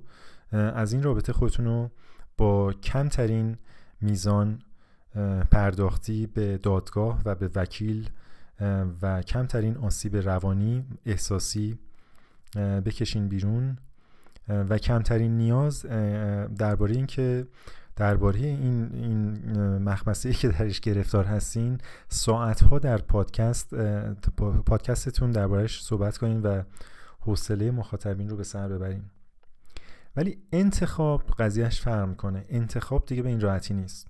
از 0.52 0.94
این 0.94 1.04
رابطه 1.04 1.34
خودتون 1.34 1.66
رو 1.66 1.92
با 2.38 2.74
کمترین 2.74 3.58
میزان 4.02 4.60
پرداختی 5.52 6.28
به 6.28 6.58
دادگاه 6.58 7.22
و 7.26 7.36
به 7.36 7.50
وکیل 7.56 8.10
و 9.02 9.22
کمترین 9.22 9.78
آسیب 9.78 10.16
روانی 10.16 10.86
احساسی 11.06 11.80
بکشین 12.56 13.28
بیرون. 13.28 13.78
و 14.48 14.78
کمترین 14.78 15.38
نیاز 15.38 15.86
درباره 16.58 16.96
اینکه 16.96 17.48
درباره 17.96 18.40
این 18.40 18.90
این 18.94 19.38
مخمسه 19.78 20.34
که 20.34 20.48
درش 20.48 20.80
گرفتار 20.80 21.26
هستین 21.26 21.78
ساعت 22.08 22.64
ها 22.64 22.80
در 22.80 22.98
پادکست 22.98 23.76
پادکستتون 24.66 25.32
دربارهش 25.32 25.84
صحبت 25.84 26.18
کنین 26.18 26.42
و 26.42 26.64
حوصله 27.20 27.72
مخاطبین 27.72 28.30
رو 28.30 28.38
به 28.38 28.44
سر 28.44 28.68
ببرین. 28.68 29.04
ولی 30.16 30.38
انتخاب 30.52 31.24
قضیهش 31.40 31.82
فرق 31.82 32.08
می‌کنه 32.08 32.46
انتخاب 32.50 33.06
دیگه 33.06 33.22
به 33.22 33.30
این 33.30 33.40
راحتی 33.40 33.74
نیست. 33.74 34.08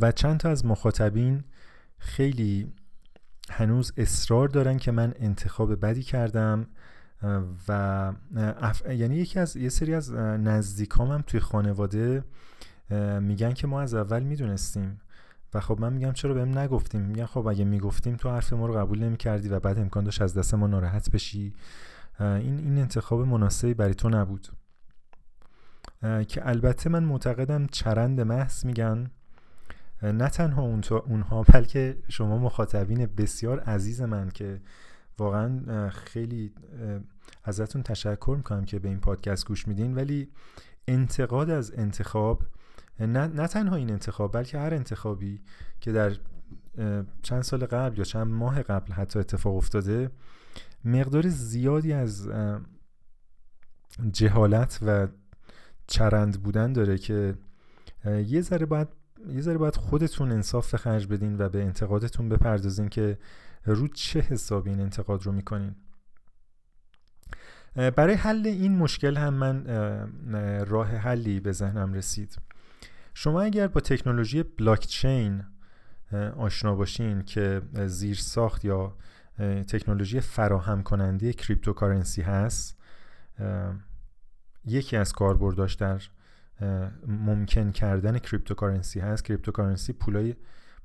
و 0.00 0.12
چند 0.12 0.40
تا 0.40 0.48
از 0.48 0.66
مخاطبین 0.66 1.44
خیلی 2.02 2.72
هنوز 3.50 3.92
اصرار 3.96 4.48
دارن 4.48 4.76
که 4.76 4.92
من 4.92 5.14
انتخاب 5.16 5.80
بدی 5.80 6.02
کردم 6.02 6.66
و 7.68 7.72
اف... 8.36 8.82
یعنی 8.90 9.16
یکی 9.16 9.38
از 9.38 9.56
یه 9.56 9.68
سری 9.68 9.94
از 9.94 10.12
نزدیکام 10.14 11.10
هم 11.10 11.22
توی 11.26 11.40
خانواده 11.40 12.24
میگن 13.20 13.52
که 13.52 13.66
ما 13.66 13.80
از 13.80 13.94
اول 13.94 14.22
می‌دونستیم. 14.22 15.00
و 15.54 15.60
خب 15.60 15.80
من 15.80 15.92
میگم 15.92 16.12
چرا 16.12 16.34
بهم 16.34 16.58
نگفتیم؟ 16.58 17.00
میگن 17.00 17.26
خب 17.26 17.46
اگه 17.46 17.64
می‌گفتیم 17.64 18.16
تو 18.16 18.30
حرف 18.30 18.52
ما 18.52 18.66
رو 18.66 18.74
قبول 18.74 19.02
نمی‌کردی 19.02 19.48
و 19.48 19.60
بعد 19.60 19.78
امکان 19.78 20.04
داشت 20.04 20.22
از 20.22 20.34
دست 20.38 20.54
ما 20.54 20.66
ناراحت 20.66 21.10
بشی. 21.10 21.54
این 22.20 22.58
این 22.58 22.78
انتخاب 22.78 23.20
مناسبی 23.20 23.74
برای 23.74 23.94
تو 23.94 24.08
نبود. 24.08 24.48
که 26.28 26.48
البته 26.48 26.90
من 26.90 27.04
معتقدم 27.04 27.66
چرند 27.66 28.20
محض 28.20 28.64
میگن. 28.64 29.10
نه 30.02 30.28
تنها 30.28 30.62
اونها 31.06 31.42
بلکه 31.42 31.98
شما 32.08 32.38
مخاطبین 32.38 33.06
بسیار 33.06 33.60
عزیز 33.60 34.00
من 34.00 34.30
که 34.30 34.60
واقعا 35.18 35.90
خیلی 35.90 36.52
ازتون 37.44 37.82
تشکر 37.82 38.34
می‌کنم 38.36 38.64
که 38.64 38.78
به 38.78 38.88
این 38.88 39.00
پادکست 39.00 39.46
گوش 39.46 39.68
میدین. 39.68 39.94
ولی 39.94 40.28
انتقاد 40.88 41.50
از 41.50 41.72
انتخاب 41.76 42.42
نه, 43.00 43.26
نه 43.26 43.46
تنها 43.46 43.76
این 43.76 43.90
انتخاب 43.90 44.32
بلکه 44.32 44.58
هر 44.58 44.74
انتخابی 44.74 45.40
که 45.80 45.92
در 45.92 46.12
چند 47.22 47.42
سال 47.42 47.66
قبل 47.66 47.98
یا 47.98 48.04
چند 48.04 48.26
ماه 48.26 48.62
قبل 48.62 48.92
حتی 48.92 49.18
اتفاق 49.18 49.56
افتاده 49.56 50.10
مقدار 50.84 51.28
زیادی 51.28 51.92
از 51.92 52.30
جهالت 54.12 54.78
و 54.86 55.08
چرند 55.86 56.42
بودن 56.42 56.72
داره 56.72 56.98
که 56.98 57.34
یه 58.04 58.40
ذره 58.40 58.66
باید 58.66 58.88
یه 59.28 59.40
ذره 59.40 59.58
باید 59.58 59.76
خودتون 59.76 60.32
انصاف 60.32 60.76
خرج 60.76 61.06
بدین 61.06 61.38
و 61.38 61.48
به 61.48 61.62
انتقادتون 61.62 62.28
بپردازین 62.28 62.88
که 62.88 63.18
رو 63.64 63.88
چه 63.88 64.20
حسابی 64.20 64.70
این 64.70 64.80
انتقاد 64.80 65.22
رو 65.22 65.32
می‌کنین. 65.32 65.74
برای 67.74 68.14
حل 68.14 68.46
این 68.46 68.78
مشکل 68.78 69.16
هم 69.16 69.34
من 69.34 69.66
راه 70.66 70.88
حلی 70.88 71.40
به 71.40 71.52
ذهنم 71.52 71.92
رسید. 71.92 72.38
شما 73.14 73.42
اگر 73.42 73.68
با 73.68 73.80
تکنولوژی 73.80 74.42
بلاکچین 74.42 75.44
آشنا 76.36 76.74
باشین 76.74 77.22
که 77.22 77.62
زیر 77.86 78.16
ساخت 78.16 78.64
یا 78.64 78.96
تکنولوژی 79.68 80.20
فراهم 80.20 80.82
کننده 80.82 81.32
cryptocurrency 81.32 82.22
هست 82.22 82.78
یکی 84.64 84.96
از 84.96 85.12
کاربرداش 85.12 85.74
در 85.74 86.02
ممکن 87.06 87.70
کردن 87.70 88.18
cryptocurrency 88.18 89.00
هست. 89.00 89.24
cryptocurrency 89.24 89.92
پولای 89.92 90.34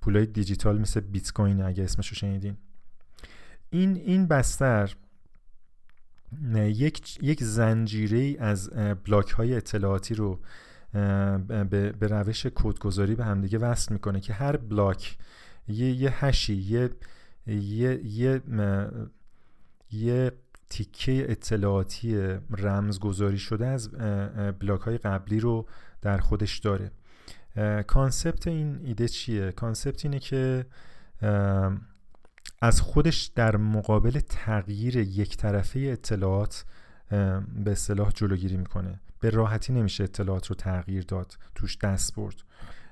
پولای 0.01 0.25
دیجیتال 0.25 0.79
مثل 0.79 0.99
بیت 0.99 1.31
کوین 1.31 1.61
اگه 1.61 1.83
اسمشو 1.83 2.15
شنیدین. 2.15 2.57
این 3.69 3.95
این 3.95 4.27
بستر 4.27 4.95
یک 6.55 7.23
یک 7.23 7.43
زنجیره 7.43 8.35
از 8.39 8.69
بلاک 9.05 9.29
های 9.31 9.55
اطلاعاتی 9.55 10.15
رو 10.15 10.39
به, 10.93 11.93
به 11.99 12.07
روش 12.07 12.47
کدگذاری 12.55 13.15
به 13.15 13.25
همدیگه 13.25 13.57
وصل 13.57 13.93
می‌کنه 13.93 14.19
که 14.19 14.33
هر 14.33 14.57
بلاک 14.57 15.17
یه 15.67 15.91
یه 15.91 16.25
hash 16.25 16.49
ی 16.49 16.55
یه 16.55 16.89
یه 17.47 18.05
یه, 18.05 18.41
یه 19.91 20.31
تیکه 20.69 21.25
اطلاعاتی 21.29 22.37
رمزگذاری 22.57 23.37
شده 23.37 23.67
از 23.67 23.91
بلاک 24.59 24.81
های 24.81 24.97
قبلی 24.97 25.39
رو 25.39 25.67
در 26.01 26.17
خودش 26.17 26.59
داره. 26.59 26.91
concept 27.87 28.47
این 28.47 28.79
ایده 28.83 29.07
چیه؟ 29.07 29.51
concept 29.51 30.05
اینه 30.05 30.19
که 30.19 30.65
از 32.61 32.81
خودش 32.81 33.25
در 33.25 33.57
مقابل 33.57 34.19
تغییر 34.19 34.97
یک 34.97 35.37
طرفه 35.37 35.79
اطلاعات 35.79 36.65
به 37.63 37.71
اصطلاح 37.71 38.11
جلوگیری 38.11 38.57
می‌کنه. 38.57 38.99
به 39.19 39.29
راحتی 39.29 39.73
نمیشه 39.73 40.03
اطلاعات 40.03 40.47
رو 40.47 40.55
تغییر 40.55 41.03
داد 41.03 41.37
توش 41.55 41.77
دست 41.77 42.15
برد. 42.15 42.35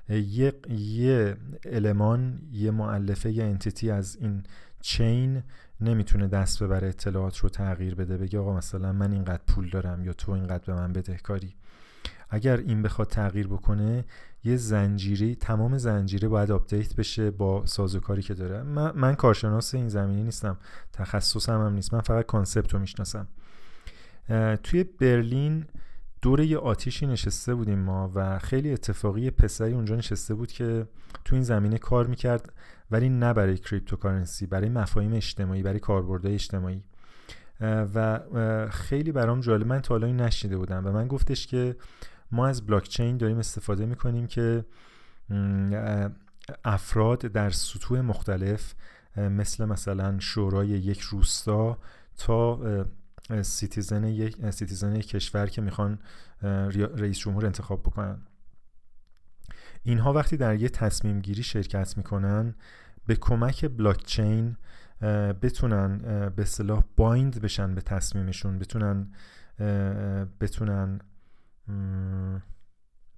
یه, 0.08 0.52
یه 0.68 1.36
المان 1.64 2.40
یه 2.52 2.70
مؤلفه 2.70 3.32
یه 3.32 3.44
entity 3.44 3.90
از 3.90 4.16
این 4.16 4.42
chain 4.80 5.42
نمی‌تونه 5.80 6.26
دست 6.26 6.62
ببره 6.62 6.88
اطلاعات 6.88 7.38
رو 7.38 7.48
تغییر 7.48 7.94
بده 7.94 8.16
بگه 8.16 8.38
آقا 8.38 8.56
مثلا 8.56 8.92
من 8.92 9.12
اینقدر 9.12 9.42
پول 9.46 9.70
دارم 9.70 10.04
یا 10.04 10.12
تو 10.12 10.32
اینقدر 10.32 10.64
به 10.66 10.74
من 10.74 10.92
بدهکاری. 10.92 11.54
اگر 12.30 12.56
این 12.56 12.82
بخواد 12.82 13.08
تغییر 13.08 13.48
بکنه 13.48 14.04
یه 14.44 14.56
زنجیری 14.56 15.34
تمام 15.34 15.78
زنجیره 15.78 16.28
باید 16.28 16.50
آپدیت 16.50 16.96
بشه 16.96 17.30
با 17.30 17.66
سازوکاری 17.66 18.22
که 18.22 18.34
داره. 18.34 18.62
من, 18.62 18.92
من 18.94 19.14
کارشناس 19.14 19.74
این 19.74 19.88
زمینه 19.88 20.22
نیستم. 20.22 20.56
تخصصم 20.92 21.60
هم 21.60 21.72
نیست. 21.72 21.94
من 21.94 22.00
فقط 22.00 22.26
concept 22.26 22.74
رو 22.74 22.80
می‌شناسم. 22.80 23.26
توی 24.62 24.84
برلین 24.84 25.64
دور 26.26 26.40
یه 26.40 26.58
آتیشی 26.58 27.06
نشسته 27.06 27.54
بودیم 27.54 27.78
ما 27.78 28.10
و 28.14 28.38
خیلی 28.38 28.72
اتفاقی 28.72 29.30
پسری 29.30 29.72
اونجا 29.72 29.96
نشسته 29.96 30.34
بود 30.34 30.52
که 30.52 30.86
تو 31.24 31.34
این 31.34 31.44
زمینه 31.44 31.78
کار 31.78 32.06
می‌کرد 32.06 32.52
ولی 32.90 33.08
نه 33.08 33.32
برای 33.32 33.58
cryptocurrency 33.58 34.46
برای 34.46 34.68
مفاهیم 34.68 35.12
اجتماعی 35.12 35.62
برای 35.62 35.80
کاربردهای 35.80 36.34
اجتماعی. 36.34 36.82
و 37.94 38.20
خیلی 38.70 39.12
برام 39.12 39.40
جالب. 39.40 39.66
من 39.66 39.80
تا 39.80 39.94
حالا 39.94 40.06
نشنیده 40.12 40.56
بودم 40.56 40.86
به 40.86 40.92
من 40.92 41.08
گفتش 41.08 41.46
که 41.46 41.76
ما 42.32 42.46
از 42.46 42.66
بلاک 42.66 42.88
چین 42.88 43.16
داریم 43.16 43.38
استفاده 43.38 43.86
می‌کنیم 43.86 44.26
که 44.26 44.64
افراد 46.64 47.18
در 47.18 47.50
سطوح 47.50 48.00
مختلف 48.00 48.74
مثل 49.16 49.64
مثلا 49.64 50.18
شورای 50.18 50.68
یک 50.68 51.00
روستا 51.00 51.78
تا 52.18 52.60
citizen 53.42 54.04
یک 54.04 54.50
citizen 54.50 54.96
یک 54.96 55.08
کشور 55.08 55.46
که 55.46 55.62
می‌خوان 55.62 55.98
رئیس 56.72 57.18
جمهور 57.18 57.46
انتخاب 57.46 57.82
بکنن. 57.82 58.18
اینها 59.82 60.12
وقتی 60.12 60.36
در 60.36 60.56
یه 60.56 60.68
تصمیم 60.68 61.20
گیری 61.20 61.42
شرکت 61.42 61.96
می‌کنن 61.96 62.54
به 63.06 63.16
کمک 63.16 63.64
بلاک 63.64 64.04
چین 64.04 64.56
بتونن 65.42 65.98
به 66.36 66.44
اصطلاح 66.44 66.84
bind 66.96 67.40
بشن 67.40 67.74
به 67.74 67.80
تصمیمشون 67.80 68.58
بتونن 68.58 69.12
بتونن 70.40 71.00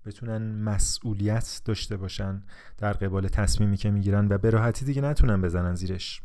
بتونن 0.07 0.63
مسئولیت 0.63 1.63
داشته 1.65 1.97
باشن 1.97 2.43
در 2.79 2.93
قبال 2.93 3.29
تصمیمی 3.29 3.77
که 3.77 3.91
می‌گیرن 3.91 4.29
و 4.29 4.39
به 4.39 4.51
راحتی 4.51 4.85
دیگه 4.85 5.03
نتونن 5.03 5.43
بزنن 5.43 5.75
زیرش. 5.75 6.23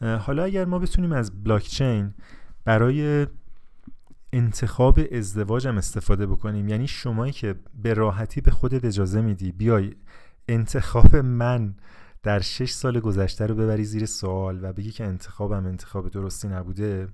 حالا 0.00 0.44
اگر 0.44 0.64
ما 0.64 0.78
بتونیم 0.78 1.12
از 1.12 1.44
بلاک 1.44 1.62
چین 1.62 2.14
برای 2.64 3.26
انتخاب 4.32 5.00
ازدواج 5.12 5.66
استفاده 5.66 6.26
بکنیم 6.26 6.68
یعنی 6.68 6.86
شمایی 6.86 7.32
که 7.32 7.54
به 7.82 7.94
راحتی 7.94 8.40
به 8.40 8.50
خودت 8.50 8.84
اجازه 8.84 9.20
میدی 9.20 9.52
بیای 9.52 9.94
انتخاب 10.48 11.16
من 11.16 11.74
در 12.22 12.40
شش 12.40 12.70
سال 12.70 13.00
گذشته 13.00 13.46
رو 13.46 13.54
ببری 13.54 13.84
زیر 13.84 14.06
سوال 14.06 14.64
و 14.64 14.72
بگی 14.72 14.90
که 14.90 15.04
انتخابم 15.04 15.66
انتخاب 15.66 16.08
درستی 16.08 16.48
نبوده 16.48 17.08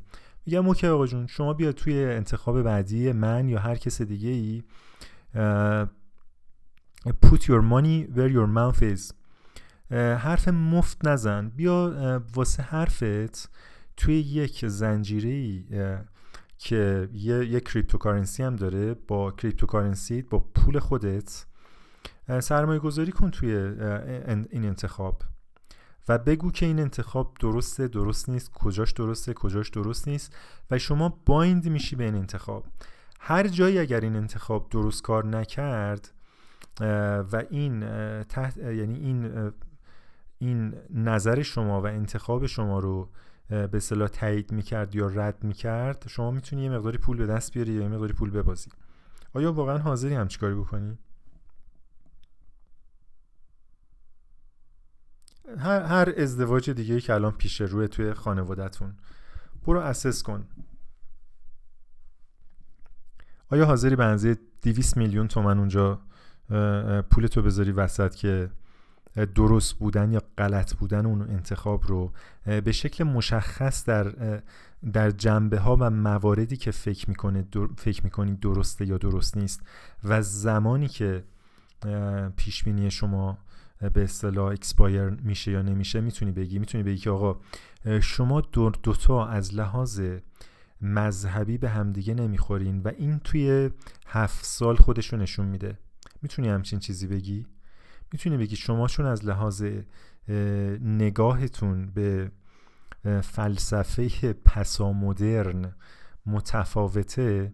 میگم 0.47 0.67
OK 0.66 0.87
آقا 0.87 1.07
جون 1.07 1.27
شما 1.27 1.53
بیا 1.53 1.73
توی 1.73 2.05
انتخاب 2.05 2.63
بعدی 2.63 3.13
من 3.13 3.49
یا 3.49 3.59
هر 3.59 3.77
کس 3.77 4.03
دیگه 4.03 4.31
ای 4.31 4.63
put 7.21 7.47
your 7.49 7.63
money 7.63 8.07
where 8.15 8.29
your 8.29 8.47
mouth 8.47 8.83
is. 8.83 9.13
حرف 9.91 10.49
مفت 10.49 11.09
نزن. 11.09 11.49
بیا 11.49 12.23
واسه 12.35 12.63
حرفت 12.63 13.51
توی 13.97 14.15
یک 14.15 14.67
زنجیره 14.67 15.65
که 16.59 17.09
یه, 17.13 17.47
یه 17.47 17.61
cryptocurrency 17.61 18.43
هم 18.43 18.57
داره. 18.57 18.95
با 18.95 19.31
cryptocurrency 19.31 20.23
با 20.23 20.39
پول 20.39 20.79
خودت 20.79 21.47
سرمایه 22.41 22.79
گذاری 22.79 23.13
کن 23.13 23.31
توی 23.31 23.55
این 24.51 24.65
انتخاب. 24.65 25.23
و 26.09 26.19
بگو 26.19 26.51
که 26.51 26.67
این 26.67 26.81
انتخاب 26.81 27.37
درسته 27.41 27.89
درست 27.89 28.29
نیست 28.29 28.53
کجاش 28.53 28.93
درسته 28.93 29.35
کجاش 29.35 29.71
درست 29.71 30.09
نیست. 30.09 30.37
و 30.71 30.79
شما 30.79 31.21
بایند 31.27 31.69
میشی 31.69 31.97
به 31.97 32.05
این 32.05 32.15
انتخاب. 32.15 32.67
هر 33.21 33.49
جایی 33.49 33.79
اگر 33.79 34.01
این 34.01 34.17
انتخاب 34.17 34.69
درست 34.71 35.03
کار 35.03 35.27
نکرد 35.27 36.13
و 37.33 37.43
این 37.51 37.81
تحت 38.23 38.57
یعنی 38.57 38.99
این 38.99 39.53
این 40.39 40.75
نظر 40.91 41.43
شما 41.43 41.83
و 41.83 41.87
انتخاب 41.87 42.47
شما 42.47 42.79
رو 42.79 43.11
به 43.49 43.81
صلاح 43.81 44.09
تایید 44.09 44.53
می‌کرد 44.53 44.95
یا 44.95 45.07
رد 45.07 45.45
می‌کرد 45.45 46.05
شما 46.09 46.31
می‌تونی 46.31 46.63
یه 46.63 46.71
مقداری 46.71 46.99
پول 46.99 47.17
به 47.17 47.27
دست 47.27 47.53
بیاری 47.53 47.73
یا 47.73 47.83
یه 47.83 47.89
مقداری 47.89 48.13
پول 48.13 48.31
ببازی 48.31 48.71
آیا 49.33 49.53
واقعا 49.53 49.79
حاضری 49.79 50.15
هم 50.15 50.29
چیکاری 50.29 50.55
بکنی؟ 50.55 50.99
هر, 55.59 55.83
هر 55.83 56.13
ازدواج 56.17 56.71
دیگه 56.71 57.01
که 57.01 57.15
الان 57.15 57.33
پیش 57.33 57.61
روی 57.61 57.89
توی 57.89 58.15
خانوادهتون 58.15 58.95
برو 59.67 59.81
اسس 59.81 60.23
کن 60.23 60.45
آیا 63.49 63.65
حاضری 63.65 63.97
به 63.97 64.05
اندازه 64.05 64.37
200 64.63 64.97
میلیون 64.97 65.29
تومن 65.29 65.59
اونجا 65.59 66.01
پولتو 67.11 67.43
بذاری 67.43 67.73
وسط 67.73 68.15
که 68.15 68.51
درست 69.17 69.75
بودن 69.75 70.13
یا 70.13 70.23
غلط 70.39 70.75
بودن 70.75 71.07
اون 71.07 71.23
انتخاب 71.23 71.87
رو 71.87 72.13
به 72.45 72.73
شکل 72.73 73.05
مشخص 73.05 73.85
در 73.85 74.43
در 74.93 75.11
جنبه 75.11 75.59
ها 75.59 75.77
و 75.81 75.91
مواردی 75.91 76.57
که 76.57 76.71
فکر 76.71 77.09
می‌کنه 77.09 77.45
فکر 77.77 78.05
می‌کنی 78.05 78.35
درسته 78.35 78.87
یا 78.87 78.99
درست 78.99 79.37
نیست 79.37 79.61
و 80.05 80.23
زمانی 80.23 80.89
که 80.89 81.25
پیش 82.37 82.65
بینی 82.65 82.91
شما 82.91 83.39
به 83.93 84.03
اصطلاح 84.05 84.53
expire 84.53 85.09
میشه 85.09 85.51
یا 85.51 85.63
نمیشه 85.63 86.01
می‌تونی 86.01 86.33
بگی. 86.33 86.59
می‌تونی 86.59 86.85
بگی 86.85 86.99
که 86.99 87.11
آقا 87.11 87.41
شما 88.01 88.41
دو 88.41 88.71
دوتا 88.71 89.27
از 89.27 89.55
لحاظ 89.55 90.01
مذهبی 90.81 91.59
به 91.59 91.69
همدیگه 91.69 92.15
نمی‌خورین 92.15 92.81
و 92.81 92.89
این 92.99 93.19
توی 93.19 93.71
هفت 94.07 94.45
سال 94.45 94.77
خودشو 94.77 95.17
نشون 95.17 95.47
میده. 95.47 95.79
می‌تونی 96.23 96.49
همچین 96.49 96.79
چیزی 96.79 97.07
بگی؟ 97.07 97.47
می‌تونی 98.12 98.37
بگی 98.37 98.57
شما 98.57 98.89
چون 98.89 99.07
از 99.07 99.24
لحاظ 99.24 99.65
نگاهتون 100.81 101.87
به 101.87 102.31
فلسفه 103.23 104.33
پسامدرن 104.33 105.74
متفاوته 106.27 107.53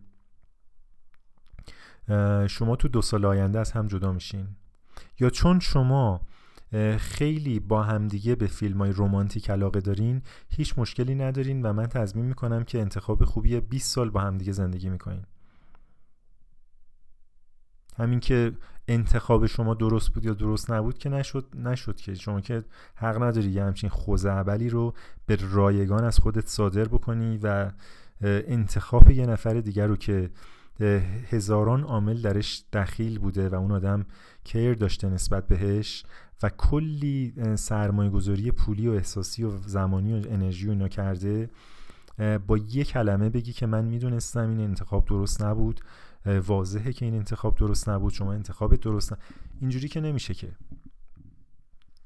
شما 2.48 2.76
تو 2.76 2.88
دو 2.88 3.02
سال 3.02 3.24
آینده 3.24 3.58
از 3.60 3.72
هم 3.72 3.86
جدا 3.86 4.12
میشین. 4.12 4.48
یا 5.20 5.30
چون 5.30 5.60
شما 5.60 6.20
خیلی 6.98 7.60
با 7.60 7.82
همدیگه 7.82 8.34
به 8.34 8.46
فیلم 8.46 8.78
های 8.78 8.92
رومانتیک 8.92 9.50
علاقه 9.50 9.80
دارین 9.80 10.22
هیچ 10.48 10.78
مشکلی 10.78 11.14
ندارین 11.14 11.62
و 11.62 11.72
من 11.72 11.86
تضمین 11.86 12.24
می‌کنم 12.24 12.64
که 12.64 12.80
انتخاب 12.80 13.24
خوبیه 13.24 13.60
20 13.60 13.94
سال 13.94 14.10
با 14.10 14.20
همدیگه 14.20 14.52
زندگی 14.52 14.88
می‌کنین. 14.88 15.24
همین 17.96 18.20
که 18.20 18.52
انتخاب 18.88 19.46
شما 19.46 19.74
درست 19.74 20.08
بود 20.08 20.24
یا 20.24 20.34
درست 20.34 20.70
نبود 20.70 20.98
که 20.98 21.08
نشد 21.08 21.46
نشد 21.54 21.96
که 21.96 22.14
شما 22.14 22.40
که 22.40 22.64
حق 22.94 23.22
نداری 23.22 23.50
یه 23.50 23.64
همچین 23.64 23.90
خوزعبلی 23.90 24.68
رو 24.68 24.94
به 25.26 25.38
رایگان 25.52 26.04
از 26.04 26.18
خودت 26.18 26.48
صادر 26.48 26.84
بکنی 26.84 27.38
و 27.42 27.70
انتخاب 28.22 29.10
یه 29.10 29.26
نفر 29.26 29.54
دیگر 29.54 29.86
رو 29.86 29.96
که 29.96 30.30
هزاران 31.30 31.82
عامل 31.82 32.20
درش 32.20 32.64
دخیل 32.72 33.18
بوده 33.18 33.48
و 33.48 33.54
اون 33.54 33.72
آدم 33.72 34.06
کیر 34.44 34.74
داشته 34.74 35.08
نسبت 35.08 35.48
بهش 35.48 36.04
و 36.42 36.48
کلی 36.48 37.34
سرمایه 37.56 38.10
گذاری 38.10 38.50
پولی 38.50 38.88
و 38.88 38.92
احساسی 38.92 39.44
و 39.44 39.50
زمانی 39.66 40.20
و 40.20 40.22
انرژی 40.30 40.66
و 40.66 40.70
اینا 40.70 40.88
کرده 40.88 41.50
با 42.46 42.58
یه 42.58 42.84
کلمه 42.84 43.30
بگی 43.30 43.52
که 43.52 43.66
من 43.66 43.84
می‌دونستم 43.84 44.48
این 44.48 44.60
انتخاب 44.60 45.04
درست 45.04 45.42
نبود 45.42 45.80
واضحه 46.26 46.92
که 46.92 47.04
این 47.04 47.14
انتخاب 47.14 47.56
درست 47.58 47.88
نبود 47.88 48.12
شما 48.12 48.32
انتخاب 48.32 48.76
درست 48.76 49.12
نبود 49.12 49.24
اینجوری 49.60 49.88
که 49.88 50.00
نمیشه 50.00 50.34
که. 50.34 50.52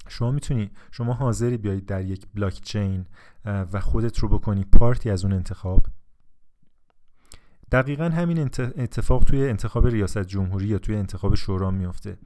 شما 0.08 0.30
می‌تونی 0.30 0.70
شما 0.90 1.12
حاضری 1.12 1.56
بیایید 1.56 1.86
در 1.86 2.04
یک 2.04 2.26
بلاک 2.34 2.60
چین 2.60 3.06
و 3.44 3.80
خودت 3.80 4.18
رو 4.18 4.28
بکنی 4.28 4.64
پارتی 4.64 5.10
از 5.10 5.24
اون 5.24 5.32
انتخاب؟ 5.32 5.86
دقیقا 7.72 8.04
همین 8.04 8.38
اتفاق 8.58 9.24
توی 9.24 9.48
انتخاب 9.48 9.86
ریاست 9.86 10.18
جمهوری 10.18 10.66
یا 10.66 10.78
توی 10.78 10.96
انتخاب 10.96 11.34
شورا 11.34 11.70
میفته 11.70 12.18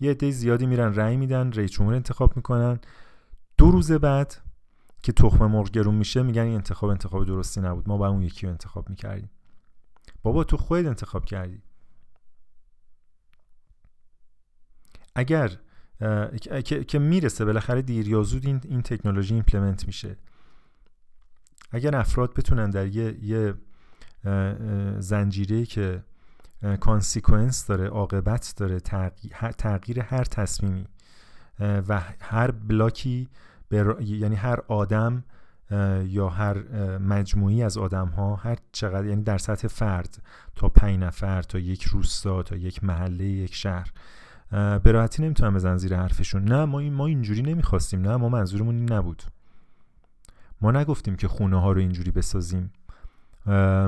یه 0.00 0.10
عده 0.10 0.30
زیادی 0.30 0.66
میرن 0.66 0.94
رأی 0.94 1.16
میدن 1.16 1.52
رئیس 1.52 1.70
جمهور 1.70 1.94
انتخاب 1.94 2.36
می‌کنن. 2.36 2.78
دو 3.58 3.70
روز 3.70 3.92
بعد 3.92 4.36
که 5.02 5.12
تخم 5.12 5.46
مرغ 5.46 5.70
گرون 5.70 5.94
میشه 5.94 6.22
میگن 6.22 6.42
این 6.42 6.54
انتخاب 6.54 6.90
انتخاب 6.90 7.26
درستی 7.26 7.60
نبود. 7.60 7.88
ما 7.88 7.96
با 7.96 8.08
اون 8.08 8.22
یکی 8.22 8.46
رو 8.46 8.52
انتخاب 8.52 8.90
می‌کردیم. 8.90 9.30
بابا 10.24 10.44
تو 10.44 10.56
خودت 10.56 10.86
انتخاب 10.86 11.24
کردی. 11.24 11.62
اگر 15.14 15.50
که 16.88 16.98
می‌رسه 16.98 17.44
بالاخره 17.44 17.82
دیر 17.82 18.08
یا 18.08 18.22
زود 18.22 18.46
این, 18.46 18.60
این 18.64 18.82
تکنولوژی 18.82 19.34
implement 19.34 19.86
میشه. 19.86 20.16
اگر 21.70 21.96
افراد 21.96 22.34
بتونن 22.34 22.70
در 22.70 22.86
یه, 22.86 23.24
یه 23.24 23.54
زنجیره 24.98 25.66
که 25.66 26.04
consequence 26.80 27.66
داره 27.66 27.86
عاقبت 27.86 28.54
داره 28.56 28.80
تغییر 29.58 30.00
هر 30.00 30.24
تصمیمی 30.24 30.86
و 31.60 32.00
هر 32.20 32.50
بلاکی 32.50 33.28
یعنی 34.00 34.34
هر 34.34 34.60
آدم 34.68 35.24
یا 36.06 36.28
هر 36.28 36.58
مجموعی 36.98 37.62
از 37.62 37.78
آدم 37.78 38.08
ها 38.08 38.36
هر 38.36 38.58
چقدر 38.72 39.06
یعنی 39.06 39.22
در 39.22 39.38
سطح 39.38 39.68
فرد 39.68 40.22
تا 40.56 40.68
پنج 40.68 41.00
نفر 41.00 41.42
تا 41.42 41.58
یک 41.58 41.82
روستا 41.82 42.42
تا 42.42 42.56
یک 42.56 42.84
محله 42.84 43.24
یک 43.24 43.54
شهر. 43.54 43.92
به 44.78 44.92
راحتی 44.92 45.22
نمی‌تونم 45.22 45.54
بزن 45.54 45.76
زیر 45.76 45.96
حرفشون. 45.96 46.44
نه 46.44 46.64
ما 46.64 46.78
این 46.78 46.94
ما 46.94 47.06
اینجوری 47.06 47.42
نمی‌خواستیم. 47.42 48.00
نه 48.00 48.16
ما 48.16 48.28
منظورمون 48.28 48.74
این 48.74 48.92
نبود. 48.92 49.22
ما 50.60 50.70
نگفتیم 50.70 51.16
که 51.16 51.28
خونه 51.28 51.60
ها 51.60 51.72
رو 51.72 51.80
اینجوری 51.80 52.10
بسازیم. 52.10 52.72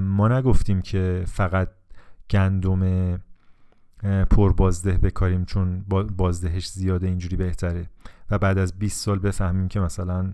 ما 0.02 0.28
نگفتیم 0.28 0.82
که 0.82 1.24
فقط 1.26 1.68
گندم 2.30 3.20
پر 4.30 4.52
بازده 4.52 4.98
بکاریم 4.98 5.44
چون 5.44 5.84
بازدهش 6.16 6.68
زیاده 6.68 7.06
اینجوری 7.06 7.36
بهتره. 7.36 7.86
و 8.30 8.38
بعد 8.38 8.58
از 8.58 8.78
20 8.78 9.04
سال 9.04 9.18
بفهمیم 9.18 9.68
که 9.68 9.80
مثلا 9.80 10.32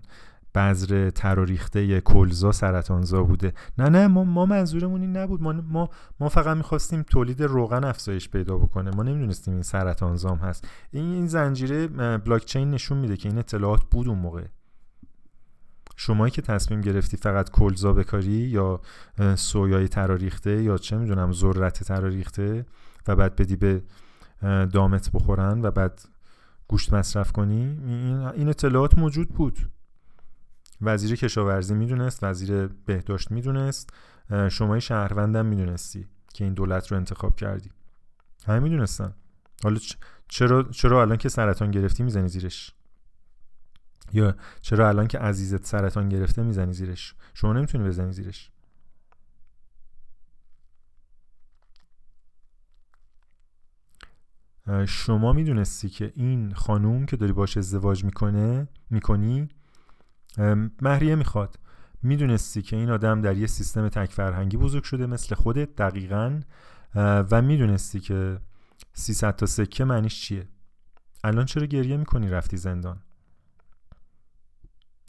بذر 0.55 1.09
تراریخته 1.09 2.01
کلزا 2.01 2.51
سرطانزا 2.51 3.23
بوده. 3.23 3.53
نه 3.77 3.89
نه 3.89 4.07
ما, 4.07 4.23
ما 4.23 4.45
منظورمون 4.45 5.01
این 5.01 5.17
نبود. 5.17 5.41
ما, 5.41 5.51
ما, 5.51 5.89
ما 6.19 6.29
فقط 6.29 6.57
می‌خواستیم 6.57 7.03
تولید 7.03 7.43
روغن 7.43 7.83
افزایش 7.83 8.29
پیدا 8.29 8.57
بکنه. 8.57 8.91
ما 8.95 9.03
نمی‌دونستیم 9.03 9.53
این 9.53 9.63
سرطانزام 9.63 10.37
هست. 10.37 10.67
این, 10.91 11.13
این 11.13 11.27
زنجیره 11.27 11.87
بلاکچین 12.17 12.71
نشون 12.71 12.97
میده 12.97 13.17
که 13.17 13.29
این 13.29 13.37
اطلاعات 13.37 13.81
بود 13.91 14.07
اون 14.07 14.19
موقع. 14.19 14.43
شمایی 15.95 16.31
که 16.31 16.41
تصمیم 16.41 16.81
گرفتی 16.81 17.17
فقط 17.17 17.49
کلزا 17.49 17.93
بکاری 17.93 18.31
یا 18.31 18.81
سویای 19.35 19.87
تراریخته 19.87 20.63
یا 20.63 20.77
چه 20.77 20.97
می‌دونم 20.97 21.31
ذرت 21.31 21.83
تراریخته 21.83 22.65
و 23.07 23.15
بعد 23.15 23.35
بدی 23.35 23.55
به 23.55 23.83
دامت 24.73 25.11
بخورن 25.11 25.61
و 25.65 25.71
بعد 25.71 26.01
گوشت 26.67 26.93
مصرف 26.93 27.31
کنی 27.31 27.79
این 28.35 28.49
اطلاعات 28.49 28.97
موجود 28.97 29.29
بود. 29.29 29.59
وزیر 30.83 31.15
کشاورزی 31.15 31.73
می‌دونست 31.73 32.23
وزیر 32.23 32.67
بهداشت 32.67 33.31
می‌دونست 33.31 33.89
شمای 34.51 34.81
شهروندم 34.81 35.45
می‌دونستی 35.45 36.07
که 36.33 36.43
این 36.43 36.53
دولت 36.53 36.87
رو 36.91 36.97
انتخاب 36.97 37.35
کردی. 37.35 37.71
همه 38.45 38.59
می‌دونستن. 38.59 39.13
حالا 39.63 39.79
چرا 40.27 40.63
چرا 40.63 41.01
الان 41.01 41.17
که 41.17 41.29
سرطان 41.29 41.71
گرفتی 41.71 42.03
می‌زنی 42.03 42.27
زیرش؟ 42.27 42.71
یا 44.13 44.35
چرا 44.61 44.89
الان 44.89 45.07
که 45.07 45.19
عزیزت 45.19 45.65
سرطان 45.65 46.09
گرفته 46.09 46.43
می‌زنی 46.43 46.73
زیرش؟ 46.73 47.15
شما 47.33 47.53
نمی‌تونی 47.53 47.83
بزنی 47.83 48.11
زیرش. 48.13 48.51
شما 54.87 55.33
می‌دونستی 55.33 55.89
که 55.89 56.13
این 56.15 56.53
خانوم 56.53 57.05
که 57.05 57.17
داری 57.17 57.31
باش 57.33 57.57
ازدواج 57.57 58.03
می‌کنه 58.03 58.67
می‌کنی 58.89 59.49
مهریه 60.81 61.15
می‌خواد. 61.15 61.59
می‌دونستی 62.01 62.61
که 62.61 62.75
این 62.75 62.89
آدم 62.89 63.21
در 63.21 63.37
یه 63.37 63.47
سیستم 63.47 63.89
تک 63.89 64.11
فرهنگی 64.11 64.57
بزرگ 64.57 64.83
شده 64.83 65.05
مثل 65.05 65.35
خودت 65.35 65.75
دقیقا 65.75 66.39
و 66.95 67.41
می‌دونستی 67.41 67.99
که 67.99 68.39
300 68.93 69.35
تا 69.35 69.45
سکه 69.45 69.83
معنیش 69.85 70.21
چیه. 70.21 70.47
الان 71.23 71.45
چرا 71.45 71.65
گریه 71.65 71.97
می‌کنی 71.97 72.29
رفتی 72.29 72.57
زندان؟ 72.57 72.99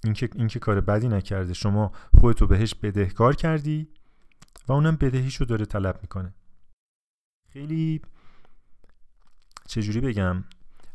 این 0.05 0.13
که, 0.13 0.29
این 0.35 0.49
که 0.49 0.59
کار 0.59 0.81
بدی 0.81 1.09
نکرده. 1.09 1.55
شما 1.55 1.93
خودتو 2.21 2.47
بهش 2.47 2.75
بدهکار 2.75 3.35
کردی 3.35 3.89
و 4.69 4.73
اونم 4.73 4.97
بدهیشو 4.97 5.45
داره 5.45 5.65
طلب 5.65 5.99
می‌کنه. 6.03 6.35
خیلی 7.49 8.03
چجوری 9.67 10.01
بگم؟ 10.01 10.45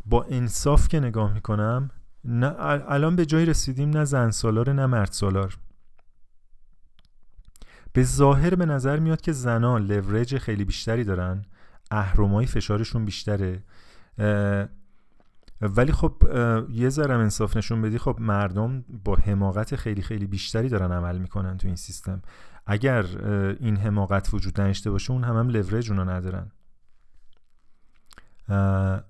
با 0.06 0.23
انصاف 0.23 0.88
که 0.88 0.99
نگاه 0.99 1.34
می‌کنم 1.34 1.91
نه 2.24 2.56
الان 2.60 3.16
به 3.16 3.26
جایی 3.26 3.46
رسیدیم 3.46 3.90
نه 3.90 4.06
زن 4.06 4.32
سالار 4.32 4.74
نه 4.74 4.86
مرد 4.86 5.12
سالار. 5.12 5.58
به 7.94 8.04
ظاهر 8.04 8.56
به 8.56 8.66
نظر 8.66 9.00
میاد 9.00 9.22
که 9.22 9.32
زنا 9.32 9.78
لورج 9.78 10.38
خیلی 10.38 10.66
بیشتری 10.66 11.04
دارن 11.04 11.46
اهرمای 11.91 12.46
فشارشون 12.46 13.06
بیشتره. 13.06 13.64
ولی 15.62 15.91
خب 15.91 16.24
یه 16.70 16.90
ذرم 16.90 17.20
انصاف 17.20 17.58
نشون 17.58 17.82
بدی 17.82 17.98
خب 17.98 18.18
مردم 18.20 18.82
با 19.04 19.16
حماقت 19.16 19.76
خیلی 19.76 20.02
خیلی 20.02 20.28
بیشتری 20.28 20.70
دارن 20.70 20.91
عمل 20.91 21.18
می‌کنن 21.18 21.58
تو 21.58 21.68
این 21.68 21.76
سیستم. 21.76 22.22
اگر 22.66 23.06
این 23.60 23.78
حماقت 23.78 24.34
وجود 24.34 24.62
نداشته 24.62 24.91
باشه 24.91 25.12
اون 25.12 25.24
هم 25.24 25.38
هم 25.38 25.50
لورج 25.50 25.91
اونا 25.91 26.04
ندارن. 26.04 26.52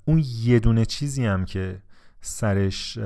اون 0.05 0.23
یه 0.25 0.59
دونه 0.59 0.85
چیزی 0.85 1.25
هم 1.25 1.45
که 1.45 1.81
سرش 2.21 2.97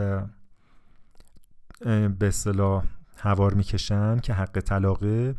به 2.20 2.28
اصطلاح 2.28 2.84
هوار 3.18 3.54
می‌کشن 3.54 4.20
که 4.20 4.34
حق 4.34 4.60
طلاقه. 4.60 5.36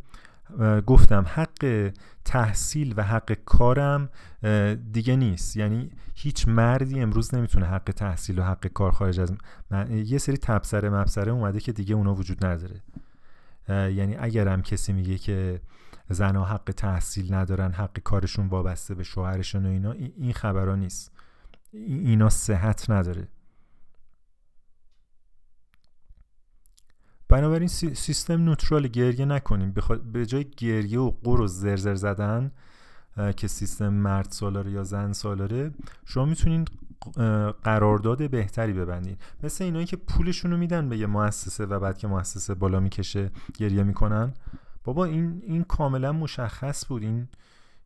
گفتم 0.87 1.25
حق 1.27 1.91
تحصیل 2.25 2.93
و 2.97 3.03
حق 3.03 3.37
کارم 3.45 4.09
دیگه 4.91 5.15
نیست. 5.15 5.57
یعنی 5.57 5.91
هیچ 6.15 6.47
مردی 6.47 6.99
امروز 6.99 7.35
نمی‌تونه 7.35 7.65
حق 7.65 7.91
تحصیل 7.95 8.39
و 8.39 8.43
حق 8.43 8.67
کار 8.67 8.91
خارج 8.91 9.19
از 9.19 9.33
یه 9.89 10.17
سری 10.17 10.37
تبصره 10.37 10.89
مبصره 10.89 11.31
اومده 11.31 11.59
که 11.59 11.71
دیگه 11.71 11.95
اونا 11.95 12.15
وجود 12.15 12.45
نداره. 12.45 12.81
یعنی 13.69 14.15
اگرم 14.15 14.61
کسی 14.61 14.93
میگه 14.93 15.17
که 15.17 15.61
زنها 16.09 16.45
حق 16.45 16.73
تحصیل 16.77 17.33
ندارن 17.33 17.71
حق 17.71 17.99
کارشون 17.99 18.47
وابسته 18.47 18.95
به 18.95 19.03
شوهرشون 19.03 19.65
و 19.65 19.69
اینا 19.69 19.91
این 19.91 20.33
خبرها 20.33 20.75
نیست. 20.75 21.11
اینا 21.73 22.29
صحت 22.29 22.89
نداره. 22.89 23.27
بنابراین 27.35 27.67
سیستم 27.67 28.43
نوترال 28.43 28.87
گریه 28.87 29.25
نکنیم. 29.25 29.73
به 30.13 30.25
جای 30.25 30.45
گریه 30.57 30.99
و 30.99 31.11
قر 31.23 31.41
و 31.41 31.47
زرزر 31.47 31.95
زدن 31.95 32.51
که 33.37 33.47
سیستم 33.47 33.93
مرد 33.93 34.27
سالاره 34.31 34.71
یا 34.71 34.83
زن 34.83 35.11
سالاره 35.11 35.71
شما 36.05 36.25
می‌تونین 36.25 36.65
قرارداد 37.63 38.29
بهتری 38.29 38.73
ببندین. 38.73 39.17
مثل 39.43 39.63
اینایی 39.63 39.85
که 39.85 39.97
پولشون 39.97 40.51
رو 40.51 40.57
میدن 40.57 40.89
به 40.89 40.97
یه 40.97 41.05
مؤسسه 41.05 41.65
و 41.65 41.79
بعد 41.79 41.97
که 41.97 42.07
مؤسسه 42.07 42.53
بالا 42.55 42.79
می‌کشه 42.79 43.31
گریه 43.57 43.83
می‌کنن. 43.83 44.33
بابا 44.83 45.05
این 45.05 45.41
این 45.45 45.63
کاملا 45.63 46.11
مشخص 46.11 46.87
بود. 46.87 47.03
این 47.03 47.27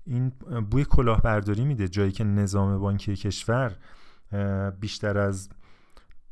این 0.05 0.30
بوی 0.71 0.85
کلاهبرداری 0.85 1.65
میده. 1.65 1.88
جایی 1.88 2.11
که 2.11 2.23
نظام 2.23 2.80
بانکی 2.80 3.15
کشور 3.15 3.76
بیشتر 4.80 5.17
از 5.17 5.49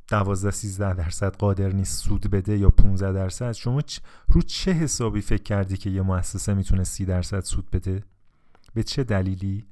12 0.07 0.51
13 0.51 0.93
درصد 0.93 1.35
قادر 1.35 1.71
نیست 1.71 2.03
سود 2.03 2.21
بده 2.29 2.57
یا 2.57 2.69
15 2.69 3.11
درصد. 3.11 3.51
شما 3.51 3.81
رو 4.27 4.41
چه 4.41 4.71
حسابی 4.71 5.21
فکر 5.21 5.43
کردی 5.43 5.77
که 5.77 5.89
یه 5.89 6.01
مؤسسه 6.01 6.53
می‌تونه 6.53 6.84
30 6.84 7.05
درصد 7.05 7.43
سود 7.43 7.71
بده؟ 7.71 8.03
به 8.73 8.84
چه 8.84 9.03
دلیلی؟ 9.03 9.65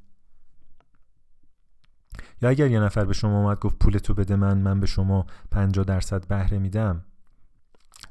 یا 2.41 2.49
اگر 2.49 2.71
یه 2.71 2.79
نفر 2.79 3.05
به 3.05 3.13
شما 3.13 3.39
اومد 3.39 3.59
گفت 3.59 3.79
پول 3.79 3.97
تو 3.97 4.13
بده 4.13 4.35
من 4.35 4.57
من 4.57 4.79
به 4.79 4.87
شما 4.87 5.25
50 5.51 5.85
درصد 5.85 6.27
بهره 6.27 6.59
میدم. 6.59 7.05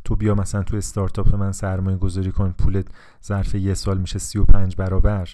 تو 0.04 0.16
بیا 0.16 0.34
مثلا 0.34 0.62
تو 0.62 0.76
استارتاپ 0.76 1.34
من 1.34 1.52
سرمایه 1.52 1.96
گذاری 1.96 2.32
کن 2.32 2.52
پولت 2.52 2.86
ظرف 3.24 3.54
یه 3.54 3.74
سال 3.74 3.98
میشه 3.98 4.18
35 4.18 4.76
برابر. 4.76 5.28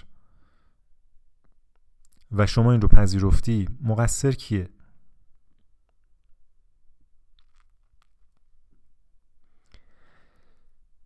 و 2.32 2.46
شما 2.46 2.72
این 2.72 2.80
رو 2.80 2.88
پذیرفتی 2.88 3.68
مقصر 3.82 4.32
کیه؟ 4.32 4.68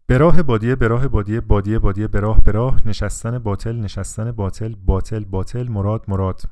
به 0.06 0.18
راه 0.18 0.42
بادیه 0.42 0.76
به 0.76 0.88
راه 0.88 1.08
بادیه 1.08 1.40
بادیه 1.40 1.78
بادیه 1.78 2.08
به 2.08 2.20
راه 2.20 2.40
به 2.40 2.52
راه. 2.52 2.76
نشستن 2.86 3.38
باطل 3.38 3.76
نشستن 3.76 4.32
باطل 4.32 4.74
باطل 4.74 5.24
باطل 5.24 5.68
مراد 5.68 6.04
مراد. 6.08 6.42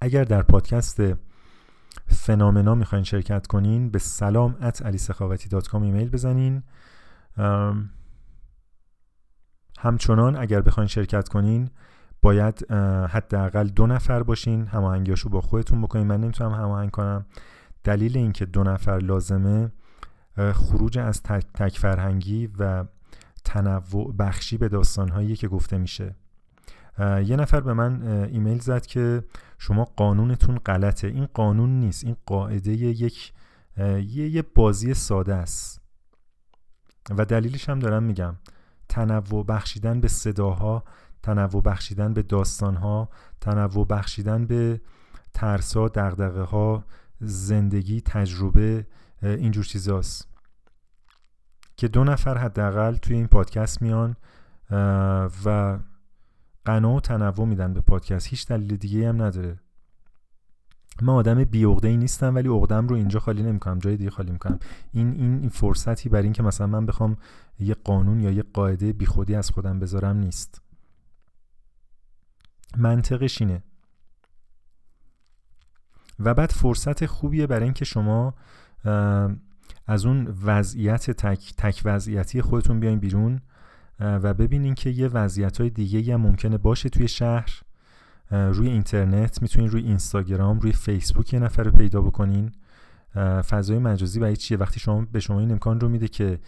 اگر 0.00 0.24
در 0.24 0.42
پادکست 0.42 1.00
فنامنا 2.06 2.74
می‌خواین 2.74 3.04
شرکت 3.04 3.46
کنین 3.46 3.90
به 3.90 3.98
سلام 3.98 4.56
ات 4.60 4.82
علی 4.82 4.98
ایمیل 5.72 6.08
بزنین. 6.08 6.62
همچنان 9.78 10.36
اگر 10.36 10.60
بخواین 10.60 10.88
شرکت 10.88 11.28
کنین 11.28 11.70
باید 12.22 12.72
حداقل 13.10 13.68
دو 13.68 13.86
نفر 13.86 14.22
باشین. 14.22 14.66
هماهنگیاشو 14.66 15.28
با 15.28 15.40
خودتون 15.40 15.82
بکنین. 15.82 16.06
من 16.06 16.20
نمی‌تونم 16.20 16.52
هماهنگ 16.52 16.90
کنم. 16.90 17.26
دلیل 17.84 18.16
اینکه 18.16 18.46
دو 18.46 18.64
نفر 18.64 18.98
لازمه 18.98 19.72
خروج 20.54 20.98
از 20.98 21.22
تک 21.54 21.78
فرهنگی 21.78 22.46
و 22.58 22.84
تنوع 23.44 24.14
بخشی 24.18 24.58
به 24.58 24.68
داستانهایی 24.68 25.36
که 25.36 25.48
گفته 25.48 25.78
میشه. 25.78 26.14
یه 27.00 27.36
نفر 27.36 27.60
به 27.60 27.72
من 27.72 28.02
ایمیل 28.02 28.58
زد 28.58 28.86
که 28.86 29.24
شما 29.58 29.84
قانونتون 29.84 30.58
غلطه. 30.58 31.06
این 31.06 31.26
قانون 31.34 31.80
نیست. 31.80 32.04
این 32.04 32.16
قاعده 32.26 32.72
یک 32.72 33.32
یه, 34.06 34.42
بازی 34.42 34.94
ساده 34.94 35.34
است. 35.34 35.80
و 37.10 37.24
دلیلش 37.24 37.68
هم 37.68 37.78
دارم 37.78 38.02
میگم. 38.02 38.36
تنوع 38.88 39.46
بخشیدن 39.46 40.00
به 40.00 40.08
صداها 40.08 40.84
تنوع 41.22 41.62
بخشیدن 41.62 42.14
به 42.14 42.22
داستانها 42.22 43.08
تنوع 43.40 43.86
بخشیدن 43.86 44.46
به 44.46 44.80
ترسا 45.34 45.88
دغدغه 45.88 46.42
ها 46.42 46.84
زندگی 47.20 48.00
تجربه 48.00 48.86
اینجور 49.22 49.64
چیزاست. 49.64 50.27
که 51.78 51.88
دو 51.88 52.04
نفر 52.04 52.38
حداقل 52.38 52.96
توی 52.96 53.16
این 53.16 53.26
پادکست 53.26 53.82
میان 53.82 54.16
و 55.44 55.78
قناع 56.64 56.96
و 56.96 57.00
تنوع 57.00 57.46
میدن 57.46 57.74
به 57.74 57.80
پادکست. 57.80 58.26
هیچ 58.26 58.46
دلیل 58.46 58.76
دیگه 58.76 59.08
هم 59.08 59.22
نداره. 59.22 59.60
من 61.02 61.12
آدم 61.12 61.44
بی 61.44 61.64
ای 61.64 61.96
نیستم 61.96 62.34
ولی 62.34 62.48
عقدم 62.48 62.88
رو 62.88 62.96
اینجا 62.96 63.20
خالی 63.20 63.42
نمی‌کنم 63.42 63.78
جای 63.78 63.96
دیگه 63.96 64.10
خالی 64.10 64.32
می‌کنم. 64.32 64.58
این 64.92 65.12
این 65.12 65.48
فرصتی 65.48 66.08
برای 66.08 66.24
اینکه 66.24 66.42
مثلا 66.42 66.66
من 66.66 66.86
بخوام 66.86 67.16
یه 67.58 67.74
قانون 67.74 68.20
یا 68.20 68.30
یه 68.30 68.44
قاعده 68.52 68.92
بیخودی 68.92 69.34
از 69.34 69.50
خودم 69.50 69.78
بذارم 69.78 70.16
نیست. 70.16 70.62
منطقش 72.76 73.40
اینه. 73.40 73.62
و 76.20 76.34
بعد 76.34 76.50
فرصت 76.50 77.06
خوبیه 77.06 77.46
برای 77.46 77.64
اینکه 77.64 77.84
شما 77.84 78.34
از 79.88 80.06
اون 80.06 80.34
وضعیت 80.44 81.10
تک, 81.10 81.54
تک 81.56 81.82
وضعیتی 81.84 82.42
خودتون 82.42 82.80
بیاین 82.80 82.98
بیرون 82.98 83.40
و 84.00 84.34
ببینین 84.34 84.74
که 84.74 84.90
یه 84.90 85.08
وضعیت 85.08 85.60
های 85.60 85.70
دیگه 85.70 86.14
هم 86.14 86.20
ممکنه 86.20 86.58
باشه 86.58 86.88
توی 86.88 87.08
شهر. 87.08 87.62
روی 88.30 88.68
اینترنت 88.68 89.42
می‌تونین 89.42 89.70
روی 89.70 89.82
اینستاگرام 89.82 90.60
روی 90.60 90.72
فیسبوک 90.72 91.32
یه 91.32 91.40
نفر 91.40 91.62
رو 91.62 91.70
پیدا 91.70 92.02
بکنین. 92.02 92.52
فضای 93.48 93.78
مجازی 93.78 94.20
برای 94.20 94.36
چیه؟ 94.36 94.58
وقتی 94.58 94.80
شما 94.80 95.06
به 95.12 95.20
شما 95.20 95.40
این 95.40 95.50
امکان 95.50 95.80
رو 95.80 95.88
میده 95.88 96.08
که 96.08 96.38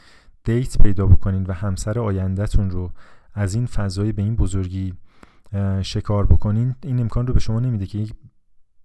دیت 0.45 0.79
پیدا 0.79 1.07
بکنین 1.07 1.47
و 1.47 1.53
همسر 1.53 1.99
آیندهتون 1.99 2.71
رو 2.71 2.93
از 3.35 3.55
این 3.55 3.67
فضای 3.67 4.13
به 4.13 4.23
این 4.23 4.37
بزرگی 4.37 4.95
شکار 5.83 6.27
بکنین 6.27 6.75
این 6.83 7.01
امکان 7.01 7.27
رو 7.27 7.35
به 7.35 7.41
شما 7.41 7.61
نمیده 7.61 7.87
که 7.87 7.99
یک 7.99 8.15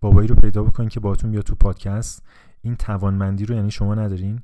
بابایی 0.02 0.28
رو 0.28 0.36
پیدا 0.36 0.64
بکنین 0.64 0.90
که 0.90 1.00
باتون 1.00 1.32
بیاد 1.32 1.44
تو 1.44 1.56
پادکست. 1.56 2.24
این 2.66 2.76
توانمندی 2.76 3.46
رو 3.46 3.56
یعنی 3.56 3.72
شما 3.72 3.96
ندارین؟ 3.96 4.42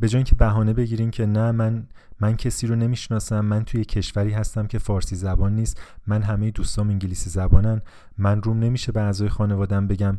به 0.00 0.08
جای 0.08 0.18
اینکه 0.18 0.34
بهانه 0.34 0.72
بگیرین 0.72 1.10
که 1.10 1.26
نه 1.26 1.52
من 1.52 1.86
من 2.20 2.36
کسی 2.36 2.66
رو 2.66 2.76
نمی‌شناسم 2.76 3.40
من 3.40 3.64
توی 3.64 3.84
کشوری 3.84 4.32
هستم 4.32 4.66
که 4.66 4.78
فارسی 4.78 5.16
زبان 5.16 5.54
نیست 5.54 5.80
من 6.06 6.22
همه 6.22 6.50
دوستام 6.50 6.90
انگلیسی 6.90 7.30
زبانن 7.30 7.80
من 8.18 8.42
روم 8.42 8.58
نمیشه 8.58 8.92
به 8.92 9.00
اعضای 9.00 9.28
خانوادم 9.28 9.86
بگم 9.86 10.18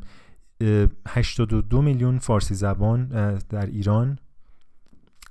82 1.08 1.82
میلیون 1.82 2.20
فارسی 2.20 2.56
زبان 2.56 3.08
در 3.50 3.66
ایران. 3.66 4.20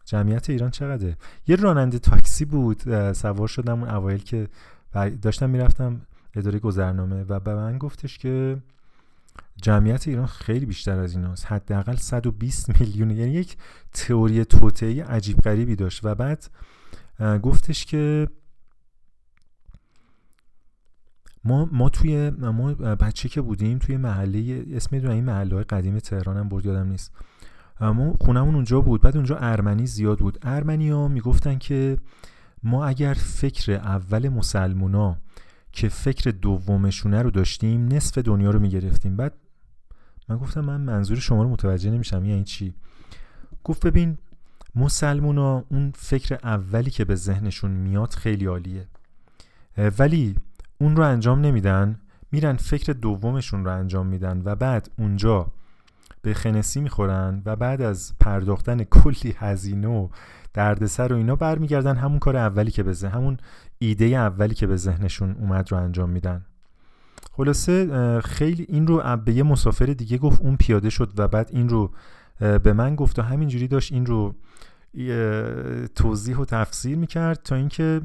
جمعیت 0.05 0.51
ایران 0.51 0.71
چقدره؟ 0.71 1.17
یه 1.47 1.57
راننده 1.57 1.99
تاکسی 1.99 2.45
بود 2.45 3.13
سوار 3.13 3.49
شدم 3.49 3.81
اون 3.81 3.91
اوایل 3.91 4.23
که 4.23 4.49
داشتم 5.23 5.51
می‌رفتم 5.51 6.01
اداره 6.35 6.59
گذرنامه 6.59 7.25
و 7.29 7.41
به 7.41 7.55
من 7.55 7.79
گفتش 7.79 8.19
که 8.19 8.63
جمعیت 9.63 10.09
ایران 10.09 10.27
خیلی 10.27 10.67
بیشتر 10.67 10.99
از 10.99 11.15
ایناست. 11.15 11.47
حداقل 11.47 11.97
120 11.97 12.81
میلیون 12.81 13.11
یعنی 13.11 13.33
یک 13.33 13.57
تئوری 13.93 14.45
توطئه 14.45 15.05
عجیب 15.05 15.41
غریبی 15.41 15.77
داشت. 15.77 16.01
و 16.05 16.15
بعد 16.15 16.51
گفتش 17.43 17.85
که 17.85 18.29
ما 21.45 21.69
ما 21.73 21.89
توی 21.89 22.31
ما 22.31 22.75
بچه 22.75 23.29
که 23.29 23.41
بودیم 23.41 23.79
توی 23.79 23.97
محله 23.97 24.65
اسم 24.73 24.97
این 24.97 25.25
محله 25.25 25.55
های 25.55 25.65
قدیم 25.65 25.99
تهران 25.99 26.37
هم 26.37 26.49
برد 26.49 26.67
یادم 26.67 26.89
نیست. 26.89 27.13
ما 27.81 28.17
خونمون 28.21 28.55
اونجا 28.55 28.81
بود. 28.81 29.01
بعد 29.01 29.17
اونجا 29.17 29.37
ارمنی 29.37 29.87
زیاد 29.87 30.19
بود. 30.19 30.39
ارمنی 30.43 30.91
ها 30.91 31.09
می‌گفتن 31.09 31.59
که 31.59 31.99
ما 32.63 32.87
اگر 32.87 33.15
فکر 33.15 33.73
اول 33.73 34.29
مسلمونا 34.29 35.19
که 35.73 35.89
فکر 35.89 36.31
دومشونه 36.31 37.23
رو 37.23 37.31
داشتیم 37.31 37.89
نصف 37.89 38.19
دنیا 38.19 38.51
رو 38.51 38.61
می‌گرفتیم. 38.61 39.17
بعد 39.17 39.35
من 40.29 40.37
گفتم 40.37 40.61
من 40.61 40.81
منظور 40.81 41.19
شما 41.19 41.43
رو 41.43 41.49
متوجه 41.49 41.91
نمیشم 41.91 42.25
یعنی 42.25 42.45
چی؟ 42.45 42.75
گفت 43.65 43.87
ببین 43.87 44.19
مسلمونا 44.75 45.65
اون 45.69 45.93
فکر 45.97 46.39
اولی 46.43 46.91
که 46.91 47.05
به 47.05 47.15
ذهنشون 47.15 47.71
میاد 47.71 48.11
خیلی 48.11 48.47
عالیه. 48.47 48.87
ولی 49.99 50.35
اون 50.79 50.97
رو 50.97 51.03
انجام 51.03 51.41
نمیدن 51.41 52.01
میرن 52.33 52.57
فکر 52.57 52.93
دومشون 52.93 53.65
رو 53.65 53.73
انجام 53.73 54.07
میدن 54.07 54.43
و 54.45 54.55
بعد 54.55 54.91
اونجا 54.99 55.53
به 56.23 56.35
خنسی 56.35 56.81
می‌خورن 56.81 57.43
و 57.45 57.57
بعد 57.57 57.83
از 57.83 58.13
پرداختن 58.21 58.85
کلی 58.85 59.35
هزینه 59.39 59.89
و 59.89 60.09
دردسر 60.55 61.13
و 61.13 61.17
اینا 61.17 61.37
برمیگردن 61.37 61.97
همون 61.97 62.19
کار 62.19 62.37
اولی 62.37 62.71
که 62.71 62.83
به 62.83 62.93
ذهن 62.93 63.13
همون 63.13 63.37
ایده 63.79 64.05
اولی 64.05 64.55
که 64.55 64.67
به 64.67 64.77
ذهنشون 64.77 65.33
اومد 65.33 65.73
رو 65.73 65.79
انجام 65.79 66.11
میدن. 66.11 66.45
خلاصه 67.39 68.20
خیلی 68.20 68.66
این 68.69 68.86
رو 68.86 69.16
به 69.16 69.32
یه 69.32 69.43
مسافر 69.43 69.86
دیگه 69.86 70.19
گفت 70.19 70.43
اون 70.43 70.56
پیاده 70.56 70.90
شد 70.90 71.12
و 71.16 71.28
بعد 71.28 71.48
این 71.52 71.69
رو 71.69 71.90
به 72.39 72.73
من 72.73 72.94
گفت 72.94 73.19
و 73.19 73.23
همینجوری 73.23 73.69
داشت 73.69 73.93
این 73.93 74.06
رو 74.06 74.35
توضیح 75.94 76.36
و 76.36 76.44
تفسیر 76.44 76.98
می‌کرد 76.98 77.43
تا 77.43 77.56
اینکه 77.56 78.01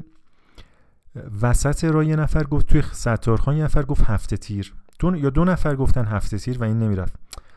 وسط 1.42 1.84
را 1.84 2.04
یه 2.04 2.16
نفر 2.16 2.44
گفت 2.44 2.66
توی 2.66 2.82
ستارخان 2.92 3.56
یه 3.56 3.64
نفر 3.64 3.82
گفت 3.82 4.04
هفته 4.04 4.36
تیر. 4.36 4.74
دو 4.98 5.16
یا 5.16 5.30
دو 5.30 5.44
نفر 5.44 5.76
گفتن 5.76 6.04
هفته 6.04 6.38
تیر 6.38 6.58
و 6.58 6.64
این 6.64 6.78
نمی‌رفت. 6.78 7.14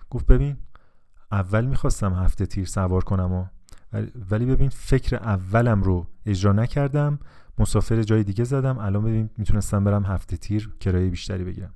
گفت 0.09 0.25
ببین 0.25 0.57
اول 1.31 1.65
می‌خواستم 1.65 2.13
هفته 2.13 2.45
تیر 2.45 2.65
سوار 2.65 3.03
کنم 3.03 3.33
و 3.33 3.45
ولی 4.31 4.45
ببین 4.45 4.69
فکر 4.69 5.15
اولم 5.15 5.83
رو 5.83 6.07
اجرا 6.25 6.53
نکردم. 6.53 7.19
مسافر 7.57 8.03
جای 8.03 8.23
دیگه 8.23 8.43
زدم. 8.43 8.77
الان 8.77 9.03
ببین 9.03 9.29
می‌تونستم 9.38 9.84
برم 9.84 10.03
هفته 10.03 10.38
تیر 10.38 10.75
کرایه 10.79 11.09
بیشتری 11.09 11.43
بگیرم. 11.43 11.73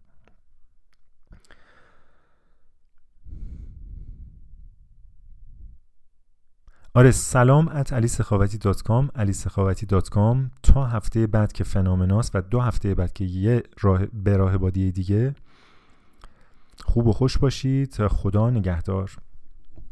آره 6.93 7.11
سلام 7.11 7.67
ات 7.67 7.93
علی 7.93 8.07
سخاوتی 8.07 8.57
دات 8.57 8.81
کام 8.81 9.09
علی 9.15 9.33
سخاوتی 9.33 9.85
دات 9.85 10.09
کام 10.09 10.51
تا 10.63 10.85
هفته 10.85 11.27
بعد 11.27 11.51
که 11.51 11.63
فنامناست 11.63 12.35
و 12.35 12.41
دو 12.41 12.59
هفته 12.59 12.95
بعد 12.95 13.13
که 13.13 13.25
یه 13.25 13.63
راه 13.81 14.05
به 14.05 14.37
راه 14.37 14.57
بادی 14.57 14.91
دیگه. 14.91 15.35
خوب 16.83 17.07
و 17.07 17.13
خوش 17.13 17.37
باشید. 17.37 18.07
خدا 18.07 18.49
نگهدار. 18.49 19.11